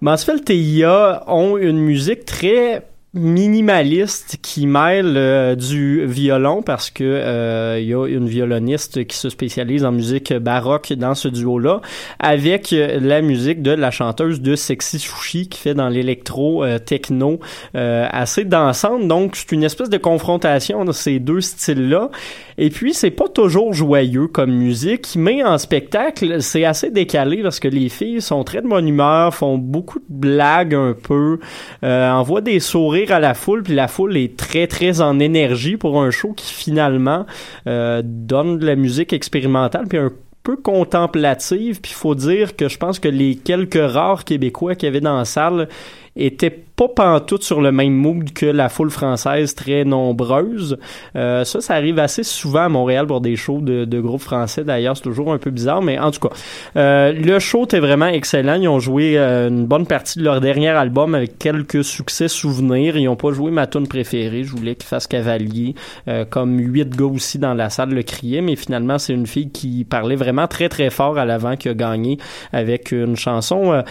Mansfield 0.00 0.44
TIA 0.44 1.24
ont 1.28 1.56
une 1.56 1.78
musique 1.78 2.24
très 2.24 2.86
minimaliste 3.14 4.38
qui 4.42 4.66
mêle 4.66 5.14
euh, 5.16 5.54
du 5.54 6.04
violon 6.04 6.62
parce 6.62 6.90
que 6.90 7.04
euh, 7.04 7.78
il 7.80 7.86
y 7.86 7.94
a 7.94 8.06
une 8.06 8.28
violoniste 8.28 9.06
qui 9.06 9.16
se 9.16 9.30
spécialise 9.30 9.84
en 9.84 9.92
musique 9.92 10.32
baroque 10.32 10.92
dans 10.92 11.14
ce 11.14 11.28
duo-là 11.28 11.80
avec 12.18 12.72
euh, 12.72 12.98
la 13.00 13.22
musique 13.22 13.62
de 13.62 13.70
la 13.70 13.92
chanteuse 13.92 14.40
de 14.40 14.56
Sexy 14.56 14.98
Sushi 14.98 15.48
qui 15.48 15.60
fait 15.60 15.74
dans 15.74 15.88
l'électro 15.88 16.64
euh, 16.64 16.78
techno 16.78 17.38
euh, 17.76 18.06
assez 18.10 18.44
dansante. 18.44 19.06
Donc 19.06 19.36
c'est 19.36 19.52
une 19.52 19.62
espèce 19.62 19.90
de 19.90 19.98
confrontation 19.98 20.84
de 20.84 20.92
ces 20.92 21.20
deux 21.20 21.40
styles-là 21.40 22.10
et 22.58 22.70
puis 22.70 22.94
c'est 22.94 23.10
pas 23.10 23.28
toujours 23.28 23.72
joyeux 23.72 24.26
comme 24.26 24.52
musique 24.52 25.14
mais 25.16 25.42
en 25.42 25.58
spectacle 25.58 26.42
c'est 26.42 26.64
assez 26.64 26.90
décalé 26.90 27.42
parce 27.42 27.60
que 27.60 27.68
les 27.68 27.88
filles 27.88 28.20
sont 28.20 28.44
très 28.44 28.62
de 28.62 28.68
bonne 28.68 28.88
humeur 28.88 29.34
font 29.34 29.58
beaucoup 29.58 29.98
de 29.98 30.04
blagues 30.08 30.74
un 30.74 30.94
peu 30.94 31.38
euh, 31.82 32.10
envoient 32.10 32.40
des 32.40 32.60
sourires 32.60 33.12
à 33.12 33.20
la 33.20 33.34
foule 33.34 33.62
puis 33.62 33.74
la 33.74 33.88
foule 33.88 34.16
est 34.16 34.36
très 34.36 34.66
très 34.66 35.00
en 35.00 35.18
énergie 35.18 35.76
pour 35.76 36.00
un 36.00 36.10
show 36.10 36.32
qui 36.32 36.52
finalement 36.52 37.26
euh, 37.66 38.02
donne 38.04 38.58
de 38.58 38.66
la 38.66 38.76
musique 38.76 39.12
expérimentale 39.12 39.86
puis 39.88 39.98
un 39.98 40.10
peu 40.44 40.56
contemplative. 40.56 41.80
Puis 41.80 41.92
faut 41.92 42.14
dire 42.14 42.54
que 42.54 42.68
je 42.68 42.78
pense 42.78 43.00
que 43.00 43.08
les 43.08 43.34
quelques 43.34 43.80
rares 43.80 44.24
québécois 44.24 44.76
qu'il 44.76 44.86
y 44.86 44.90
avait 44.90 45.00
dans 45.00 45.16
la 45.16 45.24
salle 45.24 45.68
étaient 46.16 46.64
pas 46.76 46.88
pantoute 46.88 47.44
sur 47.44 47.60
le 47.60 47.70
même 47.70 47.92
mood 47.92 48.32
que 48.32 48.46
la 48.46 48.68
foule 48.68 48.90
française 48.90 49.54
très 49.54 49.84
nombreuse. 49.84 50.76
Euh, 51.14 51.44
ça, 51.44 51.60
ça 51.60 51.74
arrive 51.74 51.98
assez 51.98 52.24
souvent 52.24 52.62
à 52.62 52.68
Montréal 52.68 53.06
pour 53.06 53.20
des 53.20 53.36
shows 53.36 53.60
de, 53.60 53.84
de 53.84 54.00
groupes 54.00 54.22
français. 54.22 54.64
D'ailleurs, 54.64 54.96
c'est 54.96 55.04
toujours 55.04 55.32
un 55.32 55.38
peu 55.38 55.50
bizarre, 55.50 55.82
mais 55.82 55.98
en 55.98 56.10
tout 56.10 56.20
cas, 56.20 56.34
euh, 56.76 57.12
le 57.12 57.38
show 57.38 57.64
était 57.64 57.78
vraiment 57.78 58.06
excellent. 58.06 58.54
Ils 58.54 58.68
ont 58.68 58.80
joué 58.80 59.16
euh, 59.16 59.48
une 59.48 59.66
bonne 59.66 59.86
partie 59.86 60.18
de 60.18 60.24
leur 60.24 60.40
dernier 60.40 60.70
album 60.70 61.14
avec 61.14 61.38
quelques 61.38 61.84
succès 61.84 62.28
souvenirs. 62.28 62.96
Ils 62.96 63.08
ont 63.08 63.16
pas 63.16 63.32
joué 63.32 63.50
ma 63.52 63.66
tune 63.66 63.86
préférée. 63.86 64.42
Je 64.42 64.50
voulais 64.50 64.74
qu'ils 64.74 64.88
fassent 64.88 65.06
cavalier, 65.06 65.74
euh, 66.08 66.24
comme 66.24 66.58
huit 66.58 66.88
gars 66.90 67.04
aussi 67.04 67.38
dans 67.38 67.54
la 67.54 67.70
salle 67.70 67.90
le 67.90 68.02
criaient, 68.02 68.40
mais 68.40 68.56
finalement, 68.56 68.98
c'est 68.98 69.12
une 69.12 69.26
fille 69.26 69.50
qui 69.50 69.84
parlait 69.84 70.16
vraiment 70.16 70.48
très 70.48 70.68
très 70.68 70.90
fort 70.90 71.18
à 71.18 71.24
l'avant 71.24 71.56
qui 71.56 71.68
a 71.68 71.74
gagné 71.74 72.18
avec 72.52 72.90
une 72.90 73.16
chanson. 73.16 73.84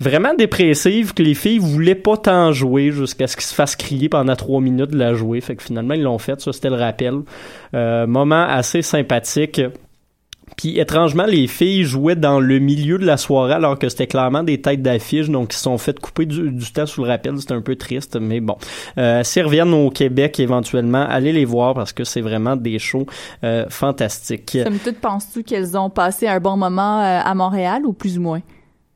Vraiment 0.00 0.34
dépressive 0.34 1.14
que 1.14 1.22
les 1.22 1.34
filles 1.34 1.58
voulaient 1.58 1.94
pas 1.94 2.16
tant 2.16 2.52
jouer 2.52 2.90
jusqu'à 2.90 3.26
ce 3.26 3.36
qu'ils 3.36 3.44
se 3.44 3.54
fassent 3.54 3.76
crier 3.76 4.08
pendant 4.08 4.34
trois 4.34 4.60
minutes 4.60 4.90
de 4.90 4.98
la 4.98 5.14
jouer. 5.14 5.40
Fait 5.40 5.56
que 5.56 5.62
finalement, 5.62 5.94
ils 5.94 6.02
l'ont 6.02 6.18
fait. 6.18 6.40
Ça, 6.40 6.52
c'était 6.52 6.70
le 6.70 6.76
rappel. 6.76 7.20
Euh, 7.74 8.06
moment 8.06 8.42
assez 8.42 8.82
sympathique. 8.82 9.60
Puis 10.56 10.78
étrangement, 10.78 11.24
les 11.24 11.46
filles 11.46 11.84
jouaient 11.84 12.16
dans 12.16 12.40
le 12.40 12.58
milieu 12.58 12.98
de 12.98 13.06
la 13.06 13.16
soirée 13.16 13.54
alors 13.54 13.78
que 13.78 13.88
c'était 13.88 14.06
clairement 14.06 14.42
des 14.42 14.60
têtes 14.60 14.82
d'affiche, 14.82 15.28
donc 15.28 15.52
ils 15.52 15.56
se 15.56 15.62
sont 15.62 15.78
fait 15.78 15.98
couper 15.98 16.26
du, 16.26 16.50
du 16.50 16.72
temps 16.72 16.86
sous 16.86 17.04
le 17.04 17.08
rappel. 17.08 17.38
C'était 17.38 17.54
un 17.54 17.62
peu 17.62 17.76
triste, 17.76 18.18
mais 18.20 18.40
bon. 18.40 18.56
Euh, 18.98 19.22
S'ils 19.22 19.44
reviennent 19.44 19.72
au 19.72 19.90
Québec 19.90 20.40
éventuellement, 20.40 21.06
allez 21.08 21.32
les 21.32 21.44
voir 21.44 21.74
parce 21.74 21.92
que 21.92 22.04
c'est 22.04 22.20
vraiment 22.20 22.56
des 22.56 22.78
shows 22.78 23.06
euh, 23.44 23.66
fantastiques. 23.68 24.58
Somme 24.62 24.78
toute, 24.78 24.98
penses-tu 24.98 25.44
qu'elles 25.44 25.78
ont 25.78 25.88
passé 25.88 26.26
un 26.26 26.40
bon 26.40 26.56
moment 26.56 27.00
euh, 27.00 27.20
à 27.24 27.34
Montréal 27.34 27.86
ou 27.86 27.92
plus 27.92 28.18
ou 28.18 28.22
moins? 28.22 28.40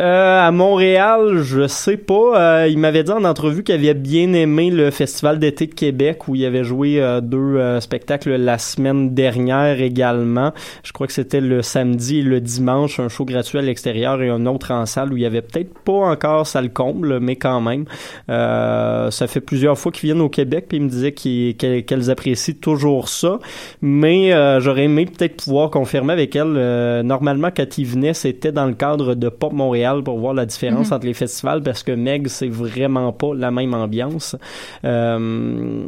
Euh, 0.03 0.41
à 0.41 0.51
Montréal, 0.51 1.39
je 1.45 1.69
sais 1.69 1.97
pas. 1.97 2.63
Euh, 2.65 2.69
il 2.69 2.79
m'avait 2.79 3.05
dit 3.05 3.13
en 3.13 3.23
entrevue 3.23 3.63
qu'il 3.63 3.77
avait 3.77 3.95
bien 3.95 4.33
aimé 4.33 4.69
le 4.71 4.91
Festival 4.91 5.39
d'été 5.39 5.69
de 5.69 5.75
Québec 5.75 6.27
où 6.27 6.35
il 6.35 6.45
avait 6.45 6.65
joué 6.65 7.01
euh, 7.01 7.21
deux 7.21 7.39
euh, 7.39 7.79
spectacles 7.79 8.35
la 8.35 8.59
semaine 8.59 9.15
dernière 9.15 9.81
également. 9.81 10.53
Je 10.83 10.91
crois 10.91 11.07
que 11.07 11.13
c'était 11.13 11.41
le 11.41 11.63
samedi 11.63 12.19
et 12.19 12.23
le 12.23 12.41
dimanche, 12.41 12.99
un 12.99 13.09
show 13.09 13.25
gratuit 13.25 13.59
à 13.59 13.63
l'extérieur 13.63 14.21
et 14.21 14.29
un 14.31 14.47
autre 14.47 14.73
en 14.73 14.85
salle 14.85 15.13
où 15.13 15.17
il 15.17 15.23
y 15.23 15.27
avait 15.27 15.43
peut-être 15.43 15.73
pas 15.85 15.93
encore 15.93 16.49
salle 16.49 16.73
comble, 16.73 17.21
mais 17.21 17.37
quand 17.37 17.61
même. 17.61 17.85
Euh, 18.31 19.13
ça 19.13 19.29
fait 19.29 19.41
plusieurs 19.41 19.79
fois 19.79 19.93
qu'ils 19.93 20.09
viennent 20.09 20.23
au 20.23 20.29
Québec 20.29 20.65
puis 20.69 20.79
ils 20.79 20.83
me 20.83 20.89
disaient 20.89 21.13
qu'ils- 21.13 21.55
qu'elles 21.57 22.11
apprécient 22.11 22.57
toujours 22.61 23.09
ça. 23.09 23.39
Mais 23.81 24.33
j'aurais 24.61 24.85
aimé 24.85 25.07
peut-être 25.07 25.37
pouvoir 25.45 25.71
confirmer 25.71 26.15
avec 26.15 26.35
elles. 26.35 26.57
euh, 26.57 27.05
normalement, 27.05 27.51
quand 27.57 27.79
ils 27.79 27.87
venaient, 27.87 28.13
c'était 28.13 28.51
dans 28.51 28.67
le 28.67 28.75
cadre 28.75 29.15
de 29.15 29.29
Pop 29.29 29.53
Montréal 29.53 29.84
pour 30.03 30.19
voir 30.19 30.35
la 30.35 30.47
différence 30.47 30.89
Mhm. 30.89 30.93
entre 30.97 31.07
les 31.07 31.15
festivals 31.15 31.63
parce 31.63 31.83
que 31.83 31.93
Meg, 31.93 32.29
c'est 32.29 32.49
vraiment 32.49 33.13
pas 33.13 33.35
la 33.35 33.51
même 33.51 33.75
ambiance. 33.75 34.37
Euh, 34.85 35.85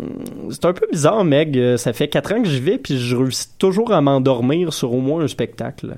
c'est 0.50 0.64
un 0.64 0.72
peu 0.72 0.86
bizarre, 0.90 1.24
Meg. 1.24 1.56
Euh, 1.58 1.76
Ça 1.76 1.92
fait 1.92 2.08
quatre 2.08 2.32
ans 2.34 2.42
que 2.42 2.48
j'y 2.48 2.60
vais 2.60 2.78
puis 2.78 2.98
je 2.98 3.16
réussis 3.16 3.48
toujours 3.58 3.92
à 3.92 4.00
m'endormir 4.00 4.72
sur 4.72 4.92
au 4.92 5.00
moins 5.00 5.22
un 5.22 5.28
spectacle. 5.28 5.96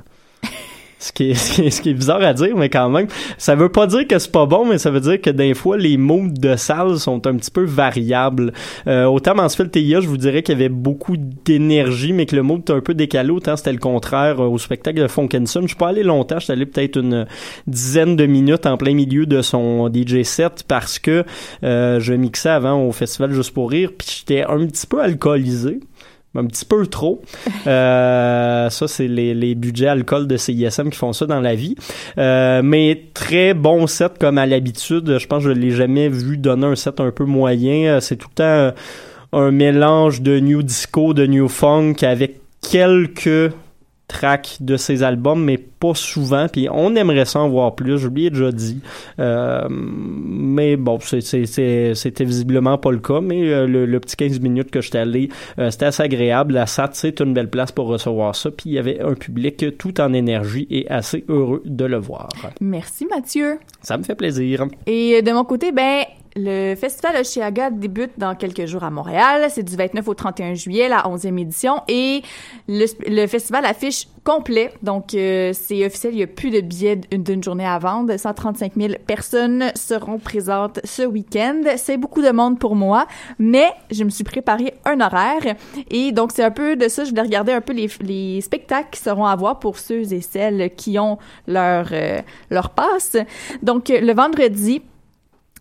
Ce 0.98 1.12
qui, 1.12 1.30
est, 1.30 1.34
ce, 1.34 1.52
qui 1.54 1.66
est, 1.66 1.70
ce 1.70 1.80
qui 1.80 1.90
est 1.90 1.94
bizarre 1.94 2.22
à 2.22 2.34
dire, 2.34 2.56
mais 2.56 2.68
quand 2.68 2.88
même, 2.90 3.06
ça 3.36 3.54
veut 3.54 3.68
pas 3.68 3.86
dire 3.86 4.06
que 4.06 4.18
c'est 4.18 4.32
pas 4.32 4.46
bon, 4.46 4.66
mais 4.66 4.78
ça 4.78 4.90
veut 4.90 5.00
dire 5.00 5.20
que 5.20 5.30
des 5.30 5.54
fois, 5.54 5.76
les 5.76 5.96
moods 5.96 6.28
de 6.28 6.56
salle 6.56 6.98
sont 6.98 7.26
un 7.26 7.36
petit 7.36 7.50
peu 7.50 7.64
variables. 7.64 8.52
Euh, 8.86 9.04
autant 9.04 9.34
Mansfield 9.34 9.70
TIA, 9.70 10.00
je 10.00 10.08
vous 10.08 10.16
dirais 10.16 10.42
qu'il 10.42 10.58
y 10.58 10.60
avait 10.60 10.68
beaucoup 10.68 11.16
d'énergie, 11.16 12.12
mais 12.12 12.26
que 12.26 12.36
le 12.36 12.42
mood 12.42 12.60
était 12.60 12.72
un 12.72 12.80
peu 12.80 12.94
décalé. 12.94 13.30
Autant 13.30 13.56
c'était 13.56 13.72
le 13.72 13.78
contraire 13.78 14.40
euh, 14.40 14.48
au 14.48 14.58
spectacle 14.58 15.00
de 15.00 15.08
Funkinson. 15.08 15.62
Je 15.62 15.68
suis 15.68 15.76
pas 15.76 15.88
allé 15.88 16.02
longtemps, 16.02 16.38
je 16.38 16.44
suis 16.44 16.52
allé 16.52 16.66
peut-être 16.66 16.98
une 16.98 17.26
dizaine 17.66 18.16
de 18.16 18.26
minutes 18.26 18.66
en 18.66 18.76
plein 18.76 18.94
milieu 18.94 19.26
de 19.26 19.42
son 19.42 19.90
DJ 19.92 20.22
set 20.22 20.64
parce 20.66 20.98
que 20.98 21.24
euh, 21.62 22.00
je 22.00 22.14
mixais 22.14 22.48
avant 22.48 22.84
au 22.84 22.92
festival 22.92 23.28
Juste 23.30 23.52
pour 23.52 23.70
rire, 23.70 23.90
puis 23.96 24.08
j'étais 24.18 24.42
un 24.42 24.66
petit 24.66 24.86
peu 24.86 25.00
alcoolisé 25.00 25.80
un 26.34 26.46
petit 26.46 26.64
peu 26.64 26.86
trop. 26.86 27.22
Euh, 27.66 28.70
ça, 28.70 28.88
c'est 28.88 29.08
les, 29.08 29.34
les 29.34 29.54
budgets 29.54 29.88
alcool 29.88 30.26
de 30.26 30.36
CISM 30.38 30.88
qui 30.88 30.96
font 30.96 31.12
ça 31.12 31.26
dans 31.26 31.40
la 31.40 31.54
vie. 31.54 31.74
Euh, 32.16 32.62
mais 32.64 33.02
très 33.12 33.52
bon 33.52 33.86
set 33.86 34.12
comme 34.18 34.38
à 34.38 34.46
l'habitude. 34.46 35.18
Je 35.18 35.26
pense 35.26 35.42
que 35.42 35.50
je 35.50 35.54
l'ai 35.54 35.70
jamais 35.70 36.08
vu 36.08 36.38
donner 36.38 36.66
un 36.66 36.76
set 36.76 37.00
un 37.00 37.10
peu 37.10 37.24
moyen. 37.24 37.96
Euh, 37.96 38.00
C'est 38.00 38.16
tout 38.16 38.28
le 38.30 38.34
temps 38.34 38.74
un 39.32 39.50
mélange 39.50 40.22
de 40.22 40.40
new 40.40 40.62
disco, 40.62 41.12
de 41.12 41.26
new 41.26 41.48
funk 41.48 41.96
avec 42.02 42.40
quelques 42.62 43.52
tracks 44.08 44.56
de 44.60 44.76
ses 44.76 45.02
albums, 45.02 45.44
mais 45.44 45.58
pas 45.58 45.94
souvent. 45.94 46.48
Puis 46.48 46.68
on 46.70 46.96
aimerait 46.96 47.26
ça 47.26 47.40
en 47.40 47.48
voir 47.48 47.74
plus. 47.74 47.98
Je 47.98 48.08
l'ai 48.08 48.30
déjà 48.30 48.50
dit. 48.50 48.80
Euh, 49.20 49.66
mais 49.70 50.76
bon, 50.76 50.98
c'était 51.00 52.24
visiblement 52.24 52.78
pas 52.78 52.90
le 52.90 52.98
cas. 52.98 53.20
Mais 53.20 53.52
euh, 53.52 53.66
le, 53.66 53.86
le 53.86 54.00
petit 54.00 54.16
15 54.16 54.40
minutes 54.40 54.70
que 54.70 54.80
j'étais 54.80 54.98
allé, 54.98 55.28
euh, 55.58 55.70
c'était 55.70 55.86
assez 55.86 56.02
agréable. 56.02 56.54
La 56.54 56.66
SAT, 56.66 56.90
c'est 56.94 57.20
une 57.20 57.34
belle 57.34 57.50
place 57.50 57.70
pour 57.70 57.86
recevoir 57.86 58.34
ça. 58.34 58.50
Puis 58.50 58.70
il 58.70 58.72
y 58.72 58.78
avait 58.78 59.00
un 59.00 59.14
public 59.14 59.76
tout 59.76 60.00
en 60.00 60.12
énergie 60.12 60.66
et 60.70 60.88
assez 60.90 61.24
heureux 61.28 61.62
de 61.64 61.84
le 61.84 61.98
voir. 61.98 62.30
Merci, 62.60 63.06
Mathieu. 63.06 63.58
Ça 63.82 63.96
me 63.98 64.02
fait 64.02 64.14
plaisir. 64.16 64.64
Et 64.86 65.22
de 65.22 65.32
mon 65.32 65.44
côté, 65.44 65.70
ben, 65.70 66.04
le 66.38 66.74
Festival 66.76 67.20
Oshiaga 67.20 67.70
débute 67.70 68.12
dans 68.16 68.34
quelques 68.34 68.66
jours 68.66 68.84
à 68.84 68.90
Montréal. 68.90 69.46
C'est 69.50 69.62
du 69.62 69.76
29 69.76 70.06
au 70.06 70.14
31 70.14 70.54
juillet, 70.54 70.88
la 70.88 71.02
11e 71.02 71.38
édition. 71.38 71.82
Et 71.88 72.22
le, 72.68 72.86
le 73.08 73.26
festival 73.26 73.64
affiche 73.64 74.06
complet. 74.24 74.72
Donc, 74.82 75.14
euh, 75.14 75.52
c'est 75.54 75.86
officiel. 75.86 76.12
Il 76.12 76.16
n'y 76.18 76.22
a 76.22 76.26
plus 76.26 76.50
de 76.50 76.60
billets 76.60 76.96
d'une 76.96 77.42
journée 77.42 77.66
à 77.66 77.78
vendre. 77.78 78.16
135 78.16 78.72
000 78.76 78.94
personnes 79.06 79.72
seront 79.74 80.18
présentes 80.18 80.80
ce 80.84 81.02
week-end. 81.02 81.62
C'est 81.76 81.96
beaucoup 81.96 82.22
de 82.22 82.30
monde 82.30 82.58
pour 82.58 82.76
moi, 82.76 83.06
mais 83.38 83.70
je 83.90 84.04
me 84.04 84.10
suis 84.10 84.24
préparé 84.24 84.74
un 84.84 85.00
horaire. 85.00 85.56
Et 85.90 86.12
donc, 86.12 86.32
c'est 86.32 86.44
un 86.44 86.50
peu 86.50 86.76
de 86.76 86.88
ça. 86.88 87.04
Je 87.04 87.10
voulais 87.10 87.22
regarder 87.22 87.52
un 87.52 87.60
peu 87.60 87.72
les, 87.72 87.88
les 88.02 88.40
spectacles 88.40 88.88
qui 88.92 89.00
seront 89.00 89.24
à 89.24 89.34
voir 89.34 89.58
pour 89.58 89.78
ceux 89.78 90.12
et 90.12 90.20
celles 90.20 90.74
qui 90.76 90.98
ont 90.98 91.18
leur, 91.46 91.88
euh, 91.92 92.20
leur 92.50 92.70
passe. 92.70 93.16
Donc, 93.62 93.88
le 93.88 94.12
vendredi, 94.12 94.82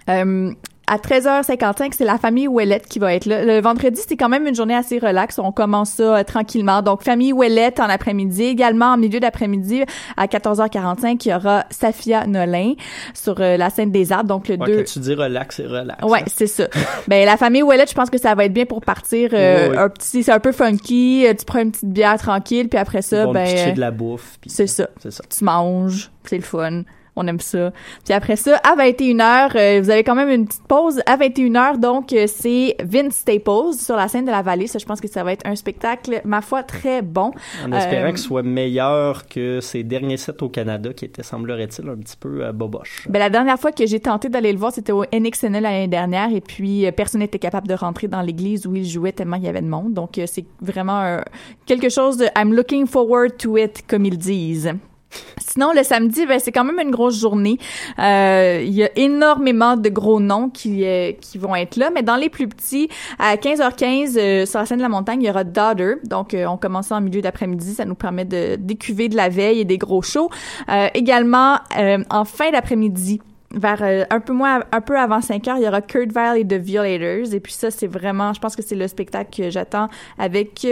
euh, 0.09 0.51
à 0.89 0.95
13h55, 0.99 1.89
c'est 1.97 2.05
la 2.05 2.17
famille 2.17 2.47
Ouellette 2.47 2.87
qui 2.87 2.97
va 2.97 3.13
être 3.13 3.25
là. 3.25 3.43
Le 3.43 3.59
vendredi, 3.59 3.99
c'est 4.07 4.15
quand 4.15 4.29
même 4.29 4.47
une 4.47 4.55
journée 4.55 4.73
assez 4.73 4.99
relax. 4.99 5.37
On 5.37 5.51
commence 5.51 5.89
ça 5.89 6.15
euh, 6.19 6.23
tranquillement. 6.23 6.81
Donc, 6.81 7.03
famille 7.03 7.33
Ouellette 7.33 7.81
en 7.81 7.89
après-midi. 7.89 8.43
Également, 8.43 8.93
en 8.93 8.97
milieu 8.97 9.19
d'après-midi, 9.19 9.83
à 10.15 10.27
14h45, 10.27 11.21
il 11.25 11.31
y 11.31 11.33
aura 11.33 11.65
Safia 11.71 12.25
Nolin 12.25 12.75
sur 13.13 13.35
euh, 13.41 13.57
la 13.57 13.69
scène 13.69 13.91
des 13.91 14.13
arbres. 14.13 14.29
Donc, 14.29 14.47
le 14.47 14.55
Ouais, 14.55 14.65
2... 14.65 14.75
que 14.83 14.87
tu 14.89 14.99
dis 14.99 15.13
relax, 15.13 15.57
c'est 15.57 15.65
relax. 15.65 16.01
Ouais, 16.05 16.23
c'est 16.27 16.47
ça. 16.47 16.67
ben 17.09 17.25
la 17.25 17.35
famille 17.35 17.63
Ouellette, 17.63 17.89
je 17.89 17.95
pense 17.95 18.09
que 18.09 18.17
ça 18.17 18.33
va 18.33 18.45
être 18.45 18.53
bien 18.53 18.65
pour 18.65 18.79
partir 18.79 19.31
euh, 19.33 19.65
Ouais, 19.67 19.69
ouais. 19.71 19.77
un 19.77 19.89
petit 19.89 20.23
c'est 20.23 20.31
un 20.31 20.39
peu 20.39 20.53
funky, 20.53 21.25
tu 21.37 21.43
prends 21.43 21.59
une 21.59 21.71
petite 21.71 21.89
bière 21.91 22.17
tranquille 22.17 22.69
puis 22.69 22.79
après 22.79 22.99
Ils 22.99 23.03
ça 23.03 23.25
vont 23.25 23.33
ben 23.33 23.73
de 23.73 23.79
la 23.81 23.91
bouffe. 23.91 24.37
puis- 24.39 24.49
c'est 24.49 24.67
ça. 24.67 24.87
C'est 25.03 25.11
ça. 25.11 25.21
Tu 25.37 25.43
manges, 25.43 26.09
c'est 26.23 26.37
le 26.37 26.43
fun. 26.43 26.83
On 27.19 27.25
aime 27.27 27.39
ça. 27.39 27.71
Puis 28.05 28.13
après 28.13 28.35
ça, 28.35 28.57
à 28.63 28.75
21h, 28.75 29.51
euh, 29.55 29.81
vous 29.81 29.89
avez 29.89 30.03
quand 30.03 30.13
même 30.15 30.29
une 30.29 30.45
petite 30.45 30.67
pause. 30.67 31.01
À 31.07 31.17
21h, 31.17 31.79
donc, 31.79 32.13
euh, 32.13 32.25
c'est 32.27 32.75
Vince 32.83 33.15
Staples 33.15 33.73
sur 33.73 33.95
la 33.95 34.07
scène 34.07 34.25
de 34.25 34.31
la 34.31 34.43
vallée. 34.43 34.67
Ça, 34.67 34.77
je 34.77 34.85
pense 34.85 35.01
que 35.01 35.07
ça 35.07 35.23
va 35.23 35.33
être 35.33 35.45
un 35.47 35.55
spectacle, 35.55 36.21
ma 36.25 36.41
foi, 36.41 36.61
très 36.63 37.01
bon. 37.01 37.31
En 37.65 37.71
espérant 37.71 38.05
Euh, 38.05 38.09
qu'il 38.09 38.17
soit 38.19 38.43
meilleur 38.43 39.27
que 39.27 39.59
ses 39.61 39.83
derniers 39.83 40.17
sets 40.17 40.43
au 40.43 40.49
Canada, 40.49 40.93
qui 40.93 41.05
étaient, 41.05 41.23
semblerait-il, 41.23 41.89
un 41.89 41.95
petit 41.97 42.17
peu 42.17 42.51
boboche. 42.51 43.07
Ben, 43.09 43.17
la 43.19 43.29
dernière 43.31 43.57
fois 43.59 43.71
que 43.71 43.85
j'ai 43.87 43.99
tenté 43.99 44.29
d'aller 44.29 44.53
le 44.53 44.59
voir, 44.59 44.71
c'était 44.71 44.91
au 44.91 45.03
NXNL 45.11 45.63
l'année 45.63 45.87
dernière 45.87 46.31
et 46.31 46.41
puis 46.41 46.85
personne 46.95 47.21
n'était 47.21 47.39
capable 47.39 47.67
de 47.67 47.73
rentrer 47.73 48.07
dans 48.07 48.21
l'église 48.21 48.67
où 48.67 48.75
il 48.75 48.85
jouait 48.85 49.11
tellement 49.11 49.37
il 49.37 49.43
y 49.43 49.47
avait 49.47 49.61
de 49.61 49.67
monde. 49.67 49.93
Donc, 49.93 50.19
c'est 50.25 50.45
vraiment 50.61 51.19
quelque 51.65 51.89
chose 51.89 52.17
de 52.17 52.25
I'm 52.37 52.53
looking 52.53 52.85
forward 52.85 53.37
to 53.37 53.57
it, 53.57 53.83
comme 53.87 54.05
ils 54.05 54.17
disent. 54.17 54.73
Sinon, 55.39 55.71
le 55.73 55.83
samedi, 55.83 56.25
ben, 56.25 56.39
c'est 56.39 56.51
quand 56.51 56.63
même 56.63 56.79
une 56.79 56.91
grosse 56.91 57.19
journée. 57.19 57.57
Euh, 57.99 58.61
Il 58.63 58.73
y 58.73 58.83
a 58.83 58.89
énormément 58.95 59.77
de 59.77 59.89
gros 59.89 60.19
noms 60.19 60.49
qui, 60.49 60.85
euh, 60.85 61.13
qui 61.19 61.37
vont 61.37 61.55
être 61.55 61.77
là, 61.77 61.89
mais 61.93 62.03
dans 62.03 62.15
les 62.15 62.29
plus 62.29 62.47
petits, 62.47 62.89
à 63.17 63.35
15h15, 63.37 64.17
euh, 64.17 64.45
sur 64.45 64.59
la 64.59 64.65
scène 64.65 64.77
de 64.77 64.83
la 64.83 64.89
montagne, 64.89 65.21
il 65.21 65.27
y 65.27 65.29
aura 65.29 65.43
Daughter. 65.43 65.95
Donc, 66.03 66.33
euh, 66.33 66.45
on 66.45 66.57
commence 66.57 66.91
en 66.91 67.01
milieu 67.01 67.21
d'après-midi. 67.21 67.73
Ça 67.73 67.85
nous 67.85 67.95
permet 67.95 68.25
de 68.25 68.55
décuver 68.59 69.09
de 69.09 69.15
la 69.15 69.29
veille 69.29 69.61
et 69.61 69.65
des 69.65 69.77
gros 69.77 70.01
shows. 70.01 70.29
Euh, 70.69 70.89
également, 70.93 71.57
en 72.09 72.25
fin 72.25 72.51
d'après-midi, 72.51 73.21
vers 73.51 73.81
euh, 73.81 74.03
un 74.09 74.19
peu 74.19 74.33
moins 74.33 74.61
un 74.71 74.81
peu 74.81 74.97
avant 74.97 75.21
5 75.21 75.47
heures, 75.47 75.57
il 75.57 75.63
y 75.63 75.67
aura 75.67 75.81
Kurt 75.81 76.11
Vile 76.11 76.33
et 76.37 76.45
The 76.45 76.61
Violators 76.61 77.33
et 77.33 77.39
puis 77.39 77.53
ça 77.53 77.71
c'est 77.71 77.87
vraiment 77.87 78.33
je 78.33 78.39
pense 78.39 78.55
que 78.55 78.61
c'est 78.61 78.75
le 78.75 78.87
spectacle 78.87 79.29
que 79.35 79.49
j'attends 79.49 79.89
avec 80.17 80.67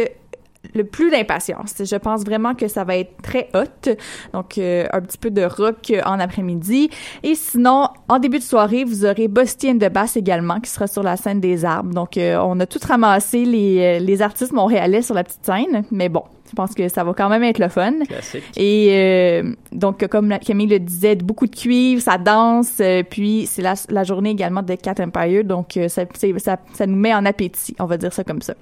le 0.75 0.83
plus 0.83 1.09
d'impatience. 1.09 1.73
Je 1.79 1.95
pense 1.95 2.23
vraiment 2.23 2.53
que 2.53 2.67
ça 2.67 2.83
va 2.83 2.97
être 2.97 3.21
très 3.21 3.49
hot. 3.53 3.95
Donc, 4.33 4.57
euh, 4.57 4.85
un 4.91 5.01
petit 5.01 5.17
peu 5.17 5.31
de 5.31 5.43
rock 5.43 5.91
euh, 5.91 6.01
en 6.05 6.19
après-midi. 6.19 6.89
Et 7.23 7.35
sinon, 7.35 7.87
en 8.09 8.19
début 8.19 8.39
de 8.39 8.43
soirée, 8.43 8.83
vous 8.83 9.05
aurez 9.05 9.27
Busty 9.27 9.71
and 9.71 9.77
the 9.77 9.91
Bass 9.91 10.17
également, 10.17 10.59
qui 10.59 10.69
sera 10.69 10.87
sur 10.87 11.03
la 11.03 11.17
scène 11.17 11.39
des 11.39 11.65
arbres. 11.65 11.93
Donc, 11.93 12.17
euh, 12.17 12.37
on 12.43 12.59
a 12.59 12.65
tout 12.65 12.79
ramassé 12.85 13.45
les, 13.45 13.99
les 13.99 14.21
artistes 14.21 14.51
montréalais 14.51 15.01
sur 15.01 15.15
la 15.15 15.23
petite 15.23 15.45
scène. 15.45 15.83
Mais 15.91 16.09
bon, 16.09 16.23
pense 16.55 16.73
que 16.73 16.87
ça 16.89 17.03
va 17.03 17.13
quand 17.13 17.29
même 17.29 17.43
être 17.43 17.59
le 17.59 17.69
fun. 17.69 17.93
Classique. 18.07 18.43
Et 18.57 18.87
euh, 18.91 19.53
donc, 19.71 20.07
comme 20.07 20.29
la- 20.29 20.39
Camille 20.39 20.67
le 20.67 20.79
disait, 20.79 21.15
beaucoup 21.15 21.45
de 21.45 21.55
cuivre, 21.55 22.01
ça 22.01 22.17
danse, 22.17 22.77
euh, 22.79 23.03
puis 23.07 23.45
c'est 23.45 23.61
la, 23.61 23.75
la 23.89 24.03
journée 24.03 24.31
également 24.31 24.63
de 24.63 24.73
Cat 24.75 24.95
Empire, 24.99 25.43
donc 25.43 25.77
euh, 25.77 25.87
ça, 25.87 26.03
ça, 26.37 26.57
ça 26.73 26.87
nous 26.87 26.95
met 26.95 27.13
en 27.13 27.25
appétit, 27.25 27.75
on 27.79 27.85
va 27.85 27.97
dire 27.97 28.11
ça 28.13 28.23
comme 28.23 28.41
ça. 28.41 28.55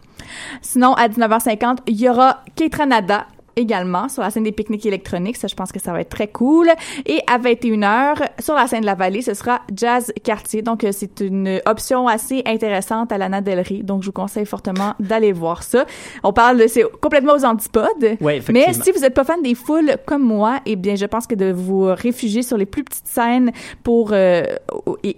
Sinon, 0.61 0.93
à 0.93 1.07
19h50, 1.07 1.77
il 1.87 2.01
y 2.01 2.09
aura 2.09 2.41
Keitranada 2.55 3.25
également 3.56 4.10
sur 4.10 4.22
la 4.22 4.30
scène 4.30 4.43
des 4.43 4.51
pique-niques 4.51 4.86
électroniques. 4.86 5.38
Ça, 5.38 5.47
je 5.47 5.56
pense 5.56 5.72
que 5.72 5.80
ça 5.80 5.91
va 5.91 6.01
être 6.01 6.10
très 6.10 6.28
cool. 6.28 6.70
Et 7.06 7.22
à 7.28 7.39
21h, 7.39 8.16
sur 8.39 8.56
la 8.56 8.68
scène 8.68 8.82
de 8.82 8.86
la 8.86 8.95
vallée, 8.95 9.22
ce 9.22 9.34
sera 9.34 9.62
Jazz 9.74 10.12
Quartier. 10.24 10.62
Donc, 10.62 10.84
euh, 10.84 10.89
c'est 10.91 11.22
une 11.22 11.62
option 11.66 12.08
assez 12.08 12.41
intéressante 12.45 13.12
à 13.12 13.18
Lana 13.18 13.41
Del 13.41 13.60
Rey. 13.60 13.82
Donc, 13.84 14.01
je 14.01 14.08
vous 14.08 14.14
conseille 14.14 14.45
fortement 14.45 14.93
d'aller 14.99 15.32
voir 15.32 15.64
ça. 15.64 15.86
On 16.24 16.34
parle 16.34 16.58
de, 16.60 16.68
c'est 16.68 16.84
complètement 17.01 17.34
aux 17.34 17.45
antipodes. 17.45 18.18
Ouais, 18.22 18.41
Mais 18.51 18.74
si 18.74 18.91
vous 18.91 18.99
n'êtes 18.99 19.14
pas 19.14 19.24
fan 19.24 19.41
des 19.41 19.56
foules 19.56 19.95
comme 20.06 20.24
moi, 20.24 20.60
eh 20.66 20.76
bien, 20.76 20.95
je 20.95 21.06
pense 21.06 21.28
que 21.28 21.36
de 21.36 21.51
vous 21.51 21.86
réfugier 21.86 22.41
sur 22.41 22.58
les 22.58 22.66
plus 22.66 22.84
petites 22.84 23.08
scènes 23.08 23.51
pour 23.84 24.12
euh, 24.14 24.43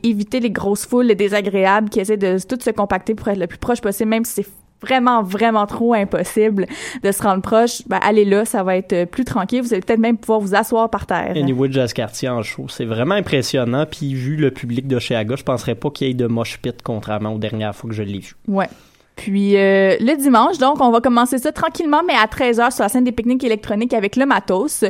éviter 0.04 0.40
les 0.40 0.52
grosses 0.52 0.86
foules 0.86 1.14
désagréables 1.16 1.90
qui 1.90 2.00
essaient 2.00 2.18
de 2.18 2.38
tout 2.46 2.60
se 2.62 2.70
compacter 2.72 3.16
pour 3.16 3.28
être 3.30 3.40
le 3.40 3.48
plus 3.48 3.58
proche 3.58 3.82
possible, 3.82 4.10
même 4.10 4.26
si 4.26 4.44
c'est 4.44 4.48
vraiment, 4.82 5.24
vraiment 5.24 5.66
trop 5.66 5.94
impossible 5.94 6.68
de 7.04 7.12
se 7.12 7.24
rendre 7.24 7.42
proche, 7.42 7.82
ben, 7.88 8.00
allez 8.02 8.26
là, 8.26 8.46
ça 8.46 8.64
va 8.64 8.76
être 8.78 8.94
euh, 8.94 9.06
plus 9.06 9.26
tranquille. 9.26 9.62
Vous 9.62 9.74
allez 9.74 9.82
peut-être 9.82 10.00
même 10.00 10.18
pouvoir 10.18 10.40
vous 10.40 10.56
asseoir 10.56 10.90
par 10.90 11.06
terre. 11.06 11.34
Anyway, 11.36 11.72
Jazz 11.72 11.94
Cartier 11.94 12.30
en 12.30 12.44
show, 12.44 12.68
c'est 12.70 12.86
vraiment 12.86 13.16
impressionnant. 13.16 13.86
Puis 13.90 14.14
vu 14.14 14.36
le 14.36 14.52
public 14.52 14.88
de 14.88 15.00
chez 15.00 15.16
Aga, 15.16 15.36
je 15.36 15.44
penserais 15.44 15.76
pas 15.76 15.90
qu'il 15.90 16.08
y 16.08 16.12
ait 16.12 16.14
de 16.14 16.28
mosh 16.28 16.60
pit 16.60 16.76
contrairement 16.84 17.34
aux 17.34 17.40
dernières 17.40 17.76
fois 17.76 17.90
que 17.90 17.96
je 17.96 18.04
l'ai 18.04 18.20
vu. 18.20 18.36
Ouais. 18.48 18.68
Puis 19.16 19.56
euh, 19.56 19.96
le 20.00 20.18
dimanche, 20.18 20.58
donc, 20.58 20.82
on 20.82 20.92
va 20.92 21.00
commencer 21.00 21.38
ça 21.38 21.52
tranquillement, 21.52 22.02
mais 22.06 22.14
à 22.14 22.26
13h 22.26 22.72
sur 22.72 22.84
la 22.84 22.90
scène 22.90 23.06
des 23.06 23.12
pique-niques 23.12 23.44
électroniques 23.44 23.94
avec 23.94 24.16
le 24.18 24.26
matos. 24.26 24.84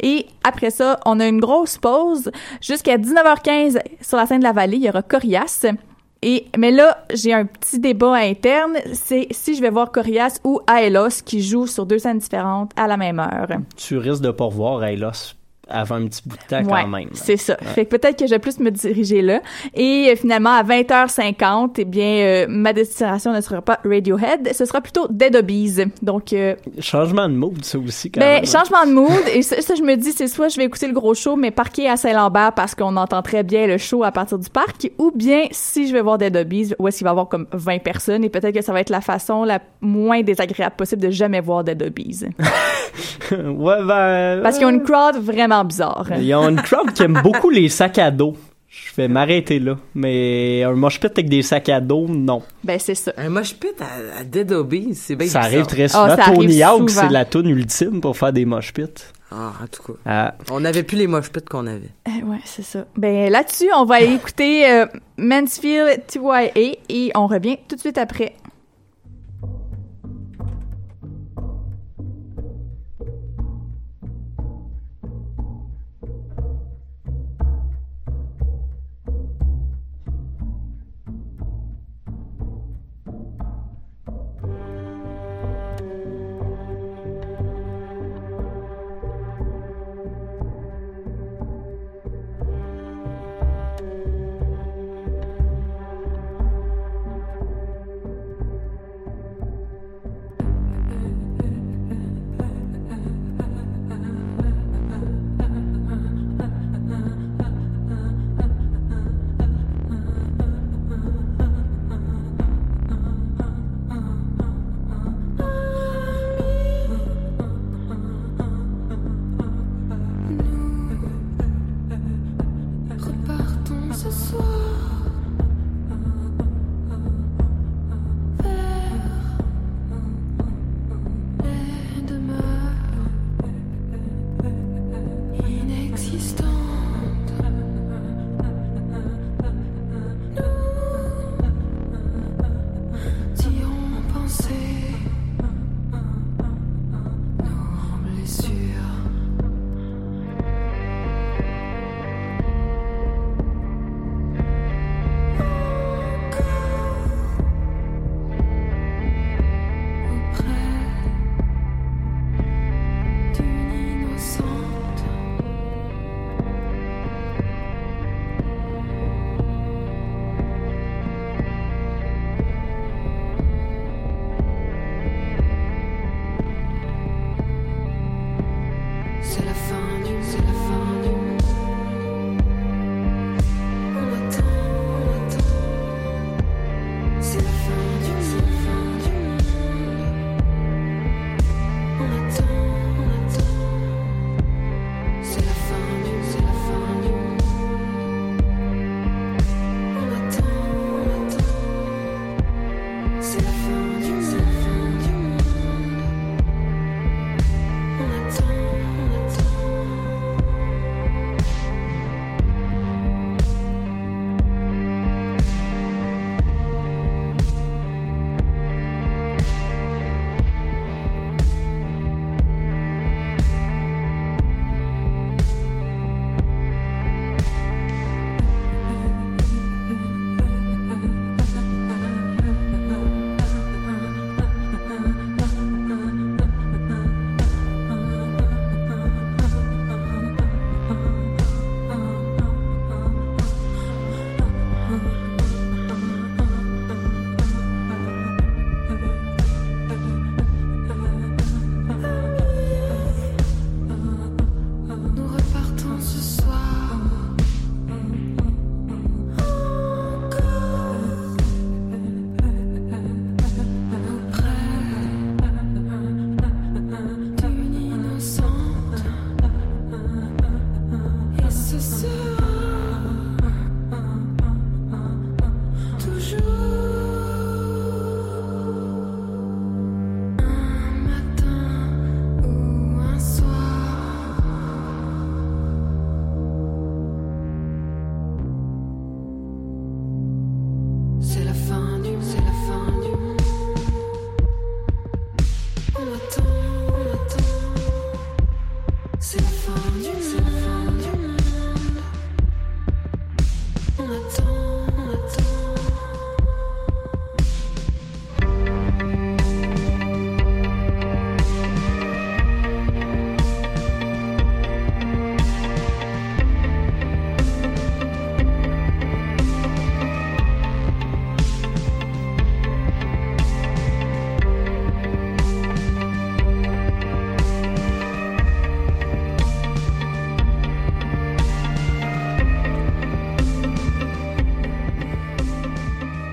Et 0.00 0.26
après 0.44 0.70
ça, 0.70 1.00
on 1.04 1.18
a 1.20 1.26
une 1.26 1.40
grosse 1.40 1.78
pause 1.78 2.30
jusqu'à 2.60 2.96
19h15 2.96 3.78
sur 4.00 4.16
la 4.16 4.26
scène 4.26 4.38
de 4.38 4.44
la 4.44 4.52
vallée. 4.52 4.76
Il 4.76 4.84
y 4.84 4.88
aura 4.88 5.02
Corias. 5.02 5.66
Et, 6.22 6.46
mais 6.56 6.70
là, 6.70 7.04
j'ai 7.12 7.32
un 7.32 7.44
petit 7.46 7.80
débat 7.80 8.14
interne. 8.14 8.76
C'est 8.92 9.26
si 9.32 9.56
je 9.56 9.60
vais 9.60 9.70
voir 9.70 9.90
Corias 9.90 10.38
ou 10.44 10.60
Aelos 10.68 11.22
qui 11.24 11.42
jouent 11.42 11.66
sur 11.66 11.84
deux 11.84 11.98
scènes 11.98 12.18
différentes 12.18 12.70
à 12.76 12.86
la 12.86 12.96
même 12.96 13.18
heure. 13.18 13.48
Tu 13.76 13.98
risques 13.98 14.22
de 14.22 14.30
pas 14.30 14.44
revoir 14.44 14.84
Aylos 14.84 15.34
avant 15.72 15.96
un 15.96 16.06
petit 16.06 16.22
bout 16.26 16.36
de 16.36 16.42
temps 16.48 16.62
Ouais, 16.70 16.82
quand 16.82 16.88
même. 16.88 17.08
c'est 17.14 17.36
ça. 17.36 17.56
Fait 17.56 17.84
que 17.86 17.96
peut-être 17.96 18.18
que 18.18 18.26
je 18.26 18.30
vais 18.30 18.38
plus 18.38 18.58
me 18.60 18.70
diriger 18.70 19.22
là. 19.22 19.40
Et 19.74 20.10
euh, 20.12 20.16
finalement, 20.16 20.50
à 20.50 20.62
20h50, 20.62 21.70
eh 21.78 21.84
bien, 21.84 22.04
euh, 22.16 22.46
ma 22.48 22.72
destination 22.72 23.32
ne 23.32 23.40
sera 23.40 23.62
pas 23.62 23.80
Radiohead, 23.84 24.52
ce 24.54 24.64
sera 24.64 24.80
plutôt 24.80 25.06
Dead 25.10 25.34
Obies. 25.36 25.78
Donc, 26.02 26.32
euh, 26.32 26.54
Changement 26.78 27.28
de 27.28 27.34
mood, 27.34 27.64
ça 27.64 27.78
aussi, 27.78 28.10
quand 28.10 28.20
ben, 28.20 28.42
même. 28.42 28.46
changement 28.46 28.84
de 28.86 28.92
mood. 28.92 29.22
Et 29.34 29.42
ça, 29.42 29.60
ça, 29.60 29.74
je 29.74 29.82
me 29.82 29.96
dis, 29.96 30.12
c'est 30.12 30.26
soit 30.28 30.48
je 30.48 30.56
vais 30.56 30.64
écouter 30.64 30.86
le 30.86 30.92
gros 30.92 31.14
show, 31.14 31.36
mais 31.36 31.50
parquer 31.50 31.88
à 31.88 31.96
Saint-Lambert 31.96 32.52
parce 32.54 32.74
qu'on 32.74 32.96
entend 32.96 33.22
très 33.22 33.42
bien 33.42 33.66
le 33.66 33.78
show 33.78 34.04
à 34.04 34.12
partir 34.12 34.38
du 34.38 34.50
parc, 34.50 34.90
ou 34.98 35.10
bien 35.14 35.44
si 35.50 35.88
je 35.88 35.92
vais 35.92 36.02
voir 36.02 36.18
Dead 36.18 36.36
Obies, 36.36 36.74
où 36.78 36.88
est-ce 36.88 36.98
qu'il 36.98 37.04
va 37.04 37.10
y 37.10 37.12
avoir 37.12 37.28
comme 37.28 37.46
20 37.52 37.78
personnes, 37.82 38.24
et 38.24 38.28
peut-être 38.28 38.54
que 38.54 38.62
ça 38.62 38.72
va 38.72 38.80
être 38.80 38.90
la 38.90 39.00
façon 39.00 39.44
la 39.44 39.60
moins 39.80 40.22
désagréable 40.22 40.76
possible 40.76 41.02
de 41.02 41.10
jamais 41.10 41.40
voir 41.40 41.64
Dead 41.64 41.82
Obies. 41.82 42.24
ouais, 43.32 43.84
ben... 43.84 44.40
Parce 44.42 44.58
qu'ils 44.58 44.66
ont 44.66 44.70
une 44.70 44.82
crowd 44.82 45.16
vraiment 45.16 45.64
bizarre. 45.64 46.06
Ils 46.18 46.34
ont 46.34 46.48
une 46.48 46.60
crowd 46.62 46.92
qui 46.92 47.02
aime 47.02 47.20
beaucoup 47.22 47.50
les 47.50 47.68
sacs 47.68 47.98
à 47.98 48.10
dos. 48.10 48.36
Je 48.68 48.94
vais 48.96 49.06
m'arrêter 49.08 49.58
là. 49.58 49.76
Mais 49.94 50.62
un 50.62 50.72
mosh 50.72 50.98
pit 50.98 51.10
avec 51.12 51.28
des 51.28 51.42
sacs 51.42 51.68
à 51.68 51.80
dos, 51.80 52.06
non. 52.08 52.42
Ben, 52.64 52.78
c'est 52.78 52.94
ça. 52.94 53.12
Un 53.18 53.28
mosh 53.28 53.54
pit 53.54 53.74
à, 53.80 54.20
à 54.20 54.24
Dead 54.24 54.50
Obies, 54.52 54.94
c'est 54.94 55.14
bien 55.14 55.26
ça 55.28 55.40
bizarre. 55.40 55.52
arrive 55.52 55.66
très 55.66 55.84
Ah, 55.84 55.88
souvent. 55.88 56.16
ça 56.16 56.22
arrive 56.22 56.36
Tony 56.36 56.62
Hawk, 56.62 56.90
c'est 56.90 57.08
la 57.10 57.24
tune 57.26 57.48
ultime 57.48 58.00
pour 58.00 58.16
faire 58.16 58.32
des 58.32 58.46
mosh 58.46 58.72
pits. 58.72 58.84
Ah, 59.30 59.52
en 59.62 59.66
tout 59.66 59.82
cas. 59.92 59.98
Ah, 60.06 60.34
On 60.50 60.60
n'avait 60.60 60.82
plus 60.82 60.96
les 60.96 61.06
mosh 61.06 61.30
pits 61.30 61.42
qu'on 61.42 61.66
avait. 61.66 61.90
Eh 62.06 62.22
ouais, 62.22 62.38
c'est 62.44 62.64
ça. 62.64 62.84
Ben 62.96 63.30
là-dessus, 63.30 63.68
on 63.76 63.84
va 63.84 63.96
aller 63.96 64.14
écouter 64.14 64.70
euh, 64.70 64.86
Mansfield 65.18 66.06
TYA 66.06 66.50
et 66.88 67.10
on 67.14 67.26
revient 67.26 67.56
tout 67.68 67.76
de 67.76 67.80
suite 67.80 67.98
après. 67.98 68.34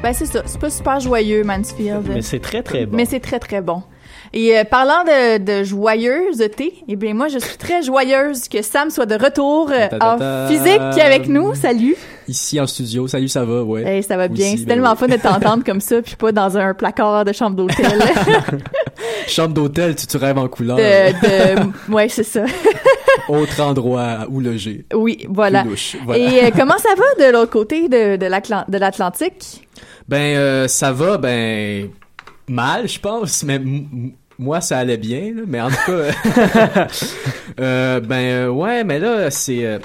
Ben, 0.10 0.16
c'est 0.16 0.26
ça. 0.26 0.42
C'est 0.44 0.60
pas 0.60 0.72
super 0.72 1.00
joyeux, 1.00 1.44
Mansfield. 1.44 2.02
Mais 2.12 2.24
c'est 2.24 2.40
très, 2.40 2.64
très 2.64 2.88
bon. 2.88 2.98
Mais 2.98 3.06
c'est 3.06 3.20
très, 3.20 3.38
très 3.38 3.62
bon. 3.62 3.84
Et 4.34 4.58
euh, 4.58 4.64
parlant 4.64 5.04
de, 5.04 5.38
de 5.38 5.64
joyeuseté, 5.64 6.74
eh 6.88 6.96
bien, 6.96 7.14
moi, 7.14 7.28
je 7.28 7.38
suis 7.38 7.58
très 7.58 7.84
joyeuse 7.84 8.48
que 8.48 8.64
Sam 8.64 8.90
soit 8.90 9.06
de 9.06 9.14
retour 9.14 9.70
euh, 9.72 9.88
en 10.02 10.48
physique 10.48 11.00
avec 11.00 11.28
nous. 11.28 11.54
Salut! 11.54 11.96
Ici 12.28 12.60
en 12.60 12.66
studio, 12.66 13.08
salut, 13.08 13.28
ça 13.28 13.46
va, 13.46 13.62
ouais. 13.62 13.84
Hey, 13.84 14.02
ça 14.02 14.18
va 14.18 14.28
bien. 14.28 14.52
C'est 14.52 14.66
ben 14.66 14.74
tellement 14.74 14.94
oui. 14.94 14.98
fun 14.98 15.08
de 15.08 15.16
t'entendre 15.16 15.64
comme 15.64 15.82
ça, 15.82 16.02
puis 16.02 16.16
pas 16.16 16.32
dans 16.32 16.58
un 16.58 16.74
placard 16.74 17.24
de 17.24 17.32
chambre 17.32 17.56
d'hôtel. 17.56 18.00
Chambre 19.28 19.54
d'hôtel, 19.54 19.96
tu, 19.96 20.08
tu 20.08 20.18
rêves 20.18 20.38
en 20.38 20.48
couleur. 20.48 20.78
de, 20.78 20.82
de... 20.82 21.92
Ouais, 21.94 22.10
c'est 22.10 22.24
ça. 22.24 22.46
Autre 23.30 23.62
endroit 23.62 24.26
où 24.30 24.40
loger. 24.40 24.86
Oui, 24.94 25.26
voilà. 25.30 25.62
Plus 25.62 25.70
louche, 25.70 25.96
voilà. 26.04 26.24
Et 26.24 26.46
euh, 26.46 26.50
comment 26.56 26.78
ça 26.78 26.90
va 26.98 27.26
de 27.26 27.32
l'autre 27.32 27.52
côté 27.52 27.88
de, 27.88 28.16
de 28.18 28.26
l'Atlan- 28.26 28.66
de 28.68 28.78
l'Atlantique? 28.78 29.68
Ben, 30.08 30.36
euh, 30.36 30.68
ça 30.68 30.92
va, 30.92 31.18
ben, 31.18 31.90
mal, 32.48 32.88
je 32.90 33.00
pense, 33.00 33.44
mais 33.44 33.62
moi, 34.40 34.60
ça 34.62 34.80
allait 34.80 34.98
bien, 34.98 35.34
là, 35.36 35.42
mais 35.48 35.62
en 35.62 35.70
tout 35.70 35.76
cas, 35.86 36.88
euh, 37.60 38.00
ben, 38.00 38.48
ouais, 38.50 38.84
mais 38.84 39.00
là, 39.00 39.30
c'est... 39.32 39.80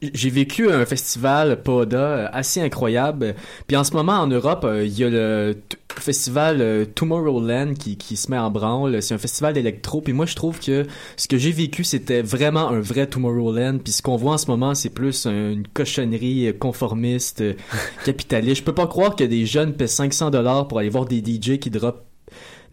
j'ai 0.00 0.30
vécu 0.30 0.70
un 0.70 0.84
festival 0.86 1.62
Poda 1.62 1.98
euh, 1.98 2.28
assez 2.32 2.60
incroyable. 2.60 3.34
Puis 3.66 3.76
en 3.76 3.84
ce 3.84 3.92
moment 3.92 4.14
en 4.14 4.26
Europe, 4.26 4.64
euh, 4.64 4.84
il 4.84 4.98
y 4.98 5.04
a 5.04 5.10
le 5.10 5.56
festival 5.98 6.60
euh, 6.60 6.84
Tomorrowland 6.84 7.74
qui, 7.74 7.96
qui 7.96 8.16
se 8.16 8.30
met 8.30 8.38
en 8.38 8.50
branle. 8.50 9.02
C'est 9.02 9.14
un 9.14 9.18
festival 9.18 9.54
d'électro. 9.54 10.00
Puis 10.00 10.12
moi, 10.12 10.26
je 10.26 10.34
trouve 10.34 10.58
que 10.60 10.86
ce 11.16 11.28
que 11.28 11.36
j'ai 11.38 11.52
vécu, 11.52 11.84
c'était 11.84 12.22
vraiment 12.22 12.68
un 12.70 12.80
vrai 12.80 13.06
Tomorrowland. 13.06 13.78
Puis 13.78 13.92
ce 13.92 14.02
qu'on 14.02 14.16
voit 14.16 14.32
en 14.34 14.38
ce 14.38 14.46
moment, 14.46 14.74
c'est 14.74 14.90
plus 14.90 15.26
un- 15.26 15.50
une 15.52 15.66
cochonnerie 15.68 16.52
conformiste, 16.58 17.42
capitaliste. 18.04 18.58
Je 18.58 18.64
peux 18.64 18.74
pas 18.74 18.86
croire 18.86 19.16
que 19.16 19.24
des 19.24 19.46
jeunes 19.46 19.74
paient 19.74 19.86
500 19.86 20.30
dollars 20.30 20.68
pour 20.68 20.78
aller 20.78 20.88
voir 20.90 21.06
des 21.06 21.18
DJ 21.18 21.58
qui 21.58 21.70
drop 21.70 22.04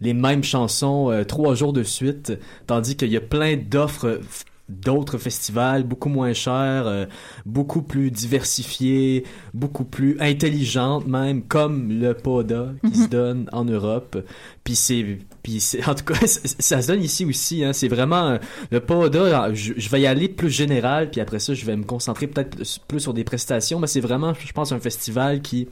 les 0.00 0.14
mêmes 0.14 0.44
chansons 0.44 1.10
euh, 1.10 1.24
trois 1.24 1.56
jours 1.56 1.72
de 1.72 1.82
suite, 1.82 2.32
tandis 2.68 2.96
qu'il 2.96 3.10
y 3.10 3.16
a 3.16 3.20
plein 3.20 3.56
d'offres 3.56 4.20
d'autres 4.68 5.16
festivals 5.18 5.82
beaucoup 5.82 6.08
moins 6.08 6.32
chers, 6.32 6.86
euh, 6.86 7.06
beaucoup 7.46 7.82
plus 7.82 8.10
diversifiés, 8.10 9.24
beaucoup 9.54 9.84
plus 9.84 10.16
intelligentes 10.20 11.06
même, 11.06 11.42
comme 11.42 12.00
le 12.00 12.14
PODA 12.14 12.72
qui 12.86 12.98
se 12.98 13.08
donne 13.08 13.48
en 13.52 13.64
Europe. 13.64 14.18
Puis 14.64 14.76
c'est, 14.76 15.18
puis 15.42 15.60
c'est, 15.60 15.86
en 15.88 15.94
tout 15.94 16.04
cas, 16.04 16.14
ça, 16.26 16.82
se 16.82 16.86
donne 16.88 17.02
ici 17.02 17.24
aussi. 17.24 17.64
Hein, 17.64 17.72
c'est 17.72 17.88
vraiment 17.88 18.28
euh, 18.28 18.38
le 18.70 18.80
PODA. 18.80 19.54
Je, 19.54 19.72
je 19.76 19.88
vais 19.88 20.02
y 20.02 20.06
aller 20.06 20.28
plus 20.28 20.50
général, 20.50 21.10
puis 21.10 21.20
après 21.20 21.38
ça, 21.38 21.54
je 21.54 21.64
vais 21.64 21.76
me 21.76 21.84
concentrer 21.84 22.26
peut-être 22.26 22.56
plus, 22.56 22.78
plus 22.86 23.00
sur 23.00 23.14
des 23.14 23.24
prestations. 23.24 23.78
Mais 23.78 23.86
c'est 23.86 24.00
vraiment, 24.00 24.34
je 24.34 24.52
pense, 24.52 24.72
un 24.72 24.80
festival 24.80 25.40
qui 25.40 25.68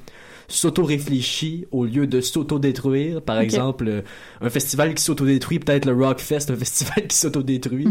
s'auto-réfléchit 0.48 1.66
au 1.72 1.84
lieu 1.84 2.06
de 2.06 2.20
s'auto-détruire. 2.20 3.22
Par 3.22 3.40
exemple, 3.40 3.86
euh, 3.88 4.02
un 4.40 4.50
festival 4.50 4.94
qui 4.94 5.02
s'auto-détruit, 5.02 5.58
peut-être 5.58 5.84
le 5.86 5.94
Rockfest, 5.94 6.50
un 6.50 6.56
festival 6.56 7.06
qui 7.06 7.16
s'auto-détruit. 7.16 7.88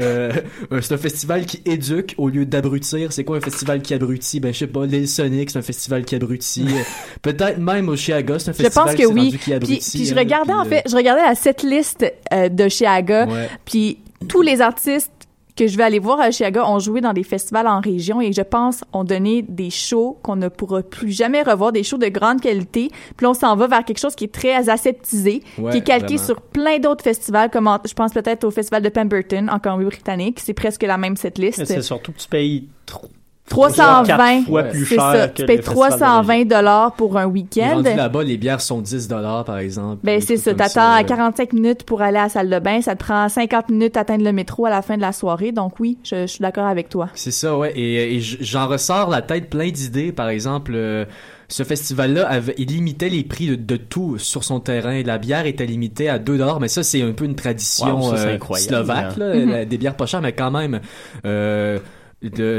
euh, 0.00 0.32
euh, 0.72 0.80
c'est 0.80 0.94
un 0.94 0.98
festival 0.98 1.46
qui 1.46 1.62
éduque 1.64 2.14
au 2.18 2.28
lieu 2.28 2.46
d'abrutir. 2.46 3.12
C'est 3.12 3.24
quoi 3.24 3.36
un 3.38 3.40
festival 3.40 3.82
qui 3.82 3.94
abrutit? 3.94 4.40
Ben, 4.40 4.52
je 4.52 4.58
sais 4.60 4.66
pas, 4.66 4.86
Lil 4.86 5.08
Sonic, 5.08 5.50
c'est 5.50 5.58
un 5.58 5.62
festival 5.62 6.04
qui 6.04 6.14
abrutit. 6.14 6.64
Euh, 6.68 6.82
peut-être 7.22 7.58
même 7.58 7.88
Oshiaga, 7.88 8.38
c'est 8.38 8.50
un 8.50 8.52
Je 8.52 8.62
festival 8.62 8.86
pense 8.86 8.94
que 8.94 9.06
qui 9.06 9.12
oui. 9.12 9.30
qui 9.32 9.38
Puis, 9.38 9.52
abrutit. 9.52 9.90
puis 9.98 10.06
je 10.06 10.14
hein, 10.14 10.18
regardais 10.18 10.52
puis, 10.52 10.60
en 10.60 10.64
fait, 10.64 10.82
je 10.88 10.96
regardais 10.96 11.22
la 11.22 11.34
setlist 11.34 12.04
euh, 12.32 12.48
de 12.48 12.68
Chiaga, 12.68 13.26
Ouais. 13.26 13.48
puis 13.64 13.98
tous 14.28 14.42
les 14.42 14.60
artistes 14.60 15.10
que 15.56 15.66
je 15.68 15.76
vais 15.76 15.84
aller 15.84 15.98
voir 16.00 16.20
à 16.20 16.30
Chiaga 16.30 16.68
ont 16.68 16.78
joué 16.80 17.00
dans 17.00 17.12
des 17.12 17.22
festivals 17.22 17.66
en 17.68 17.80
région 17.80 18.20
et 18.20 18.32
je 18.32 18.42
pense 18.42 18.82
ont 18.92 19.04
donné 19.04 19.42
des 19.42 19.70
shows 19.70 20.18
qu'on 20.22 20.36
ne 20.36 20.48
pourra 20.48 20.82
plus 20.82 21.12
jamais 21.12 21.42
revoir, 21.42 21.70
des 21.72 21.82
shows 21.84 21.98
de 21.98 22.08
grande 22.08 22.40
qualité. 22.40 22.88
Puis 23.16 23.24
là, 23.24 23.30
on 23.30 23.34
s'en 23.34 23.54
va 23.54 23.66
vers 23.68 23.84
quelque 23.84 24.00
chose 24.00 24.14
qui 24.16 24.24
est 24.24 24.34
très 24.34 24.68
aseptisé, 24.68 25.42
Ouais, 25.58 25.70
qui 25.72 25.78
est 25.78 25.82
calqué 25.82 26.16
vraiment. 26.16 26.24
sur 26.24 26.40
plein 26.40 26.78
d'autres 26.78 27.04
festivals, 27.04 27.50
comme 27.50 27.68
en- 27.68 27.78
je 27.86 27.94
pense 27.94 28.12
peut-être 28.12 28.44
au 28.44 28.50
festival 28.50 28.82
de 28.82 28.88
Pemberton 28.88 29.46
en 29.48 29.58
Colombie-Britannique. 29.60 30.40
C'est 30.40 30.54
presque 30.54 30.82
la 30.82 30.98
même 30.98 31.16
setlist. 31.16 31.58
Mais 31.58 31.64
C'est 31.66 31.82
surtout 31.82 32.12
que 32.12 32.18
tu 32.18 32.28
payes 32.28 32.68
tro- 32.86 33.08
320 33.48 34.04
quatre 34.06 34.44
fois 34.46 34.62
Ouais. 34.62 34.70
plus 34.70 34.86
C'est 34.86 34.94
cher 34.94 35.12
ça. 35.12 35.28
que 35.28 35.34
Tu 35.36 35.46
payes 35.46 35.56
le 35.56 35.62
festival 35.62 35.90
de 35.92 35.96
320 35.98 36.44
dollars 36.48 36.92
pour 36.94 37.16
un 37.18 37.26
week-end. 37.26 37.82
là-bas, 37.84 38.22
les 38.24 38.36
bières 38.38 38.60
sont 38.60 38.80
10 38.80 39.06
dollars, 39.06 39.44
par 39.44 39.58
exemple. 39.58 40.00
Ben, 40.02 40.20
c'est 40.20 40.36
ça. 40.38 40.54
T'attends 40.54 40.92
à 40.92 41.00
euh. 41.02 41.04
45 41.04 41.52
minutes 41.52 41.82
pour 41.84 42.00
aller 42.02 42.16
à 42.18 42.24
la 42.24 42.28
salle 42.30 42.48
de 42.48 42.58
bain. 42.58 42.80
Ça 42.80 42.94
te 42.96 43.04
prend 43.04 43.28
50 43.28 43.68
minutes 43.68 43.94
d'atteindre 43.94 44.24
le 44.24 44.32
métro 44.32 44.64
à 44.66 44.70
la 44.70 44.80
fin 44.82 44.96
de 44.96 45.02
la 45.02 45.12
soirée. 45.12 45.52
Donc 45.52 45.78
oui, 45.78 45.98
je, 46.04 46.22
je 46.22 46.26
suis 46.26 46.40
d'accord 46.42 46.66
avec 46.66 46.88
toi. 46.88 47.10
C'est 47.14 47.30
ça, 47.30 47.56
ouais. 47.58 47.72
Et, 47.78 48.18
j'en 48.20 48.66
ressors 48.66 49.10
la 49.10 49.20
tête 49.22 49.50
plein 49.50 49.68
d'idées. 49.70 50.10
Par 50.12 50.30
exemple, 50.30 50.72
euh, 50.74 51.04
ce 51.48 51.62
festival-là, 51.64 52.30
il 52.56 52.66
limitait 52.68 53.10
les 53.10 53.24
prix 53.24 53.48
de, 53.48 53.54
de 53.56 53.76
tout 53.76 54.16
sur 54.18 54.42
son 54.42 54.58
terrain. 54.60 55.02
La 55.04 55.18
bière 55.18 55.44
était 55.44 55.66
limitée 55.66 56.08
à 56.08 56.18
2 56.18 56.38
dollars, 56.38 56.60
mais 56.60 56.68
ça, 56.68 56.82
c'est 56.82 57.02
un 57.02 57.12
peu 57.12 57.26
une 57.26 57.34
tradition 57.36 58.00
Wow, 58.00 58.10
ça, 58.12 58.16
c'est 58.16 58.26
euh, 58.28 58.34
incroyable, 58.36 58.68
slovaque, 58.74 59.04
hein. 59.12 59.14
là, 59.18 59.34
la- 59.34 59.64
des 59.66 59.76
bières 59.76 59.96
pas 59.96 60.06
chères, 60.06 60.22
mais 60.22 60.32
quand 60.32 60.50
même. 60.50 60.80
Euh, 61.26 61.78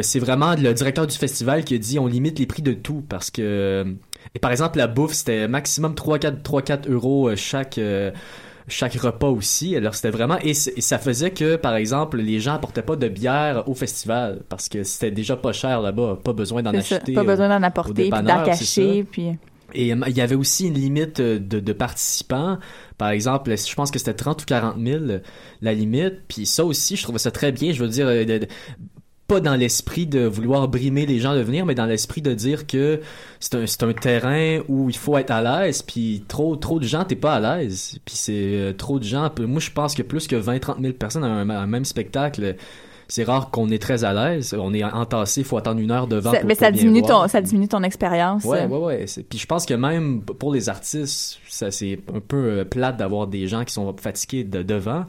c'est 0.02 0.20
vraiment 0.20 0.56
le 0.56 0.74
directeur 0.74 1.08
du 1.08 1.16
festival 1.16 1.64
qui 1.64 1.76
a 1.76 1.78
dit 1.78 2.00
on 2.00 2.08
limite 2.08 2.40
les 2.40 2.46
prix 2.46 2.62
de 2.62 2.74
tout 2.74 3.04
parce 3.08 3.32
que 3.32 3.86
et 4.34 4.40
par 4.40 4.52
exemple 4.52 4.78
la 4.78 4.88
bouffe 4.88 5.14
c'était 5.14 5.48
maximum 5.48 5.96
3 5.96 6.20
4 6.20 6.44
3 6.44 6.62
4 6.62 6.90
euros 6.90 7.30
euh, 7.30 7.36
chaque 7.36 7.78
euh, 7.78 8.12
chaque 8.68 8.94
repas 8.96 9.30
aussi 9.30 9.76
alors 9.76 9.96
c'était 9.96 10.10
vraiment 10.10 10.38
et, 10.40 10.54
ça 10.54 10.98
faisait 10.98 11.32
que 11.32 11.56
par 11.56 11.76
exemple 11.76 12.18
les 12.18 12.40
gens 12.40 12.54
apportaient 12.54 12.82
pas 12.82 12.96
de 12.96 13.08
bière 13.08 13.68
au 13.68 13.76
festival 13.76 14.42
parce 14.50 14.70
que 14.70 14.84
c'était 14.84 15.12
déjà 15.12 15.36
pas 15.36 15.52
cher 15.52 15.82
là-bas 15.82 16.20
pas 16.24 16.34
besoin 16.34 16.62
d'en 16.64 16.72
ça. 16.72 16.96
acheter 16.98 17.14
Pas 17.14 17.24
besoin 17.24 17.50
d'en 17.50 17.64
apporter, 17.64 18.10
puis 18.10 18.24
d'en 18.24 18.44
cacher, 18.44 19.04
puis... 19.04 19.38
et 19.74 19.94
euh, 19.94 19.98
il 20.08 20.18
y 20.18 20.22
avait 20.22 20.36
aussi 20.36 20.68
une 20.68 20.76
limite 20.76 21.22
de, 21.22 21.60
de 21.60 21.74
participants. 21.74 22.58
Par 22.98 23.10
exemple, 23.10 23.54
je 23.58 23.76
pense 23.76 23.92
que 23.92 24.00
c'était 24.00 24.14
30 24.14 24.44
ou 24.44 24.46
40 24.46 24.78
000 24.82 25.04
la 25.62 25.74
limite. 25.74 26.22
Puis 26.30 26.46
ça 26.46 26.64
aussi, 26.64 26.96
je 26.96 27.04
trouvais 27.04 27.20
ça 27.20 27.30
très 27.30 27.52
bien. 27.52 27.74
Je 27.74 27.84
veux 27.84 27.90
dire, 27.90 28.08
pas 29.28 29.40
dans 29.40 29.56
l'esprit 29.56 30.06
de 30.06 30.26
vouloir 30.26 30.68
brimer 30.68 31.06
les 31.08 31.20
gens 31.20 31.34
de 31.36 31.42
venir, 31.42 31.66
mais 31.66 31.74
dans 31.76 31.86
l'esprit 31.88 32.22
de 32.22 32.34
dire 32.34 32.68
que 32.68 33.02
c'est 33.40 33.56
un, 33.56 33.66
c'est 33.66 33.82
un 33.84 33.94
terrain 33.94 34.60
où 34.68 34.90
il 34.90 34.96
faut 34.96 35.18
être 35.18 35.32
à 35.32 35.42
l'aise. 35.66 35.82
Puis 35.82 36.24
trop, 36.28 36.56
trop 36.56 36.80
de 36.80 36.86
gens, 36.86 37.06
t'es 37.06 37.16
pas 37.16 37.34
à 37.36 37.58
l'aise. 37.58 37.98
Puis 38.06 38.16
c'est 38.16 38.34
euh, 38.36 38.74
trop 38.74 39.00
de 39.00 39.04
gens. 39.04 39.32
Moi, 39.40 39.60
je 39.60 39.72
pense 39.72 39.96
que 39.96 40.04
plus 40.04 40.28
que 40.28 40.36
20-30 40.36 40.80
000 40.82 40.94
personnes 40.94 41.24
à 41.24 41.28
un, 41.28 41.50
à 41.50 41.58
un 41.58 41.66
même 41.68 41.86
spectacle, 41.86 42.56
c'est 43.08 43.24
rare 43.24 43.50
qu'on 43.52 43.70
est 43.70 43.82
très 43.82 44.04
à 44.04 44.14
l'aise. 44.14 44.56
On 44.60 44.74
est 44.76 44.84
entassé, 44.84 45.42
il 45.42 45.44
faut 45.44 45.58
attendre 45.58 45.80
une 45.80 45.92
heure 45.92 46.08
devant 46.08 46.32
Ça- 46.32 46.40
pour 46.40 46.48
mais 46.48 46.56
ça 46.56 46.70
diminue, 46.72 47.02
voir. 47.02 47.24
ton, 47.24 47.28
ça 47.28 47.42
diminue 47.42 47.68
ton 47.68 47.82
expérience. 47.84 48.44
Ouais, 48.44 48.66
ouais, 48.66 48.78
ouais. 48.78 49.08
C'est- 49.08 49.24
Puis 49.24 49.40
je 49.40 49.46
pense 49.48 49.66
que 49.66 49.74
même 49.74 50.22
pour 50.22 50.54
les 50.54 50.70
artistes, 50.70 51.40
ça 51.48 51.72
c'est 51.72 52.00
un 52.14 52.20
peu 52.20 52.38
euh, 52.60 52.66
plate 52.66 52.98
d'avoir 52.98 53.26
des 53.28 53.48
gens 53.48 53.64
qui 53.64 53.74
sont 53.74 53.96
fatigués 53.98 54.44
de 54.44 54.62
devant. 54.62 55.06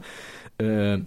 Euh, 0.61 0.97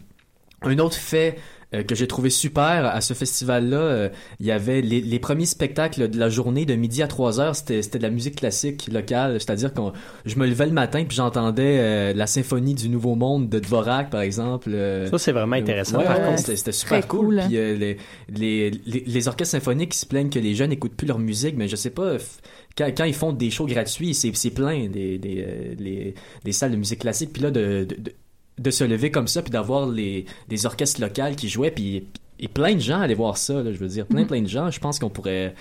un 0.62 0.78
autre 0.78 0.96
fait 0.96 1.38
euh, 1.74 1.82
que 1.82 1.94
j'ai 1.94 2.06
trouvé 2.06 2.30
super 2.30 2.86
à 2.86 3.00
ce 3.00 3.14
festival-là, 3.14 3.76
euh, 3.78 4.08
il 4.40 4.46
y 4.46 4.50
avait 4.50 4.80
les, 4.80 5.00
les 5.00 5.18
premiers 5.18 5.46
spectacles 5.46 6.08
de 6.08 6.18
la 6.18 6.28
journée 6.28 6.64
de 6.66 6.74
midi 6.74 7.02
à 7.02 7.06
3 7.08 7.40
heures, 7.40 7.54
c'était 7.56 7.82
c'était 7.82 7.98
de 7.98 8.02
la 8.04 8.10
musique 8.10 8.36
classique 8.36 8.88
locale, 8.92 9.40
c'est-à-dire 9.40 9.72
que 9.72 9.80
je 10.26 10.36
me 10.36 10.46
levais 10.46 10.66
le 10.66 10.72
matin 10.72 11.04
puis 11.06 11.16
j'entendais 11.16 11.78
euh, 11.80 12.12
la 12.12 12.26
symphonie 12.26 12.74
du 12.74 12.88
Nouveau 12.88 13.14
Monde 13.14 13.48
de 13.48 13.58
Dvorak 13.58 14.10
par 14.10 14.20
exemple. 14.22 14.70
Ça, 15.10 15.18
c'est 15.18 15.32
vraiment 15.32 15.56
intéressant, 15.56 15.98
Ouais, 15.98 16.04
par 16.04 16.18
ouais, 16.18 16.24
contre. 16.36 16.40
c'était 16.56 16.72
super 16.72 17.06
cool. 17.06 17.20
cool, 17.26 17.40
hein. 17.40 17.46
Puis 17.48 17.56
euh, 17.56 17.76
les, 17.76 17.96
les, 18.28 18.70
les, 18.86 19.04
les 19.06 19.28
orchestres 19.28 19.52
symphoniques 19.52 19.94
se 19.94 20.06
plaignent 20.06 20.30
que 20.30 20.38
les 20.38 20.54
jeunes 20.54 20.70
n'écoutent 20.70 20.94
plus 20.96 21.06
leur 21.06 21.18
musique, 21.18 21.56
mais 21.56 21.68
je 21.68 21.76
sais 21.76 21.90
pas, 21.90 22.16
f- 22.16 22.38
quand, 22.76 22.86
quand 22.96 23.04
ils 23.04 23.14
font 23.14 23.32
des 23.32 23.50
shows 23.50 23.66
gratuits, 23.66 24.14
c'est 24.14 24.30
c'est 24.34 24.50
plein 24.50 24.88
des, 24.88 25.18
des, 25.18 26.14
des 26.44 26.52
salles 26.52 26.70
de 26.72 26.76
musique 26.76 27.00
classique. 27.00 27.32
Puis 27.32 27.42
là, 27.42 27.50
de, 27.50 27.84
de, 27.88 27.94
de, 27.96 28.12
de 28.58 28.70
se 28.70 28.84
lever 28.84 29.10
comme 29.10 29.28
ça, 29.28 29.42
puis 29.42 29.50
d'avoir 29.50 29.88
les, 29.88 30.26
des 30.48 30.66
orchestres 30.66 31.00
locaux 31.00 31.34
qui 31.36 31.48
jouaient, 31.48 31.70
puis 31.70 32.04
et 32.40 32.48
plein 32.48 32.74
de 32.74 32.80
gens 32.80 33.00
allaient 33.00 33.14
voir 33.14 33.36
ça, 33.36 33.62
là, 33.62 33.72
je 33.72 33.78
veux 33.78 33.88
dire, 33.88 34.06
plein, 34.06 34.24
plein 34.24 34.40
de 34.40 34.48
gens. 34.48 34.70
Je 34.70 34.80
pense 34.80 34.98
qu'on 34.98 35.10
pourrait... 35.10 35.54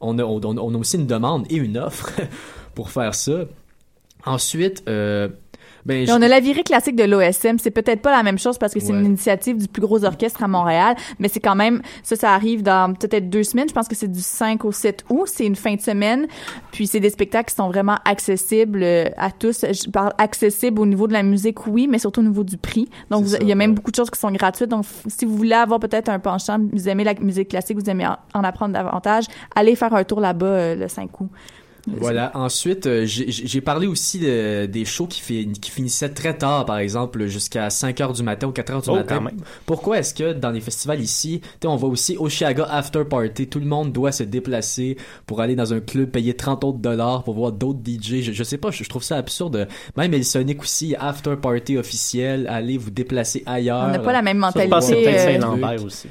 On 0.00 0.18
a, 0.18 0.24
on, 0.24 0.40
on 0.44 0.74
a 0.74 0.78
aussi 0.78 0.96
une 0.96 1.06
demande 1.06 1.46
et 1.50 1.56
une 1.56 1.78
offre 1.78 2.12
pour 2.74 2.90
faire 2.90 3.14
ça. 3.14 3.46
Ensuite, 4.26 4.84
euh, 4.88 5.28
Ben, 5.88 6.06
je- 6.06 6.12
on 6.12 6.22
a 6.22 6.28
la 6.28 6.38
virée 6.38 6.62
classique 6.62 6.94
de 6.94 7.02
l'OSM. 7.04 7.58
C'est 7.58 7.70
peut-être 7.72 8.00
pas 8.02 8.10
la 8.16 8.22
même 8.22 8.38
chose 8.38 8.58
parce 8.58 8.72
que 8.74 8.78
c'est 8.80 8.92
Ouais. 8.92 8.98
une 9.00 9.06
initiative 9.06 9.56
du 9.56 9.66
plus 9.66 9.80
gros 9.82 10.04
orchestre 10.04 10.42
à 10.42 10.48
Montréal, 10.48 10.94
mais 11.18 11.28
c'est 11.28 11.40
quand 11.40 11.56
même, 11.56 11.82
ça, 12.02 12.14
ça 12.14 12.32
arrive 12.34 12.62
dans 12.62 12.92
peut-être 12.94 13.28
deux 13.30 13.42
semaines. 13.42 13.68
Je 13.68 13.74
pense 13.74 13.88
que 13.88 13.96
c'est 13.96 14.12
du 14.12 14.20
5 14.20 14.64
au 14.64 14.70
7 14.72 15.04
août. 15.08 15.26
C'est 15.26 15.46
une 15.46 15.56
fin 15.56 15.74
de 15.74 15.80
semaine. 15.80 16.26
Puis 16.72 16.86
c'est 16.86 17.00
des 17.00 17.10
spectacles 17.10 17.48
qui 17.50 17.56
sont 17.56 17.68
vraiment 17.68 17.96
accessibles 18.04 18.82
euh, 18.82 19.06
à 19.16 19.30
tous. 19.30 19.64
Je 19.64 19.90
parle 19.90 20.12
accessible 20.18 20.78
au 20.80 20.86
niveau 20.86 21.08
de 21.08 21.12
la 21.14 21.22
musique, 21.22 21.66
oui, 21.66 21.88
mais 21.88 21.98
surtout 21.98 22.20
au 22.20 22.24
niveau 22.24 22.44
du 22.44 22.58
prix. 22.58 22.88
Donc, 23.10 23.24
C'est 23.24 23.30
vous- 23.30 23.36
ça, 23.36 23.38
il 23.40 23.48
y 23.48 23.52
a 23.52 23.54
même 23.54 23.70
ouais. 23.70 23.76
beaucoup 23.76 23.90
de 23.90 23.96
choses 23.96 24.10
qui 24.10 24.20
sont 24.20 24.30
gratuites. 24.30 24.68
Donc, 24.68 24.84
si 25.06 25.24
vous 25.24 25.36
voulez 25.36 25.54
avoir 25.54 25.80
peut-être 25.80 26.08
un 26.10 26.18
penchant, 26.18 26.58
vous 26.72 26.88
aimez 26.88 27.04
la 27.04 27.14
musique 27.14 27.48
classique, 27.48 27.78
vous 27.78 27.88
aimez 27.90 28.06
en, 28.06 28.16
en 28.34 28.44
apprendre 28.44 28.74
davantage, 28.74 29.24
allez 29.56 29.74
faire 29.74 29.94
un 29.94 30.04
tour 30.04 30.20
là-bas 30.20 30.46
euh, 30.46 30.74
le 30.74 30.88
5 30.88 31.20
août. 31.20 31.28
Voilà. 31.96 32.30
Ensuite, 32.34 32.86
euh, 32.86 33.04
j'ai 33.06 33.30
j'ai 33.30 33.60
parlé 33.60 33.86
aussi 33.86 34.18
de- 34.18 34.66
des 34.66 34.84
shows 34.84 35.06
qui, 35.06 35.20
fi- 35.20 35.50
qui 35.52 35.70
finissaient 35.70 36.08
très 36.10 36.36
tard, 36.36 36.64
par 36.66 36.78
exemple, 36.78 37.26
jusqu'à 37.26 37.70
5 37.70 38.00
heures 38.00 38.12
du 38.12 38.22
matin 38.22 38.46
ou 38.48 38.52
4 38.52 38.70
heures 38.72 38.82
du 38.82 38.90
Oh, 38.90 38.94
matin. 38.96 39.16
quand 39.16 39.20
même. 39.22 39.36
Pourquoi 39.66 39.98
est-ce 39.98 40.12
que 40.14 40.32
dans 40.32 40.50
les 40.50 40.60
festivals 40.60 41.00
ici, 41.00 41.40
tu 41.42 41.48
sais, 41.62 41.68
on 41.68 41.76
voit 41.76 41.88
aussi 41.88 42.16
Oshiaga 42.18 42.64
After 42.70 43.04
Party, 43.04 43.46
tout 43.48 43.60
le 43.60 43.66
monde 43.66 43.92
doit 43.92 44.12
se 44.12 44.22
déplacer 44.22 44.96
pour 45.26 45.40
aller 45.40 45.56
dans 45.56 45.72
un 45.72 45.80
club, 45.80 46.10
payer 46.10 46.34
30 46.34 46.64
autres 46.64 46.78
dollars 46.78 47.24
pour 47.24 47.34
voir 47.34 47.52
d'autres 47.52 47.80
DJ. 47.84 48.20
Je, 48.22 48.32
je 48.32 48.42
sais 48.44 48.58
pas, 48.58 48.70
je, 48.70 48.84
je 48.84 48.88
trouve 48.88 49.02
ça 49.02 49.16
absurde. 49.16 49.68
Même 49.96 50.14
Elsonic 50.14 50.62
aussi, 50.62 50.94
After 50.98 51.34
Party 51.36 51.76
officiel, 51.78 52.46
allez 52.48 52.78
vous 52.78 52.90
déplacer 52.90 53.42
ailleurs. 53.46 53.84
On 53.88 53.92
n'a 53.92 53.98
pas 53.98 54.12
la 54.12 54.22
même 54.22 54.36
Je 54.38 54.42
pense 54.42 54.54
que 54.54 54.60
c'est 54.60 54.68
mentalité. 54.68 55.04
peut-être 55.04 55.28
euh, 55.28 55.40
Saint-Lambert 55.40 55.84
aussi. 55.84 56.08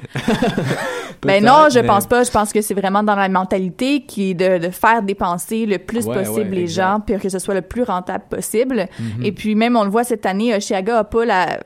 Ben 1.22 1.42
non, 1.44 1.66
je 1.72 1.80
mais- 1.80 1.86
pense 1.86 2.06
pas. 2.06 2.22
Je 2.22 2.30
pense 2.30 2.52
que 2.52 2.60
c'est 2.62 2.74
vraiment 2.74 3.02
dans 3.02 3.16
la 3.16 3.28
mentalité 3.28 4.02
qui 4.02 4.30
est 4.30 4.34
de, 4.34 4.58
de 4.66 4.70
faire 4.70 5.02
dépenser 5.02 5.66
le 5.68 5.78
plus 5.78 6.06
Ouais, 6.06 6.14
possible 6.24 6.50
ouais, 6.50 6.56
les 6.56 6.62
exact. 6.62 6.82
gens, 6.82 7.00
puis 7.00 7.18
que 7.18 7.28
ce 7.28 7.38
soit 7.38 7.54
le 7.54 7.62
plus 7.62 7.82
rentable 7.82 8.24
possible. 8.28 8.86
Mhm. 8.98 9.24
Et 9.24 9.32
puis 9.32 9.54
même, 9.54 9.76
on 9.76 9.84
le 9.84 9.90
voit 9.90 10.04
cette 10.04 10.26
année, 10.26 10.54
Oshiaga 10.54 10.98
a 10.98 11.04
pas 11.04 11.24
la 11.24 11.60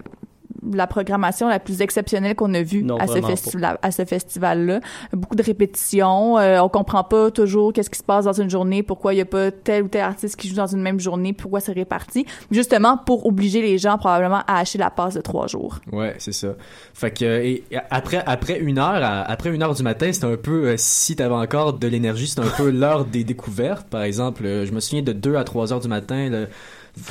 la 0.72 0.86
programmation 0.86 1.48
la 1.48 1.58
plus 1.58 1.80
exceptionnelle 1.80 2.34
qu'on 2.36 2.52
a 2.54 2.62
vue 2.62 2.82
Non, 2.84 2.96
à 2.98 3.06
ce, 3.06 3.20
festival, 3.20 3.78
à 3.82 3.90
ce 3.90 4.04
festival-là. 4.04 4.80
Beaucoup 5.12 5.34
de 5.34 5.42
répétitions. 5.42 6.38
euh, 6.38 6.60
on 6.60 6.68
comprend 6.68 7.04
pas 7.04 7.30
toujours 7.30 7.72
qu'est-ce 7.72 7.90
qui 7.90 7.98
se 7.98 8.04
passe 8.04 8.24
dans 8.26 8.32
une 8.32 8.50
journée, 8.50 8.82
pourquoi 8.82 9.14
il 9.14 9.18
y 9.18 9.20
a 9.20 9.24
pas 9.24 9.50
tel 9.50 9.84
ou 9.84 9.88
tel 9.88 10.02
artiste 10.02 10.36
qui 10.36 10.48
joue 10.48 10.54
dans 10.56 10.66
une 10.66 10.80
même 10.82 11.00
journée, 11.00 11.32
pourquoi 11.32 11.60
c'est 11.60 11.72
réparti. 11.72 12.26
Justement, 12.50 12.96
pour 12.96 13.26
obliger 13.26 13.60
les 13.62 13.78
gens 13.78 13.98
probablement 13.98 14.42
à 14.46 14.58
acheter 14.58 14.78
la 14.78 14.90
passe 14.90 15.14
de 15.14 15.20
trois 15.20 15.46
jours. 15.46 15.78
Ouais, 15.92 16.14
c'est 16.18 16.32
ça. 16.32 16.48
Fait 16.94 17.10
que 17.10 17.24
et, 17.24 17.64
et 17.70 17.78
après 17.90 18.22
après 18.26 18.58
une 18.60 18.78
heure 18.78 19.02
à- 19.02 19.22
après 19.22 19.50
une 19.50 19.62
heure 19.62 19.74
du 19.74 19.82
matin, 19.82 20.12
c'était 20.12 20.26
un 20.26 20.36
peu 20.36 20.68
euh, 20.68 20.74
si 20.76 21.16
t'avais 21.16 21.34
encore 21.34 21.72
de 21.74 21.86
l'énergie, 21.88 22.26
c'était 22.28 22.42
un 22.46 22.50
peu 22.56 22.70
l'heure 22.70 23.04
des 23.04 23.24
découvertes. 23.24 23.86
Par 23.88 24.02
exemple, 24.02 24.44
euh, 24.46 24.66
je 24.66 24.72
me 24.72 24.80
souviens 24.80 25.02
de 25.02 25.12
2 25.12 25.36
à 25.36 25.44
3 25.44 25.72
heures 25.72 25.80
du 25.80 25.88
matin. 25.88 26.46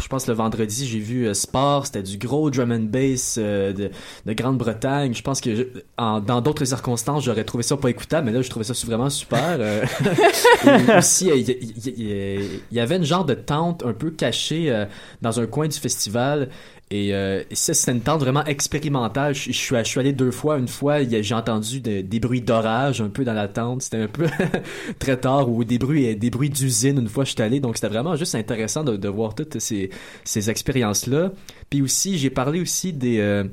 Je 0.01 0.07
pense 0.07 0.27
le 0.27 0.33
vendredi, 0.33 0.85
j'ai 0.87 0.99
vu 0.99 1.27
euh, 1.27 1.33
Sport, 1.33 1.85
c'était 1.87 2.03
du 2.03 2.17
gros 2.17 2.49
drum 2.49 2.71
and 2.71 2.85
bass 2.89 3.35
euh, 3.39 3.73
de, 3.73 3.89
de 4.25 4.33
Grande-Bretagne. 4.33 5.13
Je 5.13 5.21
pense 5.21 5.41
que 5.41 5.55
je- 5.55 5.63
en- 5.97 6.19
dans 6.19 6.41
d'autres 6.41 6.65
circonstances, 6.65 7.23
j'aurais 7.23 7.43
trouvé 7.43 7.63
ça 7.63 7.77
pas 7.77 7.89
écoutable, 7.89 8.27
mais 8.27 8.31
là, 8.33 8.41
je 8.41 8.49
trouvais 8.49 8.65
ça 8.65 8.73
vraiment 8.85 9.09
super. 9.09 9.57
euh. 9.59 9.83
Et 10.93 10.97
aussi, 10.97 11.29
il 11.33 11.49
y, 11.49 12.75
y- 12.75 12.79
avait 12.79 12.97
une 12.97 13.05
genre 13.05 13.25
de 13.25 13.33
tente 13.33 13.83
un 13.85 13.93
peu 13.93 14.11
cachée 14.11 14.85
dans 15.21 15.39
un 15.39 15.45
coin 15.47 15.67
du 15.67 15.77
festival. 15.77 16.49
Et, 16.91 17.13
euh, 17.15 17.43
ça, 17.53 17.73
c'était 17.73 17.93
une 17.93 18.01
tente 18.01 18.19
vraiment 18.19 18.43
expérimentale. 18.45 19.33
Je, 19.33 19.51
suis, 19.51 19.75
je 19.75 19.83
suis 19.83 19.99
allé 19.99 20.11
deux 20.13 20.29
fois. 20.31 20.57
Une 20.57 20.67
fois, 20.67 21.01
j'ai 21.03 21.33
entendu 21.33 21.79
de- 21.79 22.01
des 22.01 22.19
bruits 22.19 22.41
d'orage 22.41 23.01
un 23.01 23.09
peu 23.09 23.23
dans 23.23 23.33
la 23.33 23.47
tente. 23.47 23.81
C'était 23.81 23.97
un 24.03 24.07
peu 24.07 24.27
très 24.99 25.17
tard. 25.17 25.49
Ou 25.49 25.63
des 25.63 25.79
bruits, 25.79 26.15
des 26.15 26.29
bruits 26.29 26.49
d'usine 26.49 26.99
une 26.99 27.07
fois 27.07 27.23
je 27.23 27.31
suis 27.31 27.41
allé. 27.41 27.59
Donc, 27.59 27.77
c'était 27.77 27.87
vraiment 27.87 28.15
juste 28.15 28.35
intéressant 28.35 28.83
de, 28.83 29.07
voir 29.07 29.35
toutes 29.35 29.59
ces, 29.59 29.89
ces 30.25 30.49
expériences-là. 30.49 31.31
Puis 31.69 31.81
aussi, 31.81 32.17
j'ai 32.17 32.29
parlé 32.29 32.61
aussi 32.61 32.93
des... 32.93 33.19
euh, 33.19 33.45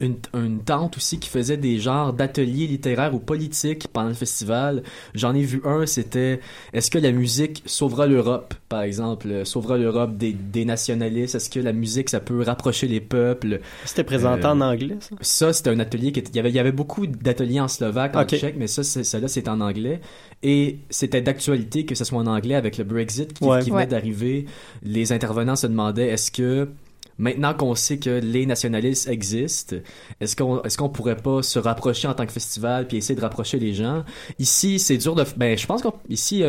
une, 0.00 0.16
une 0.32 0.60
tante 0.60 0.96
aussi 0.96 1.18
qui 1.18 1.28
faisait 1.28 1.58
des 1.58 1.78
genres 1.78 2.14
d'ateliers 2.14 2.66
littéraires 2.66 3.14
ou 3.14 3.18
politiques 3.18 3.88
pendant 3.92 4.08
le 4.08 4.14
festival. 4.14 4.82
J'en 5.14 5.34
ai 5.34 5.42
vu 5.42 5.60
un, 5.66 5.84
c'était 5.84 6.40
est-ce 6.72 6.90
que 6.90 6.98
la 6.98 7.12
musique 7.12 7.62
sauvera 7.66 8.06
l'Europe, 8.06 8.54
par 8.70 8.82
exemple, 8.82 9.28
euh, 9.28 9.44
sauvera 9.44 9.76
l'Europe 9.76 10.16
des, 10.16 10.32
des 10.32 10.64
nationalistes? 10.64 11.34
Est-ce 11.34 11.50
que 11.50 11.60
la 11.60 11.74
musique, 11.74 12.08
ça 12.08 12.20
peut 12.20 12.40
rapprocher 12.40 12.88
les 12.88 13.00
peuples? 13.02 13.60
C'était 13.84 14.02
présenté 14.04 14.46
Euh, 14.46 14.52
en 14.52 14.60
anglais, 14.62 14.96
ça? 15.00 15.14
Ça, 15.20 15.52
c'était 15.52 15.70
un 15.70 15.78
atelier 15.78 16.10
qui 16.10 16.20
était- 16.20 16.30
il 16.30 16.36
y 16.36 16.40
avait, 16.40 16.48
il 16.50 16.56
y 16.56 16.58
avait 16.58 16.72
beaucoup 16.72 17.06
d'ateliers 17.06 17.60
en 17.60 17.68
slovaque, 17.68 18.16
en 18.16 18.22
Ok. 18.22 18.28
tchèque, 18.28 18.54
mais 18.56 18.68
ça, 18.68 18.82
c'est- 18.82 19.04
celle-là, 19.04 19.28
c'est 19.28 19.46
en 19.46 19.60
anglais. 19.60 20.00
Et 20.42 20.78
c'était 20.88 21.20
d'actualité 21.20 21.84
que 21.84 21.94
ce 21.94 22.04
soit 22.04 22.18
en 22.18 22.26
anglais 22.26 22.54
avec 22.54 22.78
le 22.78 22.84
Brexit 22.84 23.34
qui, 23.34 23.44
Ouais. 23.44 23.58
qui 23.60 23.66
venait 23.68 23.82
Ouais. 23.82 23.86
d'arriver. 23.86 24.46
Les 24.82 25.12
intervenants 25.12 25.54
se 25.54 25.66
demandaient 25.66 26.08
est-ce 26.08 26.32
que 26.32 26.68
Maintenant 27.22 27.54
qu'on 27.54 27.74
sait 27.74 27.98
que 27.98 28.10
les 28.10 28.44
nationalistes 28.46 29.08
existent, 29.08 29.76
est-ce 30.20 30.34
qu'on 30.36 30.60
est-ce 30.64 30.76
qu'on 30.76 30.88
pourrait 30.90 31.16
pas 31.16 31.42
se 31.42 31.58
rapprocher 31.58 32.08
en 32.08 32.14
tant 32.14 32.26
que 32.26 32.32
festival 32.32 32.86
puis 32.88 32.96
essayer 32.98 33.14
de 33.14 33.20
rapprocher 33.20 33.58
les 33.58 33.72
gens? 33.74 34.04
Ici, 34.38 34.78
c'est 34.78 34.98
dur 34.98 35.14
de 35.14 35.24
ben 35.36 35.56
je 35.56 35.66
pense 35.66 35.82
qu'ici 36.08 36.42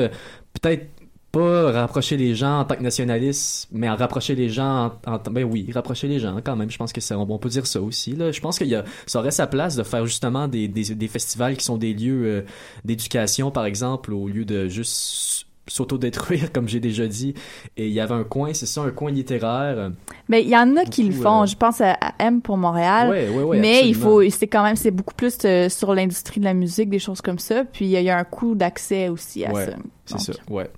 peut-être 0.62 0.88
pas 1.32 1.72
rapprocher 1.72 2.16
les 2.16 2.36
gens 2.36 2.60
en 2.60 2.66
tant 2.66 2.76
que 2.76 2.84
nationalistes, 2.84 3.68
mais 3.72 3.90
en 3.90 3.96
rapprocher 3.96 4.36
les 4.36 4.50
gens 4.50 4.92
en, 5.08 5.14
en- 5.14 5.32
ben 5.32 5.44
oui, 5.44 5.68
rapprocher 5.74 6.08
les 6.08 6.20
gens 6.20 6.40
quand 6.44 6.56
même. 6.56 6.70
Je 6.70 6.78
pense 6.78 6.94
que 6.94 7.02
ça, 7.02 7.18
on 7.18 7.38
peut 7.40 7.50
dire 7.50 7.66
ça 7.66 7.82
aussi. 7.82 8.16
Là. 8.16 8.32
Je 8.32 8.40
pense 8.40 8.60
qu'il 8.60 8.68
y 8.68 8.76
a, 8.76 8.84
ça 9.08 9.18
aurait 9.20 9.32
sa 9.32 9.48
place 9.48 9.76
de 9.76 9.82
faire 9.82 10.06
justement 10.06 10.48
des, 10.48 10.68
des, 10.68 10.94
des 10.94 11.08
festivals 11.08 11.58
qui 11.58 11.66
sont 11.66 11.78
des 11.78 11.94
lieux 11.96 12.24
euh, 12.26 12.42
d'éducation, 12.86 13.50
par 13.50 13.66
exemple, 13.66 14.14
au 14.14 14.28
lieu 14.28 14.46
de 14.46 14.68
juste 14.68 15.48
s'auto-détruire, 15.68 16.52
comme 16.52 16.68
j'ai 16.68 16.80
déjà 16.80 17.08
dit. 17.08 17.34
Et 17.78 17.88
il 17.88 17.94
y 17.94 18.00
avait 18.00 18.14
un 18.14 18.24
coin, 18.24 18.54
c'est 18.54 18.66
ça, 18.66 18.82
un 18.82 18.92
coin 18.92 19.12
littéraire. 19.12 19.92
Mais 20.30 20.42
il 20.44 20.50
y 20.50 20.58
en 20.58 20.76
a 20.76 20.84
qui 20.86 21.04
le 21.04 21.12
font. 21.24 21.44
euh, 21.44 21.46
Je 21.46 21.56
pense 21.56 21.80
à, 21.82 21.98
M 22.20 22.42
pour 22.42 22.58
Montréal. 22.58 23.10
Ouais, 23.10 23.30
ouais, 23.30 23.44
ouais, 23.44 23.60
mais 23.60 23.88
il 23.88 23.96
faut, 23.96 24.30
c'est 24.30 24.48
quand 24.48 24.64
même, 24.64 24.76
c'est 24.76 24.92
beaucoup 24.92 25.14
plus 25.14 25.38
euh, 25.46 25.70
sur 25.70 25.94
l'industrie 25.96 26.40
de 26.40 26.46
la 26.46 26.54
musique, 26.54 26.90
des 26.90 27.00
choses 27.00 27.22
comme 27.22 27.40
ça. 27.40 27.64
Puis 27.66 27.86
il 27.86 27.92
y, 27.92 27.96
a- 27.98 28.02
il 28.02 28.06
y 28.06 28.10
a 28.10 28.18
un 28.18 28.24
coût 28.24 28.56
d'accès 28.56 29.10
aussi 29.10 29.46
à 29.46 29.52
ça. 29.66 29.76
C'est 30.06 30.20
ça, 30.20 30.34
ouais. 30.50 30.70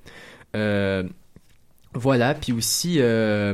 Euh, 0.55 1.03
voilà, 1.93 2.33
puis 2.33 2.53
aussi, 2.53 2.97
euh, 2.99 3.53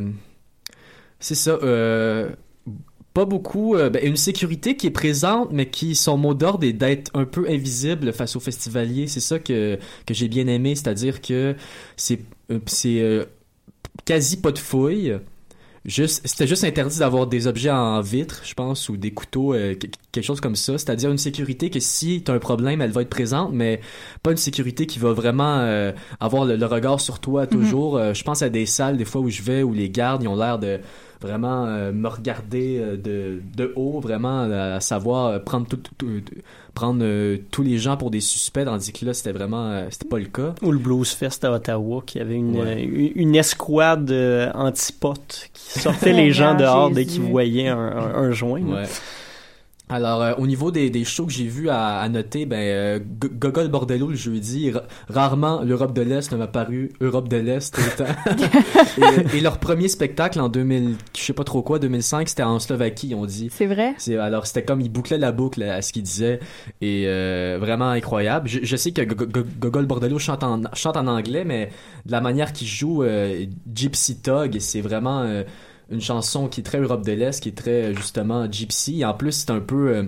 c'est 1.19 1.35
ça, 1.35 1.51
pas 3.13 3.25
beaucoup, 3.25 3.75
euh, 3.75 3.89
ben, 3.89 4.05
une 4.05 4.15
sécurité 4.15 4.77
qui 4.77 4.87
est 4.87 4.91
présente, 4.91 5.49
mais 5.51 5.69
qui, 5.69 5.95
son 5.95 6.17
mot 6.17 6.33
d'ordre 6.33 6.65
est 6.65 6.73
d'être 6.73 7.11
un 7.13 7.25
peu 7.25 7.45
invisible 7.49 8.13
face 8.13 8.35
aux 8.35 8.39
festivaliers. 8.39 9.07
C'est 9.07 9.19
ça 9.19 9.39
que, 9.39 9.77
que 10.05 10.13
j'ai 10.13 10.27
bien 10.27 10.47
aimé, 10.47 10.75
c'est-à-dire 10.75 11.21
que 11.21 11.55
c'est, 11.97 12.21
euh, 12.51 12.59
euh, 12.85 13.25
quasi 14.05 14.37
pas 14.37 14.51
de 14.51 14.59
fouille. 14.59 15.13
Juste, 15.83 16.21
c'était 16.25 16.45
juste 16.45 16.63
interdit 16.63 16.99
d'avoir 16.99 17.25
des 17.25 17.47
objets 17.47 17.71
en 17.71 18.01
vitre, 18.01 18.41
je 18.45 18.53
pense, 18.53 18.87
ou 18.87 18.97
des 18.97 19.11
couteaux, 19.11 19.55
euh, 19.55 19.73
que- 19.73 19.87
quelque 20.11 20.23
chose 20.23 20.39
comme 20.39 20.55
ça. 20.55 20.77
C'est-à-dire 20.77 21.09
une 21.09 21.17
sécurité 21.17 21.71
que 21.71 21.79
si 21.79 22.21
t'as 22.23 22.33
un 22.35 22.39
problème, 22.39 22.81
elle 22.81 22.91
va 22.91 23.01
être 23.01 23.09
présente, 23.09 23.51
mais 23.51 23.81
pas 24.21 24.29
une 24.29 24.37
sécurité 24.37 24.85
qui 24.85 24.99
va 24.99 25.11
vraiment 25.13 25.57
euh, 25.57 25.91
avoir 26.19 26.45
le, 26.45 26.55
le 26.55 26.65
regard 26.67 27.01
sur 27.01 27.17
toi 27.19 27.47
toujours. 27.47 27.97
Euh, 27.97 28.13
je 28.13 28.23
pense 28.23 28.43
à 28.43 28.49
des 28.49 28.67
salles, 28.67 28.95
des 28.97 29.05
fois 29.05 29.21
où 29.21 29.29
je 29.31 29.41
vais, 29.41 29.63
où 29.63 29.73
les 29.73 29.89
gardes, 29.89 30.21
ils 30.21 30.27
ont 30.27 30.35
l'air 30.35 30.59
de 30.59 30.79
vraiment 31.19 31.65
euh, 31.65 31.91
me 31.91 32.07
regarder 32.07 32.77
euh, 32.79 32.95
de, 32.97 33.41
de 33.57 33.73
haut, 33.75 33.99
vraiment 34.01 34.41
à 34.51 34.79
savoir 34.81 35.43
prendre 35.43 35.65
tout, 35.67 35.77
tout- 35.77 35.91
tout- 35.97 36.21
prendre 36.73 37.01
euh, 37.03 37.37
tous 37.51 37.63
les 37.63 37.77
gens 37.77 37.97
pour 37.97 38.11
des 38.11 38.21
suspects, 38.21 38.63
tandis 38.65 38.91
que 38.93 39.05
là, 39.05 39.13
c'était 39.13 39.31
vraiment, 39.31 39.67
euh, 39.71 39.87
c'était 39.89 40.07
pas 40.07 40.19
le 40.19 40.25
cas. 40.25 40.55
Ou 40.61 40.71
le 40.71 40.77
Blues 40.79 41.09
Fest 41.11 41.43
à 41.45 41.51
Ottawa, 41.51 42.01
qui 42.05 42.19
avait 42.19 42.35
une, 42.35 42.55
Ouais. 42.55 42.65
euh, 42.65 43.11
une, 43.15 43.29
une 43.29 43.35
escouade 43.35 44.09
euh, 44.11 44.51
antipote 44.53 45.49
qui 45.53 45.79
sortait 45.79 46.13
les 46.13 46.31
gens 46.31 46.55
dehors 46.55 46.89
dès 46.91 47.05
qu'ils 47.05 47.21
voyaient 47.21 47.67
un, 47.67 47.77
un, 47.77 48.15
un 48.15 48.31
joint. 48.31 48.61
là. 48.61 48.81
Ouais. 48.81 48.87
Alors, 49.91 50.21
euh, 50.21 50.33
au 50.37 50.47
niveau 50.47 50.71
des, 50.71 50.89
des 50.89 51.03
shows 51.03 51.25
que 51.25 51.31
j'ai 51.33 51.45
vus 51.47 51.69
à, 51.69 51.97
à 51.99 52.09
noter, 52.09 52.45
ben, 52.45 52.57
euh, 52.57 52.99
Gogol 53.19 53.67
Bordello 53.67 54.07
le 54.07 54.15
jeudi, 54.15 54.71
ra- 54.71 54.83
rarement 55.09 55.61
l'Europe 55.63 55.93
de 55.93 56.01
l'Est 56.01 56.31
ne 56.31 56.37
m'a 56.37 56.47
paru 56.47 56.91
Europe 57.01 57.27
de 57.27 57.37
l'Est 57.37 57.77
le 57.77 57.97
temps. 57.97 58.13
et, 59.33 59.37
et 59.37 59.41
leur 59.41 59.57
premier 59.59 59.87
spectacle 59.87 60.39
en 60.39 60.49
2000, 60.49 60.95
je 61.17 61.21
sais 61.21 61.33
pas 61.33 61.43
trop 61.43 61.61
quoi, 61.61 61.77
2005, 61.79 62.29
c'était 62.29 62.43
en 62.43 62.59
Slovaquie, 62.59 63.13
on 63.15 63.25
dit. 63.25 63.49
C'est 63.51 63.65
vrai? 63.65 63.93
C'est, 63.97 64.17
alors, 64.17 64.47
c'était 64.47 64.63
comme, 64.63 64.81
il 64.81 64.89
bouclait 64.89 65.17
la 65.17 65.31
boucle 65.31 65.61
à 65.63 65.81
ce 65.81 65.91
qu'il 65.93 66.03
disait. 66.03 66.39
Et 66.81 67.03
euh, 67.07 67.57
vraiment 67.59 67.89
incroyable. 67.89 68.47
Je, 68.47 68.59
je 68.63 68.75
sais 68.77 68.91
que 68.91 69.01
Go- 69.01 69.25
Go- 69.25 69.43
Gogol 69.59 69.85
Bordello 69.85 70.19
chante 70.19 70.43
en, 70.43 70.61
chante 70.73 70.95
en 70.97 71.07
anglais, 71.07 71.43
mais 71.45 71.69
de 72.05 72.11
la 72.11 72.21
manière 72.21 72.53
qu'il 72.53 72.67
joue 72.67 73.03
euh, 73.03 73.45
Gypsy 73.73 74.21
Tug, 74.21 74.57
c'est 74.59 74.81
vraiment 74.81 75.21
euh, 75.23 75.43
une 75.91 76.01
chanson 76.01 76.47
qui 76.47 76.61
est 76.61 76.63
très 76.63 76.79
Europe 76.79 77.05
de 77.05 77.11
l'Est, 77.11 77.41
qui 77.41 77.49
est 77.49 77.57
très, 77.57 77.91
euh, 77.91 77.93
justement, 77.95 78.49
Gypsy. 78.51 79.01
Et 79.01 79.05
en 79.05 79.13
plus, 79.13 79.31
c'est 79.31 79.51
un 79.51 79.59
peu... 79.59 79.89
euh, 79.89 80.03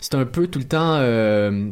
c'est 0.00 0.14
un 0.14 0.26
peu 0.26 0.46
tout 0.46 0.58
le 0.58 0.66
temps... 0.66 0.96
euh, 0.96 1.70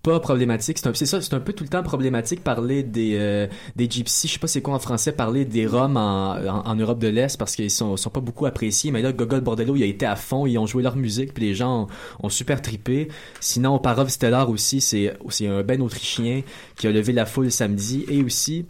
pas 0.00 0.20
problématique, 0.20 0.78
c'est 0.78 1.06
ça, 1.06 1.20
c'est 1.20 1.34
un 1.34 1.40
peu 1.40 1.52
tout 1.52 1.64
le 1.64 1.68
temps 1.68 1.82
problématique 1.82 2.44
parler 2.44 2.84
des 2.84 3.48
des 3.74 3.90
gypsies, 3.90 4.28
je 4.28 4.34
sais 4.34 4.38
pas 4.38 4.46
c'est 4.46 4.62
quoi 4.62 4.74
en 4.74 4.78
français, 4.78 5.10
parler 5.10 5.44
des 5.44 5.66
Roms 5.66 5.96
en, 5.96 6.74
Europe 6.76 7.00
de 7.00 7.08
l'Est 7.08 7.36
parce 7.36 7.56
qu'ils 7.56 7.70
sont, 7.70 7.96
sont 7.96 8.08
pas 8.08 8.20
beaucoup 8.20 8.46
appréciés, 8.46 8.92
mais 8.92 9.02
là 9.02 9.12
Gogol 9.12 9.40
Bordello 9.40 9.74
il 9.74 9.82
a 9.82 9.86
été 9.86 10.06
à 10.06 10.14
fond, 10.14 10.46
ils 10.46 10.56
ont 10.56 10.66
joué 10.66 10.84
leur 10.84 10.94
musique 10.94 11.34
puis 11.34 11.44
les 11.46 11.54
gens 11.54 11.88
ont, 12.22 12.28
super 12.28 12.62
trippé. 12.62 13.08
Sinon 13.40 13.80
Parov 13.80 14.08
Stellar 14.08 14.48
aussi, 14.48 14.80
c'est 14.80 15.12
c'est 15.30 15.48
un 15.48 15.64
ben 15.64 15.82
autrichien 15.82 16.42
qui 16.76 16.86
a 16.86 16.92
levé 16.92 17.12
la 17.12 17.26
foule 17.26 17.50
samedi. 17.50 18.04
Et 18.08 18.22
aussi 18.22 18.66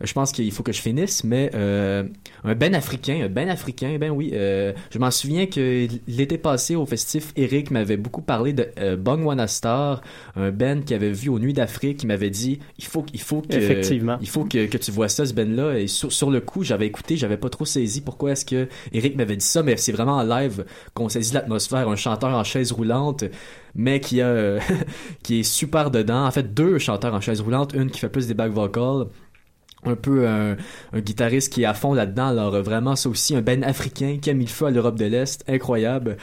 je 0.00 0.12
pense 0.12 0.32
qu'il 0.32 0.50
faut 0.52 0.62
que 0.62 0.72
je 0.72 0.80
finisse, 0.80 1.24
mais 1.24 1.50
euh, 1.54 2.04
un 2.44 2.54
ben 2.54 2.74
africain, 2.74 3.22
un 3.24 3.28
ben 3.28 3.48
africain, 3.48 3.96
ben 3.98 4.10
oui. 4.10 4.30
euh, 4.32 4.72
je 4.90 4.98
m'en 4.98 5.10
souviens 5.10 5.46
que 5.46 5.88
l'été 6.06 6.38
passé 6.38 6.76
au 6.76 6.86
festif, 6.86 7.32
Eric 7.36 7.70
m'avait 7.70 7.96
beaucoup 7.96 8.22
parlé 8.22 8.52
de 8.52 8.68
euh, 8.78 9.46
Star, 9.46 10.02
un 10.36 10.50
ben 10.50 10.84
qu'il 10.84 10.94
avait 10.94 11.10
vu 11.10 11.28
aux 11.28 11.38
Nuits 11.38 11.52
d'Afrique, 11.52 12.02
il 12.04 12.06
m'avait 12.06 12.30
dit 12.30 12.60
il 12.78 12.84
faut, 12.84 13.04
il 13.12 13.20
faut 13.20 13.40
que, 13.42 13.56
Effectivement. 13.56 14.18
il 14.20 14.28
faut 14.28 14.44
que, 14.44 14.66
que 14.66 14.78
tu 14.78 14.90
vois 14.92 15.08
ça, 15.08 15.26
ce 15.26 15.34
ben 15.34 15.54
là. 15.54 15.78
Et 15.78 15.88
sur, 15.88 16.12
sur 16.12 16.30
le 16.30 16.40
coup, 16.40 16.62
j'avais 16.62 16.86
écouté, 16.86 17.16
j'avais 17.16 17.36
pas 17.36 17.50
trop 17.50 17.64
saisi 17.64 18.00
pourquoi 18.00 18.32
est-ce 18.32 18.44
que 18.44 18.68
Eric 18.92 19.16
m'avait 19.16 19.36
dit 19.36 19.44
ça, 19.44 19.62
mais 19.62 19.76
c'est 19.76 19.92
vraiment 19.92 20.16
en 20.18 20.22
live 20.24 20.64
qu'on 20.94 21.08
saisit 21.08 21.34
l'atmosphère, 21.34 21.88
un 21.88 21.96
chanteur 21.96 22.30
en 22.30 22.44
chaise 22.44 22.70
roulante 22.72 23.24
mais 23.74 24.00
qui 24.00 24.20
a 24.20 24.58
qui 25.22 25.40
est 25.40 25.42
super 25.44 25.90
dedans. 25.90 26.26
En 26.26 26.30
fait, 26.30 26.54
deux 26.54 26.78
chanteurs 26.78 27.14
en 27.14 27.20
chaise 27.20 27.40
roulante, 27.40 27.72
une 27.74 27.90
qui 27.90 28.00
fait 28.00 28.08
plus 28.08 28.26
des 28.26 28.34
back 28.34 28.52
vocals, 28.52 29.06
un 29.84 29.94
peu 29.94 30.26
un, 30.28 30.56
un 30.92 31.00
guitariste 31.00 31.52
qui 31.52 31.62
est 31.62 31.66
à 31.66 31.74
fond 31.74 31.94
là-dedans. 31.94 32.28
Alors 32.28 32.54
euh, 32.54 32.62
vraiment, 32.62 32.96
ça 32.96 33.08
aussi, 33.08 33.34
un 33.36 33.42
ben 33.42 33.62
africain 33.64 34.18
qui 34.20 34.30
a 34.30 34.34
mis 34.34 34.44
le 34.44 34.50
feu 34.50 34.66
à 34.66 34.70
l'Europe 34.70 34.96
de 34.96 35.04
l'Est, 35.06 35.44
incroyable. 35.48 36.16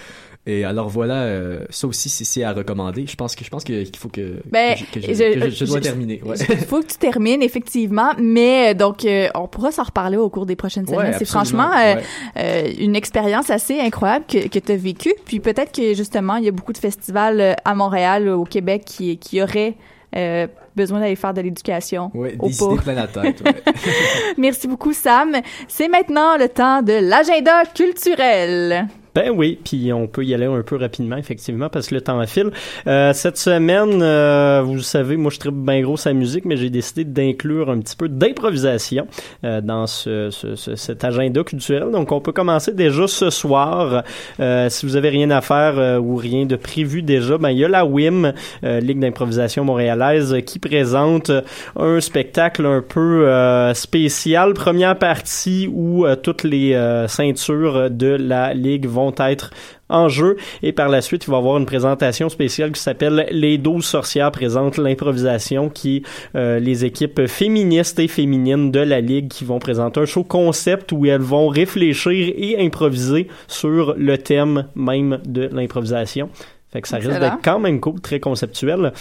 Et 0.48 0.64
alors 0.64 0.90
voilà, 0.90 1.24
euh, 1.24 1.62
ça 1.72 1.88
aussi 1.88 2.08
c'est- 2.08 2.44
à 2.44 2.54
recommander. 2.54 3.08
Je 3.08 3.16
pense 3.16 3.36
que 3.36 3.44
je 3.44 3.50
pense 3.50 3.64
que- 3.64 3.82
qu'il 3.82 3.98
faut 3.98 4.10
que, 4.10 4.44
Ben, 4.52 4.76
que 4.76 5.02
je, 5.02 5.08
que 5.08 5.14
je- 5.14 5.14
je- 5.14 5.40
que 5.40 5.50
je- 5.50 5.56
je 5.56 5.66
dois 5.66 5.80
terminer. 5.82 6.22
Ouais. 6.24 6.36
Il 6.50 6.58
faut 6.58 6.82
que 6.82 6.86
tu 6.88 6.98
termines, 6.98 7.42
effectivement, 7.42 8.12
mais 8.22 8.70
euh, 8.70 8.74
donc 8.76 9.06
euh, 9.06 9.28
on 9.34 9.48
pourra 9.48 9.72
s'en 9.72 9.82
reparler 9.82 10.18
au 10.18 10.30
cours 10.30 10.46
des 10.46 10.56
prochaines 10.56 10.86
Ouais, 10.88 10.98
semaines. 10.98 11.16
C'est 11.18 11.26
franchement 11.26 11.72
euh, 11.76 11.96
ouais. 11.96 12.04
euh, 12.38 12.72
une 12.78 12.96
expérience 12.96 13.50
assez 13.50 13.80
incroyable 13.80 14.26
que, 14.28 14.48
que 14.48 14.60
tu 14.60 14.72
as 14.72 14.78
vécue. 14.78 15.16
Puis 15.26 15.40
peut-être 15.40 15.72
que 15.72 15.96
justement, 15.96 16.36
il 16.36 16.46
y 16.46 16.48
a 16.48 16.52
beaucoup 16.52 16.74
de 16.74 16.78
festivals 16.78 17.42
euh, 17.42 17.54
à 17.66 17.74
Montréal, 17.74 18.28
euh, 18.28 18.36
au 18.36 18.44
Québec, 18.44 18.84
qui, 18.86 19.18
qui 19.18 19.42
auraient 19.42 19.74
euh, 20.16 20.48
besoin 20.76 21.00
d'aller 21.00 21.16
faire 21.16 21.34
de 21.34 21.42
l'éducation. 21.42 22.12
Au 22.14 22.48
des 22.48 22.64
idées 22.64 22.76
plein 22.82 22.94
la 22.94 23.08
tête. 23.08 23.42
ouais. 23.42 23.64
Merci 24.38 24.68
beaucoup, 24.68 24.94
Sam. 24.94 25.36
C'est 25.68 25.88
maintenant 25.88 26.38
le 26.38 26.50
temps 26.50 26.82
de 26.82 26.94
l'agenda 26.94 27.64
culturel. 27.74 28.88
Ben 29.16 29.32
oui, 29.34 29.58
puis 29.64 29.94
on 29.94 30.08
peut 30.08 30.26
y 30.26 30.34
aller 30.34 30.46
un 30.46 30.62
peu 30.62 30.76
rapidement, 30.76 31.16
effectivement, 31.16 31.70
parce 31.70 31.88
que 31.88 31.96
le 31.96 32.02
temps 32.02 32.22
file. 32.28 32.52
Euh, 32.86 33.14
cette 33.14 33.38
semaine, 33.38 34.02
euh, 34.02 34.62
vous 34.66 34.82
savez, 34.82 35.16
moi 35.16 35.32
je 35.34 35.40
tripe 35.40 35.54
bien 35.56 35.80
gros 35.82 35.96
sa 35.96 36.12
musique, 36.12 36.44
mais 36.44 36.58
j'ai 36.58 36.70
décidé 36.70 37.06
d'inclure 37.06 37.70
un 37.70 37.80
petit 37.80 37.96
peu 37.96 38.10
d'improvisation 38.10 39.08
euh, 39.46 39.62
dans 39.62 39.88
ce, 39.88 40.30
ce- 40.32 40.56
ce- 40.56 40.76
cet 40.76 41.06
agenda 41.06 41.44
culturel. 41.46 41.92
Donc 41.92 42.12
on 42.12 42.20
peut 42.20 42.34
commencer 42.34 42.74
déjà 42.74 43.08
ce 43.08 43.30
soir. 43.30 44.04
Euh, 44.42 44.68
si 44.70 44.86
vous 44.86 44.98
avez 44.98 45.08
rien 45.08 45.32
à 45.32 45.40
faire 45.40 45.80
euh, 45.80 45.98
ou 45.98 46.18
rien 46.18 46.46
de 46.46 46.58
prévu 46.58 47.02
déjà, 47.02 47.38
ben 47.38 47.52
il 47.52 47.60
y 47.60 47.64
a 47.64 47.70
la 47.70 47.86
WIM, 47.86 48.34
euh, 48.66 48.80
Ligue 48.82 49.00
d'improvisation 49.00 49.64
montréalaise, 49.64 50.36
qui 50.46 50.60
présente 50.60 51.32
un 51.78 52.02
spectacle 52.02 52.66
un 52.66 52.82
peu 52.82 53.26
spécial. 53.74 54.54
Première 54.54 54.98
partie 55.00 55.70
où 55.72 56.06
toutes 56.22 56.44
les 56.44 56.74
ceintures 57.08 57.90
de 57.90 58.08
la 58.08 58.54
Ligue 58.54 58.86
vont 58.88 59.05
être 59.20 59.52
en 59.90 60.10
jeu 60.10 60.38
et 60.64 60.72
par 60.72 60.90
la 60.90 61.02
suite 61.02 61.26
il 61.26 61.30
va 61.30 61.38
y 61.38 61.40
avoir 61.40 61.58
une 61.58 61.66
présentation 61.66 62.30
spéciale 62.30 62.72
qui 62.72 62.82
s'appelle 62.82 63.28
Les 63.32 63.58
12 63.58 63.86
sorcières 63.86 64.32
présentent 64.32 64.78
l'improvisation 64.78 65.70
qui 65.70 65.98
est 65.98 66.04
euh, 66.36 66.60
les 66.60 66.86
équipes 66.86 67.28
féministes 67.28 68.00
et 68.00 68.08
féminines 68.08 68.72
de 68.72 68.80
la 68.80 69.02
Ligue 69.02 69.28
qui 69.28 69.46
vont 69.46 69.60
présenter 69.60 70.00
un 70.00 70.06
show 70.06 70.24
concept 70.24 70.92
où 70.92 71.06
elles 71.06 71.22
vont 71.22 71.48
réfléchir 71.48 72.34
et 72.36 72.58
improviser 72.60 73.28
sur 73.48 73.94
le 73.98 74.18
thème 74.18 74.68
même 74.76 75.20
de 75.26 75.50
l'improvisation. 75.52 76.30
Fait 76.72 76.82
que 76.82 76.88
ça 76.88 76.98
risque 76.98 77.20
d'être 77.20 77.40
quand 77.44 77.60
même 77.60 77.80
cool, 77.80 78.02
très 78.02 78.20
conceptuel. 78.20 78.92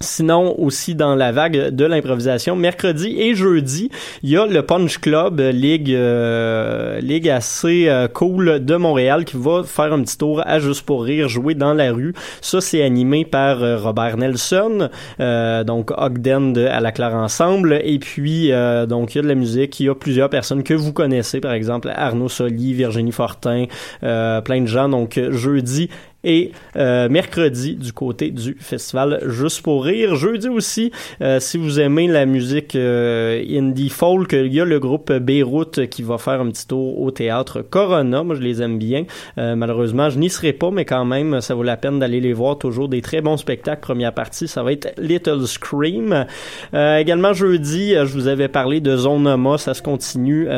Sinon, 0.00 0.54
aussi 0.60 0.94
dans 0.94 1.14
la 1.14 1.32
vague 1.32 1.70
de 1.70 1.84
l'improvisation, 1.86 2.54
mercredi 2.54 3.18
et 3.18 3.34
jeudi, 3.34 3.90
il 4.22 4.28
y 4.28 4.36
a 4.36 4.44
le 4.44 4.60
Punch 4.60 4.98
Club, 4.98 5.40
euh, 5.40 5.52
ligue, 5.52 5.90
euh, 5.90 7.00
ligue 7.00 7.30
assez 7.30 7.88
euh, 7.88 8.06
cool 8.06 8.62
de 8.62 8.76
Montréal, 8.76 9.24
qui 9.24 9.38
va 9.38 9.62
faire 9.64 9.94
un 9.94 10.02
petit 10.02 10.18
tour 10.18 10.42
à 10.44 10.58
Juste 10.58 10.84
pour 10.84 11.02
rire, 11.04 11.28
jouer 11.28 11.54
dans 11.54 11.72
la 11.72 11.92
rue. 11.92 12.12
Ça, 12.42 12.60
c'est 12.60 12.82
animé 12.82 13.24
par 13.24 13.62
euh, 13.62 13.78
Robert 13.78 14.18
Nelson, 14.18 14.90
donc 15.18 15.90
Ogden 15.96 16.52
de 16.52 16.66
À 16.66 16.80
la 16.80 16.92
Claire 16.92 17.14
Ensemble. 17.14 17.80
Et 17.82 17.98
puis, 17.98 18.50
donc, 18.88 19.14
il 19.14 19.18
y 19.18 19.20
a 19.20 19.22
de 19.22 19.28
la 19.28 19.34
musique. 19.34 19.80
Il 19.80 19.86
y 19.86 19.88
a 19.88 19.94
plusieurs 19.94 20.28
personnes 20.28 20.62
que 20.62 20.74
vous 20.74 20.92
connaissez, 20.92 21.40
par 21.40 21.52
exemple 21.52 21.90
Arnaud 21.94 22.28
Soli, 22.28 22.74
Virginie 22.74 23.12
Fortin, 23.12 23.66
plein 24.00 24.60
de 24.60 24.66
gens. 24.66 24.88
Donc, 24.88 25.20
jeudi 25.30 25.88
et 26.26 26.50
euh, 26.76 27.08
mercredi 27.08 27.76
du 27.76 27.92
côté 27.92 28.30
du 28.30 28.56
festival 28.60 29.20
Juste 29.26 29.62
pour 29.62 29.84
rire. 29.84 30.16
Jeudi 30.16 30.48
aussi, 30.48 30.90
euh, 31.22 31.38
si 31.40 31.56
vous 31.56 31.80
aimez 31.80 32.08
la 32.08 32.26
musique 32.26 32.74
euh, 32.74 33.42
indie 33.48 33.88
folk, 33.88 34.32
il 34.32 34.52
y 34.52 34.60
a 34.60 34.64
le 34.64 34.80
groupe 34.80 35.12
Beyrouth 35.12 35.86
qui 35.86 36.02
va 36.02 36.18
faire 36.18 36.40
un 36.40 36.50
petit 36.50 36.66
tour 36.66 37.00
au 37.00 37.10
théâtre 37.12 37.62
Corona. 37.62 38.24
Moi, 38.24 38.34
je 38.34 38.42
les 38.42 38.60
aime 38.60 38.78
bien. 38.78 39.04
Malheureusement, 39.36 40.10
je 40.10 40.18
n'y 40.18 40.28
serai 40.28 40.52
pas, 40.52 40.70
mais 40.72 40.84
quand 40.84 41.04
même, 41.04 41.40
ça 41.40 41.54
vaut 41.54 41.62
la 41.62 41.76
peine 41.76 42.00
d'aller 42.00 42.20
les 42.20 42.32
voir. 42.32 42.58
Toujours 42.58 42.88
des 42.88 43.00
très 43.00 43.20
bons 43.20 43.36
spectacles. 43.36 43.80
Première 43.80 44.12
partie, 44.12 44.48
ça 44.48 44.64
va 44.64 44.72
être 44.72 44.92
Little 44.98 45.46
Scream. 45.46 46.26
Également 46.72 47.32
jeudi, 47.32 47.94
je 47.94 48.12
vous 48.12 48.26
avais 48.26 48.48
parlé 48.48 48.80
de 48.80 48.96
Zonoma, 48.96 49.58
ça 49.58 49.74
se 49.74 49.82
continue. 49.82 50.48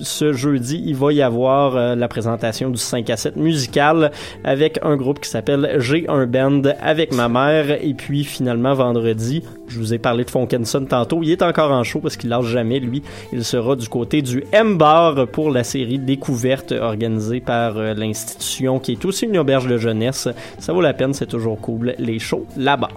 Ce 0.00 0.32
jeudi, 0.32 0.82
il 0.84 0.94
va 0.94 1.12
y 1.12 1.22
avoir 1.22 1.96
la 1.96 2.08
présentation 2.08 2.68
du 2.68 2.78
5 2.78 3.08
à 3.08 3.16
7 3.16 3.36
musical 3.36 4.10
avec 4.44 4.78
un 4.82 4.96
groupe 4.96 5.05
qui 5.14 5.28
s'appelle 5.28 5.76
J'ai 5.78 6.08
un 6.08 6.26
band 6.26 6.62
avec 6.80 7.12
ma 7.12 7.28
mère. 7.28 7.82
Et 7.82 7.94
puis 7.94 8.24
finalement, 8.24 8.74
vendredi, 8.74 9.42
je 9.68 9.78
vous 9.78 9.94
ai 9.94 9.98
parlé 9.98 10.24
de 10.24 10.30
Fonkenson 10.30 10.84
tantôt. 10.84 11.20
Il 11.22 11.30
est 11.30 11.42
encore 11.42 11.70
en 11.72 11.84
show 11.84 12.00
parce 12.00 12.16
qu'il 12.16 12.30
lâche 12.30 12.46
jamais, 12.46 12.80
lui. 12.80 13.02
Il 13.32 13.44
sera 13.44 13.76
du 13.76 13.88
côté 13.88 14.22
du 14.22 14.44
M-Bar 14.52 15.26
pour 15.28 15.50
la 15.50 15.64
série 15.64 15.98
Découverte 15.98 16.72
organisée 16.72 17.40
par 17.40 17.76
euh, 17.76 17.94
l'institution 17.94 18.78
qui 18.78 18.92
est 18.92 19.04
aussi 19.04 19.26
une 19.26 19.38
auberge 19.38 19.66
de 19.66 19.78
jeunesse. 19.78 20.28
Ça 20.58 20.72
vaut 20.72 20.80
la 20.80 20.94
peine, 20.94 21.14
c'est 21.14 21.26
toujours 21.26 21.60
cool, 21.60 21.94
les 21.98 22.18
shows 22.18 22.46
là-bas. 22.56 22.90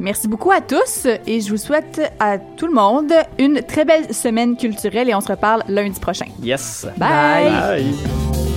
Merci 0.00 0.26
beaucoup 0.26 0.50
à 0.50 0.60
tous 0.60 1.06
et 1.26 1.40
je 1.40 1.50
vous 1.50 1.56
souhaite 1.56 2.00
à 2.18 2.38
tout 2.38 2.66
le 2.66 2.72
monde 2.72 3.12
une 3.38 3.62
très 3.62 3.84
belle 3.84 4.12
semaine 4.12 4.56
culturelle 4.56 5.08
et 5.08 5.14
on 5.14 5.20
se 5.20 5.28
reparle 5.28 5.62
lundi 5.68 6.00
prochain. 6.00 6.26
Yes! 6.42 6.86
Bye. 6.98 7.50
Bye. 7.50 8.51